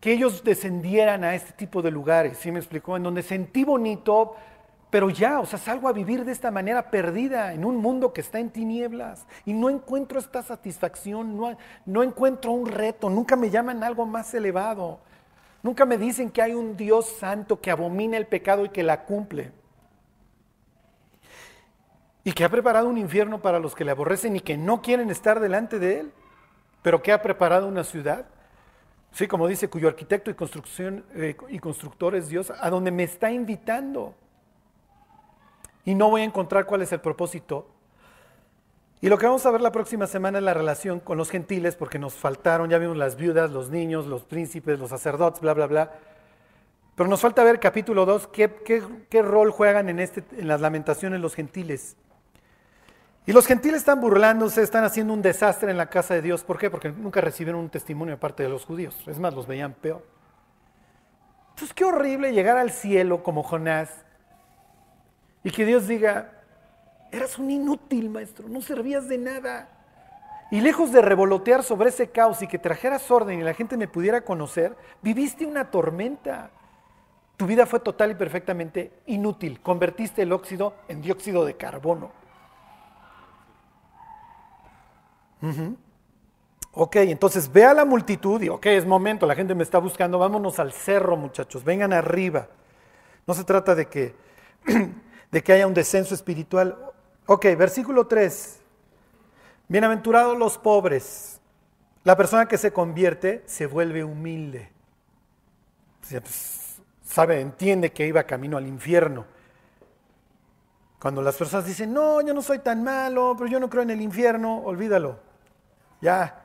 Que 0.00 0.12
ellos 0.12 0.42
descendieran 0.42 1.24
a 1.24 1.34
este 1.34 1.52
tipo 1.52 1.80
de 1.80 1.90
lugares, 1.90 2.38
¿sí 2.38 2.50
me 2.50 2.58
explicó? 2.58 2.96
En 2.96 3.02
donde 3.04 3.22
sentí 3.22 3.64
bonito, 3.64 4.34
pero 4.90 5.08
ya, 5.08 5.38
o 5.38 5.46
sea, 5.46 5.58
salgo 5.58 5.86
a 5.86 5.92
vivir 5.92 6.24
de 6.24 6.32
esta 6.32 6.50
manera 6.50 6.90
perdida 6.90 7.54
en 7.54 7.64
un 7.64 7.76
mundo 7.76 8.12
que 8.12 8.20
está 8.20 8.40
en 8.40 8.50
tinieblas 8.50 9.24
y 9.44 9.52
no 9.52 9.70
encuentro 9.70 10.18
esta 10.18 10.42
satisfacción, 10.42 11.36
no, 11.36 11.56
no 11.86 12.02
encuentro 12.02 12.50
un 12.50 12.66
reto, 12.66 13.08
nunca 13.08 13.36
me 13.36 13.50
llaman 13.50 13.84
algo 13.84 14.04
más 14.04 14.34
elevado, 14.34 14.98
nunca 15.62 15.86
me 15.86 15.96
dicen 15.96 16.30
que 16.30 16.42
hay 16.42 16.54
un 16.54 16.76
Dios 16.76 17.06
santo 17.06 17.60
que 17.60 17.70
abomina 17.70 18.16
el 18.16 18.26
pecado 18.26 18.64
y 18.64 18.70
que 18.70 18.82
la 18.82 19.04
cumple. 19.04 19.52
Y 22.24 22.32
que 22.32 22.44
ha 22.44 22.50
preparado 22.50 22.88
un 22.88 22.98
infierno 22.98 23.40
para 23.40 23.60
los 23.60 23.74
que 23.76 23.84
le 23.84 23.92
aborrecen 23.92 24.36
y 24.36 24.40
que 24.40 24.58
no 24.58 24.82
quieren 24.82 25.08
estar 25.08 25.38
delante 25.38 25.78
de 25.78 26.00
él, 26.00 26.12
pero 26.82 27.00
que 27.00 27.12
ha 27.12 27.22
preparado 27.22 27.68
una 27.68 27.84
ciudad, 27.84 28.26
sí, 29.12 29.28
como 29.28 29.46
dice, 29.46 29.70
cuyo 29.70 29.86
arquitecto 29.86 30.30
y, 30.32 30.34
construcción, 30.34 31.04
eh, 31.14 31.36
y 31.48 31.60
constructor 31.60 32.16
es 32.16 32.28
Dios, 32.28 32.52
a 32.58 32.68
donde 32.70 32.90
me 32.90 33.04
está 33.04 33.30
invitando 33.30 34.16
y 35.84 35.94
no 35.94 36.10
voy 36.10 36.22
a 36.22 36.24
encontrar 36.24 36.66
cuál 36.66 36.82
es 36.82 36.92
el 36.92 37.00
propósito. 37.00 37.68
Y 39.02 39.08
lo 39.08 39.16
que 39.16 39.26
vamos 39.26 39.46
a 39.46 39.50
ver 39.50 39.62
la 39.62 39.72
próxima 39.72 40.06
semana 40.06 40.38
es 40.38 40.44
la 40.44 40.52
relación 40.52 41.00
con 41.00 41.16
los 41.16 41.30
gentiles, 41.30 41.74
porque 41.74 41.98
nos 41.98 42.14
faltaron, 42.14 42.68
ya 42.68 42.78
vimos 42.78 42.98
las 42.98 43.16
viudas, 43.16 43.50
los 43.50 43.70
niños, 43.70 44.06
los 44.06 44.24
príncipes, 44.24 44.78
los 44.78 44.90
sacerdotes, 44.90 45.40
bla, 45.40 45.54
bla, 45.54 45.66
bla. 45.66 45.92
Pero 46.96 47.08
nos 47.08 47.20
falta 47.20 47.42
ver 47.42 47.60
capítulo 47.60 48.04
2, 48.04 48.28
qué, 48.28 49.22
rol 49.22 49.50
juegan 49.52 49.88
en, 49.88 50.00
este, 50.00 50.22
en 50.36 50.48
las 50.48 50.60
lamentaciones 50.60 51.20
los 51.20 51.34
gentiles. 51.34 51.96
Y 53.24 53.32
los 53.32 53.46
gentiles 53.46 53.78
están 53.78 54.02
burlándose, 54.02 54.62
están 54.62 54.84
haciendo 54.84 55.14
un 55.14 55.22
desastre 55.22 55.70
en 55.70 55.78
la 55.78 55.86
casa 55.86 56.12
de 56.14 56.20
Dios. 56.20 56.44
¿Por 56.44 56.58
qué? 56.58 56.68
Porque 56.68 56.90
nunca 56.90 57.22
recibieron 57.22 57.60
un 57.60 57.70
testimonio 57.70 58.14
de 58.14 58.20
parte 58.20 58.42
de 58.42 58.50
los 58.50 58.66
judíos. 58.66 58.96
Es 59.06 59.18
más, 59.18 59.34
los 59.34 59.46
veían 59.46 59.72
peor. 59.72 60.04
Entonces, 61.50 61.72
qué 61.72 61.84
horrible 61.84 62.32
llegar 62.32 62.58
al 62.58 62.70
cielo 62.70 63.22
como 63.22 63.42
Jonás 63.42 63.90
y 65.42 65.50
que 65.50 65.64
Dios 65.64 65.86
diga, 65.86 66.32
eras 67.10 67.38
un 67.38 67.50
inútil, 67.50 68.10
maestro, 68.10 68.48
no 68.48 68.60
servías 68.60 69.08
de 69.08 69.18
nada. 69.18 69.68
Y 70.50 70.60
lejos 70.60 70.92
de 70.92 71.00
revolotear 71.00 71.62
sobre 71.62 71.90
ese 71.90 72.10
caos 72.10 72.42
y 72.42 72.48
que 72.48 72.58
trajeras 72.58 73.08
orden 73.10 73.40
y 73.40 73.42
la 73.44 73.54
gente 73.54 73.76
me 73.76 73.88
pudiera 73.88 74.22
conocer, 74.22 74.76
viviste 75.00 75.46
una 75.46 75.70
tormenta. 75.70 76.50
Tu 77.36 77.46
vida 77.46 77.66
fue 77.66 77.80
total 77.80 78.10
y 78.10 78.14
perfectamente 78.16 78.92
inútil. 79.06 79.60
Convertiste 79.60 80.22
el 80.22 80.32
óxido 80.32 80.74
en 80.88 81.00
dióxido 81.00 81.44
de 81.44 81.56
carbono. 81.56 82.10
Ok, 86.72 86.96
entonces 86.96 87.50
ve 87.50 87.64
a 87.64 87.72
la 87.72 87.84
multitud 87.84 88.42
y 88.42 88.48
ok, 88.48 88.66
es 88.66 88.86
momento, 88.86 89.26
la 89.26 89.34
gente 89.34 89.54
me 89.54 89.62
está 89.62 89.78
buscando, 89.78 90.18
vámonos 90.18 90.58
al 90.58 90.72
cerro 90.72 91.16
muchachos, 91.16 91.64
vengan 91.64 91.92
arriba. 91.92 92.48
No 93.26 93.34
se 93.34 93.44
trata 93.44 93.74
de 93.74 93.86
que 93.86 94.14
de 95.30 95.42
que 95.42 95.52
haya 95.52 95.66
un 95.66 95.74
descenso 95.74 96.14
espiritual. 96.14 96.76
Ok, 97.26 97.46
versículo 97.56 98.06
3. 98.06 98.60
Bienaventurados 99.68 100.36
los 100.36 100.58
pobres. 100.58 101.40
La 102.02 102.16
persona 102.16 102.46
que 102.46 102.58
se 102.58 102.72
convierte 102.72 103.42
se 103.46 103.66
vuelve 103.66 104.02
humilde. 104.02 104.72
Pues, 106.08 106.80
sabe, 107.04 107.40
entiende 107.40 107.92
que 107.92 108.06
iba 108.06 108.24
camino 108.24 108.56
al 108.56 108.66
infierno. 108.66 109.26
Cuando 111.00 111.22
las 111.22 111.36
personas 111.36 111.66
dicen, 111.66 111.92
no, 111.92 112.20
yo 112.20 112.34
no 112.34 112.42
soy 112.42 112.58
tan 112.58 112.82
malo, 112.82 113.34
pero 113.38 113.48
yo 113.48 113.60
no 113.60 113.70
creo 113.70 113.82
en 113.82 113.90
el 113.90 114.00
infierno, 114.00 114.58
olvídalo. 114.58 115.18
Ya, 116.00 116.42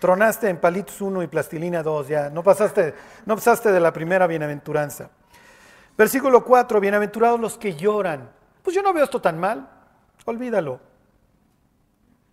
tronaste 0.00 0.48
en 0.48 0.58
palitos 0.58 1.00
1 1.00 1.22
y 1.22 1.26
plastilina 1.26 1.82
2, 1.82 2.08
ya, 2.08 2.30
no 2.30 2.42
pasaste, 2.42 2.94
no 3.26 3.36
pasaste 3.36 3.70
de 3.70 3.80
la 3.80 3.92
primera 3.92 4.26
bienaventuranza. 4.26 5.10
Versículo 6.00 6.42
4, 6.46 6.80
bienaventurados 6.80 7.38
los 7.38 7.58
que 7.58 7.76
lloran. 7.76 8.32
Pues 8.62 8.74
yo 8.74 8.82
no 8.82 8.94
veo 8.94 9.04
esto 9.04 9.20
tan 9.20 9.38
mal, 9.38 9.68
olvídalo. 10.24 10.80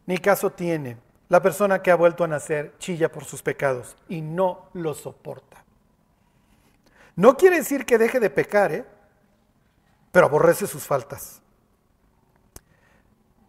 Ni 0.05 0.19
caso 0.19 0.51
tiene. 0.51 0.95
La 1.27 1.41
persona 1.41 1.81
que 1.81 1.91
ha 1.91 1.95
vuelto 1.95 2.23
a 2.23 2.29
nacer 2.29 2.75
chilla 2.77 3.11
por 3.11 3.25
sus 3.25 3.43
pecados 3.43 3.97
y 4.07 4.21
no 4.21 4.69
lo 4.71 4.93
soporta. 4.93 5.65
No 7.17 7.35
quiere 7.35 7.57
decir 7.57 7.85
que 7.85 7.97
deje 7.97 8.21
de 8.21 8.29
pecar, 8.29 8.71
¿eh? 8.71 8.85
pero 10.13 10.27
aborrece 10.27 10.65
sus 10.65 10.85
faltas. 10.85 11.41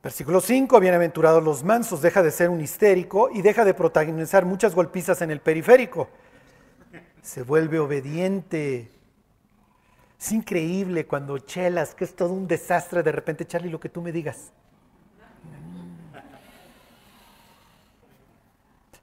Versículo 0.03 0.41
5, 0.41 0.81
bienaventurados 0.81 1.45
los 1.45 1.63
mansos, 1.63 2.03
deja 2.03 2.25
de 2.25 2.33
ser 2.33 2.51
un 2.51 2.61
histérico 2.61 3.31
y 3.33 3.41
deja 3.41 3.65
de 3.65 3.73
protagonizar 3.73 4.45
muchas 4.45 4.75
golpizas 4.75 5.23
en 5.23 5.31
el 5.31 5.41
periférico. 5.41 6.09
Se 7.23 7.45
vuelve 7.45 7.79
obediente, 7.79 8.98
es 10.19 10.33
increíble 10.33 11.07
cuando 11.07 11.39
chelas, 11.39 11.95
que 11.95 12.05
es 12.05 12.17
todo 12.17 12.33
un 12.33 12.49
desastre, 12.49 13.03
de 13.03 13.13
repente, 13.13 13.47
Charlie, 13.47 13.71
lo 13.71 13.79
que 13.79 13.89
tú 13.89 14.03
me 14.03 14.11
digas. 14.11 14.53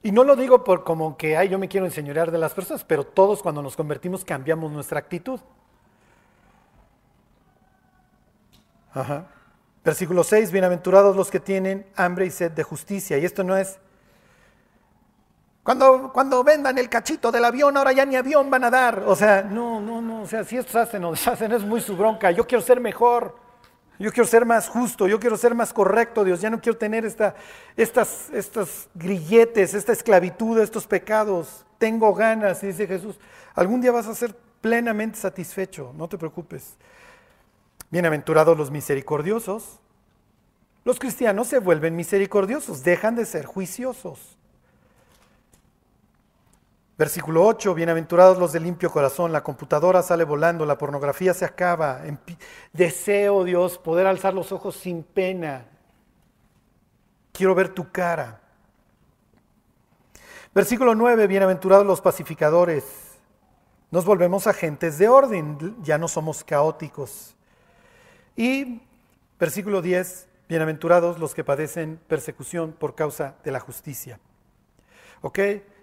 Y 0.02 0.12
no 0.12 0.22
lo 0.22 0.36
digo 0.36 0.62
por 0.62 0.84
como 0.84 1.16
que, 1.16 1.36
ay, 1.36 1.48
yo 1.48 1.58
me 1.58 1.68
quiero 1.68 1.86
enseñorear 1.86 2.30
de 2.30 2.38
las 2.38 2.54
personas, 2.54 2.84
pero 2.84 3.04
todos 3.04 3.42
cuando 3.42 3.62
nos 3.62 3.76
convertimos 3.76 4.24
cambiamos 4.24 4.70
nuestra 4.70 4.98
actitud. 4.98 5.40
Ajá. 8.92 9.26
Versículo 9.84 10.22
6, 10.22 10.52
bienaventurados 10.52 11.16
los 11.16 11.30
que 11.30 11.40
tienen 11.40 11.86
hambre 11.96 12.26
y 12.26 12.30
sed 12.30 12.52
de 12.52 12.62
justicia. 12.62 13.18
Y 13.18 13.24
esto 13.24 13.42
no 13.42 13.56
es 13.56 13.78
cuando, 15.66 16.12
cuando 16.12 16.44
vendan 16.44 16.78
el 16.78 16.88
cachito 16.88 17.32
del 17.32 17.44
avión, 17.44 17.76
ahora 17.76 17.90
ya 17.90 18.06
ni 18.06 18.14
avión 18.14 18.48
van 18.48 18.62
a 18.62 18.70
dar. 18.70 19.02
O 19.04 19.16
sea, 19.16 19.42
no, 19.42 19.80
no, 19.80 20.00
no. 20.00 20.22
O 20.22 20.26
sea, 20.28 20.44
si 20.44 20.56
estos 20.56 20.76
hacen 20.76 21.02
o 21.02 21.10
deshacen 21.10 21.50
es 21.50 21.64
muy 21.64 21.80
su 21.80 21.96
bronca. 21.96 22.30
Yo 22.30 22.46
quiero 22.46 22.62
ser 22.62 22.78
mejor. 22.78 23.34
Yo 23.98 24.12
quiero 24.12 24.28
ser 24.28 24.46
más 24.46 24.68
justo. 24.68 25.08
Yo 25.08 25.18
quiero 25.18 25.36
ser 25.36 25.56
más 25.56 25.72
correcto, 25.72 26.22
Dios. 26.22 26.40
Ya 26.40 26.50
no 26.50 26.60
quiero 26.60 26.78
tener 26.78 27.04
esta, 27.04 27.34
estas, 27.76 28.30
estas 28.30 28.88
grilletes, 28.94 29.74
esta 29.74 29.90
esclavitud, 29.90 30.56
estos 30.60 30.86
pecados. 30.86 31.66
Tengo 31.78 32.14
ganas, 32.14 32.60
dice 32.60 32.86
Jesús. 32.86 33.18
Algún 33.56 33.80
día 33.80 33.90
vas 33.90 34.06
a 34.06 34.14
ser 34.14 34.36
plenamente 34.60 35.18
satisfecho, 35.18 35.92
no 35.96 36.06
te 36.06 36.16
preocupes. 36.16 36.76
Bienaventurados 37.90 38.56
los 38.56 38.70
misericordiosos. 38.70 39.80
Los 40.84 41.00
cristianos 41.00 41.48
se 41.48 41.58
vuelven 41.58 41.96
misericordiosos, 41.96 42.84
dejan 42.84 43.16
de 43.16 43.24
ser 43.24 43.46
juiciosos. 43.46 44.36
Versículo 46.98 47.44
8, 47.44 47.74
bienaventurados 47.74 48.38
los 48.38 48.52
de 48.52 48.60
limpio 48.60 48.90
corazón, 48.90 49.30
la 49.30 49.42
computadora 49.42 50.02
sale 50.02 50.24
volando, 50.24 50.64
la 50.64 50.78
pornografía 50.78 51.34
se 51.34 51.44
acaba, 51.44 52.00
deseo 52.72 53.44
Dios 53.44 53.76
poder 53.76 54.06
alzar 54.06 54.32
los 54.32 54.50
ojos 54.50 54.76
sin 54.76 55.02
pena, 55.02 55.66
quiero 57.32 57.54
ver 57.54 57.68
tu 57.68 57.92
cara. 57.92 58.40
Versículo 60.54 60.94
9, 60.94 61.26
bienaventurados 61.26 61.84
los 61.84 62.00
pacificadores, 62.00 62.84
nos 63.90 64.06
volvemos 64.06 64.46
agentes 64.46 64.96
de 64.96 65.10
orden, 65.10 65.76
ya 65.82 65.98
no 65.98 66.08
somos 66.08 66.44
caóticos. 66.44 67.36
Y 68.36 68.80
versículo 69.38 69.82
10, 69.82 70.28
bienaventurados 70.48 71.18
los 71.18 71.34
que 71.34 71.44
padecen 71.44 72.00
persecución 72.08 72.72
por 72.72 72.94
causa 72.94 73.34
de 73.44 73.50
la 73.50 73.60
justicia. 73.60 74.18
¿Ok? 75.20 75.38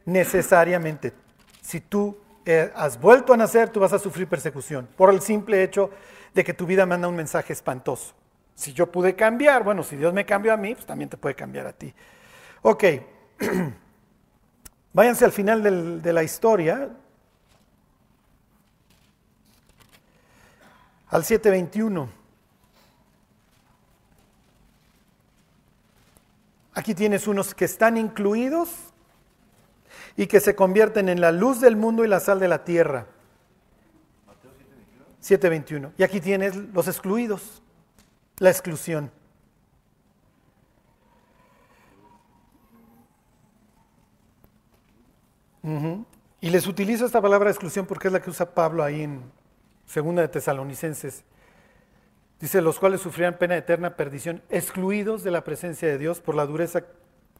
Necesariamente. 0.05 1.13
Si 1.61 1.81
tú 1.81 2.17
eh, 2.45 2.71
has 2.75 2.99
vuelto 2.99 3.33
a 3.33 3.37
nacer, 3.37 3.69
tú 3.69 3.79
vas 3.79 3.93
a 3.93 3.99
sufrir 3.99 4.27
persecución 4.27 4.87
por 4.97 5.13
el 5.13 5.21
simple 5.21 5.63
hecho 5.63 5.89
de 6.33 6.43
que 6.43 6.53
tu 6.53 6.65
vida 6.65 6.85
manda 6.85 7.07
un 7.07 7.15
mensaje 7.15 7.53
espantoso. 7.53 8.13
Si 8.55 8.73
yo 8.73 8.91
pude 8.91 9.15
cambiar, 9.15 9.63
bueno, 9.63 9.83
si 9.83 9.95
Dios 9.95 10.13
me 10.13 10.25
cambió 10.25 10.53
a 10.53 10.57
mí, 10.57 10.75
pues 10.75 10.85
también 10.85 11.09
te 11.09 11.17
puede 11.17 11.35
cambiar 11.35 11.67
a 11.67 11.73
ti. 11.73 11.93
Ok, 12.61 12.83
váyanse 14.93 15.25
al 15.25 15.31
final 15.31 16.01
de 16.01 16.13
la 16.13 16.23
historia, 16.23 16.89
al 21.09 21.23
721. 21.23 22.09
Aquí 26.75 26.95
tienes 26.95 27.27
unos 27.27 27.53
que 27.53 27.65
están 27.65 27.97
incluidos 27.97 28.92
y 30.15 30.27
que 30.27 30.39
se 30.39 30.55
convierten 30.55 31.09
en 31.09 31.21
la 31.21 31.31
luz 31.31 31.59
del 31.61 31.75
mundo 31.75 32.05
y 32.05 32.07
la 32.07 32.19
sal 32.19 32.39
de 32.39 32.47
la 32.47 32.63
tierra. 32.63 33.07
7.21. 35.21 35.91
Y 35.97 36.03
aquí 36.03 36.19
tienes 36.19 36.55
los 36.55 36.87
excluidos, 36.87 37.61
la 38.37 38.49
exclusión. 38.49 39.11
Y 46.41 46.49
les 46.49 46.67
utilizo 46.67 47.05
esta 47.05 47.21
palabra 47.21 47.49
exclusión 47.49 47.85
porque 47.85 48.09
es 48.09 48.13
la 48.13 48.21
que 48.21 48.29
usa 48.29 48.53
Pablo 48.53 48.83
ahí 48.83 49.03
en 49.03 49.23
Segunda 49.85 50.21
de 50.21 50.27
Tesalonicenses. 50.27 51.23
Dice, 52.41 52.61
los 52.61 52.79
cuales 52.79 52.99
sufrirán 52.99 53.37
pena 53.37 53.55
eterna 53.55 53.95
perdición, 53.95 54.41
excluidos 54.49 55.23
de 55.23 55.31
la 55.31 55.45
presencia 55.45 55.87
de 55.87 55.97
Dios 55.97 56.19
por 56.19 56.35
la 56.35 56.45
dureza 56.45 56.83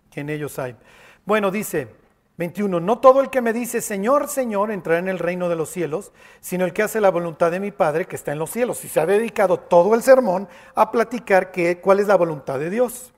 que 0.10 0.22
en 0.22 0.30
ellos 0.30 0.58
hay. 0.58 0.78
Bueno, 1.26 1.52
dice, 1.52 1.90
21. 2.38 2.80
No 2.80 2.98
todo 3.00 3.22
el 3.22 3.30
que 3.30 3.42
me 3.42 3.54
dice, 3.54 3.82
Señor, 3.82 4.28
Señor, 4.28 4.72
entrará 4.72 5.00
en 5.00 5.08
el 5.08 5.20
reino 5.20 5.50
de 5.50 5.56
los 5.56 5.70
cielos, 5.70 6.12
sino 6.42 6.66
el 6.66 6.74
que 6.74 6.82
hace 6.82 7.00
la 7.00 7.12
voluntad 7.12 7.52
de 7.52 7.60
mi 7.60 7.72
Padre 7.72 8.06
que 8.06 8.16
está 8.16 8.32
en 8.32 8.40
los 8.40 8.50
cielos. 8.50 8.84
Y 8.86 8.90
se 8.90 9.00
ha 9.00 9.06
dedicado 9.06 9.60
todo 9.60 9.94
el 9.94 10.02
sermón 10.02 10.48
a 10.76 10.92
platicar 10.92 11.52
que, 11.52 11.80
cuál 11.80 12.00
es 12.00 12.08
la 12.08 12.16
voluntad 12.16 12.58
de 12.58 12.70
Dios. 12.70 13.14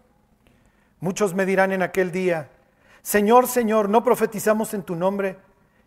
Muchos 0.99 1.34
me 1.34 1.45
dirán 1.45 1.72
en 1.72 1.82
aquel 1.82 2.11
día, 2.11 2.49
Señor, 3.01 3.47
Señor, 3.47 3.89
¿no 3.89 4.03
profetizamos 4.03 4.74
en 4.74 4.84
tu 4.84 4.95
nombre? 4.95 5.38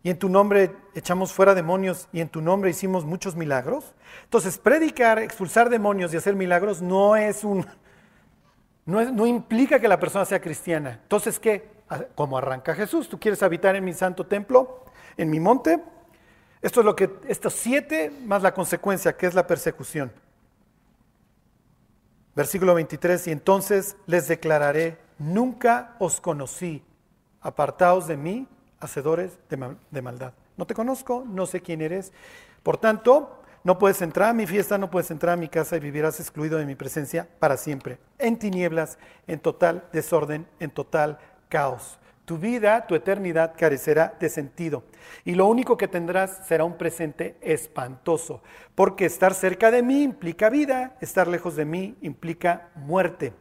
Y 0.03 0.11
en 0.11 0.18
tu 0.18 0.29
nombre 0.29 0.70
echamos 0.95 1.33
fuera 1.33 1.55
demonios 1.55 2.09
y 2.12 2.20
en 2.20 2.29
tu 2.29 2.41
nombre 2.41 2.70
hicimos 2.70 3.05
muchos 3.05 3.35
milagros. 3.35 3.95
Entonces, 4.24 4.57
predicar, 4.57 5.18
expulsar 5.18 5.68
demonios 5.68 6.14
y 6.14 6.16
hacer 6.16 6.35
milagros 6.35 6.81
no 6.81 7.16
es 7.16 7.45
un... 7.45 7.66
No, 8.87 9.05
no 9.11 9.26
implica 9.26 9.81
que 9.81 9.89
la 9.89 10.01
persona 10.01 10.24
sea 10.24 10.41
cristiana. 10.41 11.01
Entonces, 11.03 11.39
¿qué? 11.39 11.78
Como 12.14 12.39
arranca 12.39 12.74
Jesús. 12.74 13.09
¿Tú 13.09 13.18
quieres 13.18 13.43
habitar 13.43 13.76
en 13.76 13.84
mi 13.84 13.93
santo 13.93 14.26
templo, 14.26 14.84
en 15.16 15.30
mi 15.30 15.41
monte? 15.41 15.82
Esto 16.61 16.80
es 16.80 16.86
lo 16.86 16.97
que, 16.97 17.11
estos 17.28 17.53
siete 17.55 18.12
más 18.24 18.43
la 18.43 18.53
consecuencia, 18.53 19.16
que 19.16 19.26
es 19.26 19.34
la 19.34 19.47
persecución. 19.47 20.12
Versículo 22.34 22.74
23, 22.74 23.28
y 23.28 23.32
entonces 23.32 23.97
les 24.07 24.28
declararé, 24.28 24.99
nunca 25.18 25.97
os 25.99 26.20
conocí, 26.20 26.84
apartaos 27.41 28.07
de 28.07 28.16
mí, 28.16 28.49
hacedores 28.80 29.39
de, 29.49 29.76
de 29.91 30.03
maldad. 30.03 30.32
No 30.57 30.66
te 30.66 30.74
conozco, 30.74 31.24
no 31.26 31.47
sé 31.47 31.61
quién 31.61 31.80
eres. 31.80 32.12
Por 32.62 32.78
tanto, 32.78 33.39
no 33.64 33.78
puedes 33.78 34.01
entrar 34.03 34.30
a 34.30 34.34
mi 34.34 34.47
fiesta, 34.47 34.78
no 34.78 34.91
puedes 34.91 35.11
entrar 35.11 35.34
a 35.34 35.36
mi 35.36 35.49
casa 35.49 35.76
y 35.76 35.80
vivirás 35.80 36.20
excluido 36.20 36.59
de 36.59 36.66
mi 36.66 36.74
presencia 36.74 37.28
para 37.39 37.57
siempre. 37.57 37.99
En 38.18 38.39
tinieblas, 38.39 38.99
en 39.26 39.41
total 39.41 39.89
desorden, 39.93 40.47
en 40.61 40.70
total 40.70 41.18
caos. 41.49 41.99
Tu 42.24 42.36
vida, 42.36 42.86
tu 42.86 42.94
eternidad 42.94 43.55
carecerá 43.57 44.14
de 44.20 44.28
sentido. 44.28 44.84
Y 45.24 45.34
lo 45.34 45.46
único 45.46 45.78
que 45.78 45.88
tendrás 45.88 46.46
será 46.46 46.64
un 46.64 46.76
presente 46.76 47.36
espantoso. 47.40 48.42
Porque 48.74 49.07
estar 49.07 49.32
cerca 49.32 49.70
de 49.70 49.82
mí 49.82 50.03
implica 50.03 50.51
vida, 50.51 50.96
estar 51.01 51.26
lejos 51.26 51.57
de 51.57 51.64
mí 51.64 51.96
implica 52.03 52.68
muerte. 52.74 53.32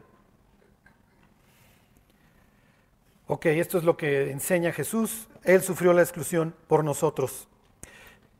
Ok, 3.27 3.47
esto 3.47 3.77
es 3.77 3.83
lo 3.83 3.97
que 3.97 4.31
enseña 4.31 4.71
Jesús. 4.71 5.27
Él 5.43 5.61
sufrió 5.61 5.91
la 5.91 6.01
exclusión 6.01 6.55
por 6.67 6.85
nosotros. 6.85 7.49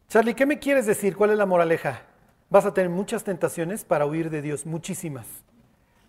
Charlie, 0.07 0.33
¿qué 0.33 0.45
me 0.45 0.59
quieres 0.59 0.85
decir? 0.85 1.17
¿Cuál 1.17 1.31
es 1.31 1.37
la 1.37 1.45
moraleja? 1.45 2.03
Vas 2.49 2.65
a 2.65 2.73
tener 2.73 2.89
muchas 2.89 3.25
tentaciones 3.25 3.83
para 3.83 4.05
huir 4.05 4.29
de 4.29 4.41
Dios, 4.41 4.65
muchísimas. 4.65 5.27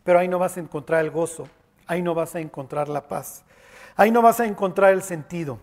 Pero 0.05 0.21
ahí 0.21 0.29
no 0.29 0.39
vas 0.39 0.57
a 0.57 0.61
encontrar 0.61 1.05
el 1.05 1.11
gozo, 1.11 1.49
ahí 1.89 2.03
no 2.03 2.15
vas 2.15 2.37
a 2.37 2.41
encontrar 2.41 2.89
la 2.89 3.09
paz. 3.09 3.45
Ahí 3.97 4.13
no 4.13 4.23
vas 4.23 4.39
a 4.39 4.47
encontrar 4.47 4.93
el 4.93 5.03
sentido. 5.03 5.59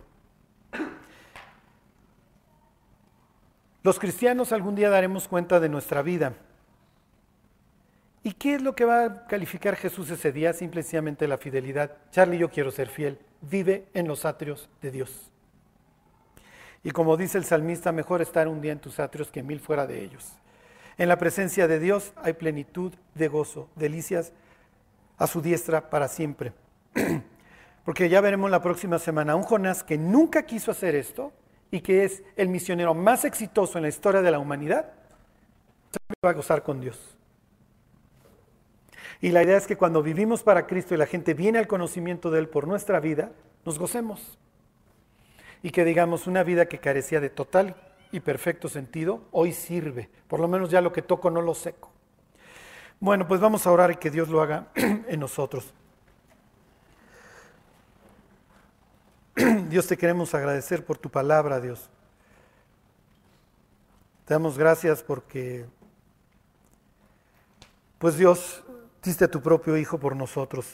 Los 3.82 3.98
cristianos 3.98 4.52
algún 4.52 4.74
día 4.74 4.90
daremos 4.90 5.28
cuenta 5.28 5.60
de 5.60 5.68
nuestra 5.68 6.02
vida. 6.02 6.34
¿Y 8.24 8.32
qué 8.32 8.56
es 8.56 8.62
lo 8.62 8.74
que 8.74 8.84
va 8.84 9.04
a 9.04 9.26
calificar 9.28 9.76
Jesús 9.76 10.10
ese 10.10 10.32
día? 10.32 10.52
Simplemente 10.52 11.28
la 11.28 11.38
fidelidad. 11.38 11.96
Charlie, 12.10 12.38
yo 12.38 12.50
quiero 12.50 12.72
ser 12.72 12.88
fiel. 12.88 13.20
Vive 13.40 13.86
en 13.94 14.08
los 14.08 14.24
atrios 14.24 14.68
de 14.82 14.90
Dios. 14.90 15.30
Y 16.82 16.90
como 16.90 17.16
dice 17.16 17.38
el 17.38 17.44
salmista, 17.44 17.92
mejor 17.92 18.20
estar 18.22 18.48
un 18.48 18.60
día 18.60 18.72
en 18.72 18.80
tus 18.80 18.98
atrios 18.98 19.30
que 19.30 19.44
mil 19.44 19.60
fuera 19.60 19.86
de 19.86 20.02
ellos. 20.02 20.32
En 20.98 21.08
la 21.08 21.18
presencia 21.18 21.68
de 21.68 21.78
Dios 21.78 22.12
hay 22.16 22.32
plenitud 22.32 22.92
de 23.14 23.28
gozo, 23.28 23.68
delicias 23.76 24.32
a 25.18 25.26
su 25.26 25.40
diestra 25.40 25.90
para 25.90 26.08
siempre. 26.08 26.52
Porque 27.84 28.08
ya 28.08 28.20
veremos 28.20 28.50
la 28.50 28.62
próxima 28.62 28.98
semana 28.98 29.36
un 29.36 29.42
Jonás 29.42 29.84
que 29.84 29.96
nunca 29.96 30.44
quiso 30.44 30.70
hacer 30.70 30.94
esto 30.94 31.32
y 31.70 31.80
que 31.80 32.04
es 32.04 32.22
el 32.36 32.48
misionero 32.48 32.94
más 32.94 33.24
exitoso 33.24 33.78
en 33.78 33.82
la 33.82 33.88
historia 33.88 34.22
de 34.22 34.30
la 34.30 34.38
humanidad, 34.38 34.92
va 36.24 36.30
a 36.30 36.34
gozar 36.34 36.62
con 36.62 36.80
Dios. 36.80 37.16
Y 39.20 39.30
la 39.30 39.42
idea 39.42 39.56
es 39.56 39.66
que 39.66 39.76
cuando 39.76 40.02
vivimos 40.02 40.42
para 40.42 40.66
Cristo 40.66 40.94
y 40.94 40.98
la 40.98 41.06
gente 41.06 41.34
viene 41.34 41.58
al 41.58 41.66
conocimiento 41.66 42.30
de 42.30 42.40
Él 42.40 42.48
por 42.48 42.66
nuestra 42.66 43.00
vida, 43.00 43.32
nos 43.64 43.78
gocemos. 43.78 44.38
Y 45.62 45.70
que 45.70 45.84
digamos, 45.84 46.26
una 46.26 46.42
vida 46.42 46.66
que 46.66 46.78
carecía 46.78 47.20
de 47.20 47.30
total 47.30 47.76
y 48.12 48.20
perfecto 48.20 48.68
sentido, 48.68 49.22
hoy 49.32 49.52
sirve. 49.52 50.10
Por 50.28 50.40
lo 50.40 50.48
menos 50.48 50.70
ya 50.70 50.80
lo 50.80 50.92
que 50.92 51.02
toco 51.02 51.30
no 51.30 51.40
lo 51.40 51.54
seco. 51.54 51.90
Bueno, 53.00 53.26
pues 53.26 53.40
vamos 53.40 53.66
a 53.66 53.72
orar 53.72 53.90
y 53.90 53.96
que 53.96 54.10
Dios 54.10 54.28
lo 54.28 54.40
haga 54.40 54.68
en 55.06 55.20
nosotros. 55.20 55.72
Dios 59.68 59.86
te 59.86 59.96
queremos 59.96 60.34
agradecer 60.34 60.84
por 60.84 60.98
tu 60.98 61.10
palabra, 61.10 61.60
Dios. 61.60 61.90
Te 64.24 64.34
damos 64.34 64.58
gracias 64.58 65.02
porque, 65.02 65.66
pues 67.98 68.16
Dios, 68.16 68.64
diste 69.02 69.26
a 69.26 69.30
tu 69.30 69.40
propio 69.40 69.76
Hijo 69.76 69.98
por 69.98 70.16
nosotros. 70.16 70.66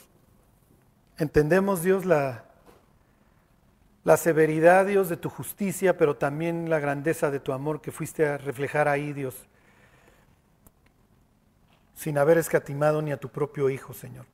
Entendemos, 1.19 1.83
Dios, 1.83 2.07
la, 2.07 2.45
la 4.05 4.17
severidad, 4.17 4.87
Dios, 4.87 5.09
de 5.09 5.17
tu 5.17 5.29
justicia, 5.29 5.99
pero 5.99 6.17
también 6.17 6.71
la 6.71 6.79
grandeza 6.79 7.31
de 7.31 7.41
tu 7.41 7.53
amor 7.53 7.81
que 7.81 7.93
fuiste 7.93 8.27
a 8.27 8.39
reflejar 8.39 8.89
ahí, 8.89 9.13
Dios, 9.13 9.47
sin 12.03 12.19
haber 12.19 12.37
escatimado 12.37 13.01
ni 13.01 13.13
a 13.13 13.17
tu 13.17 13.29
propio 13.29 13.71
Hijo, 13.71 13.95
Señor. 13.95 14.27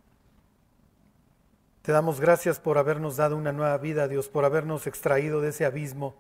Te 1.83 1.93
damos 1.93 2.19
gracias 2.19 2.59
por 2.59 2.79
habernos 2.79 3.19
dado 3.19 3.37
una 3.37 3.53
nueva 3.53 3.77
vida, 3.77 4.09
Dios, 4.09 4.31
por 4.31 4.47
habernos 4.47 4.87
extraído 4.87 5.43
de 5.43 5.51
ese 5.51 5.67
abismo 5.67 6.17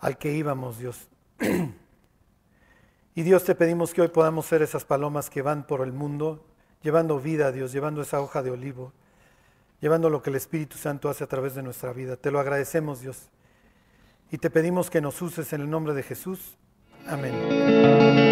al 0.00 0.18
que 0.18 0.32
íbamos, 0.32 0.78
Dios. 0.78 1.08
y 3.14 3.22
Dios 3.22 3.44
te 3.44 3.54
pedimos 3.54 3.94
que 3.94 4.02
hoy 4.02 4.08
podamos 4.08 4.44
ser 4.44 4.60
esas 4.60 4.84
palomas 4.84 5.30
que 5.30 5.40
van 5.40 5.66
por 5.66 5.80
el 5.80 5.92
mundo, 5.94 6.44
llevando 6.82 7.18
vida, 7.18 7.50
Dios, 7.50 7.72
llevando 7.72 8.02
esa 8.02 8.20
hoja 8.20 8.42
de 8.42 8.50
olivo, 8.50 8.92
llevando 9.80 10.10
lo 10.10 10.22
que 10.22 10.28
el 10.28 10.36
Espíritu 10.36 10.76
Santo 10.76 11.08
hace 11.08 11.24
a 11.24 11.28
través 11.28 11.54
de 11.54 11.62
nuestra 11.62 11.94
vida. 11.94 12.16
Te 12.16 12.30
lo 12.30 12.38
agradecemos, 12.38 13.00
Dios. 13.00 13.30
y 14.30 14.36
te 14.36 14.50
pedimos 14.50 14.90
que 14.90 15.00
nos 15.00 15.22
uses 15.22 15.54
en 15.54 15.62
el 15.62 15.70
nombre 15.70 15.94
de 15.94 16.02
Jesús. 16.02 16.58
Amén. 17.06 18.31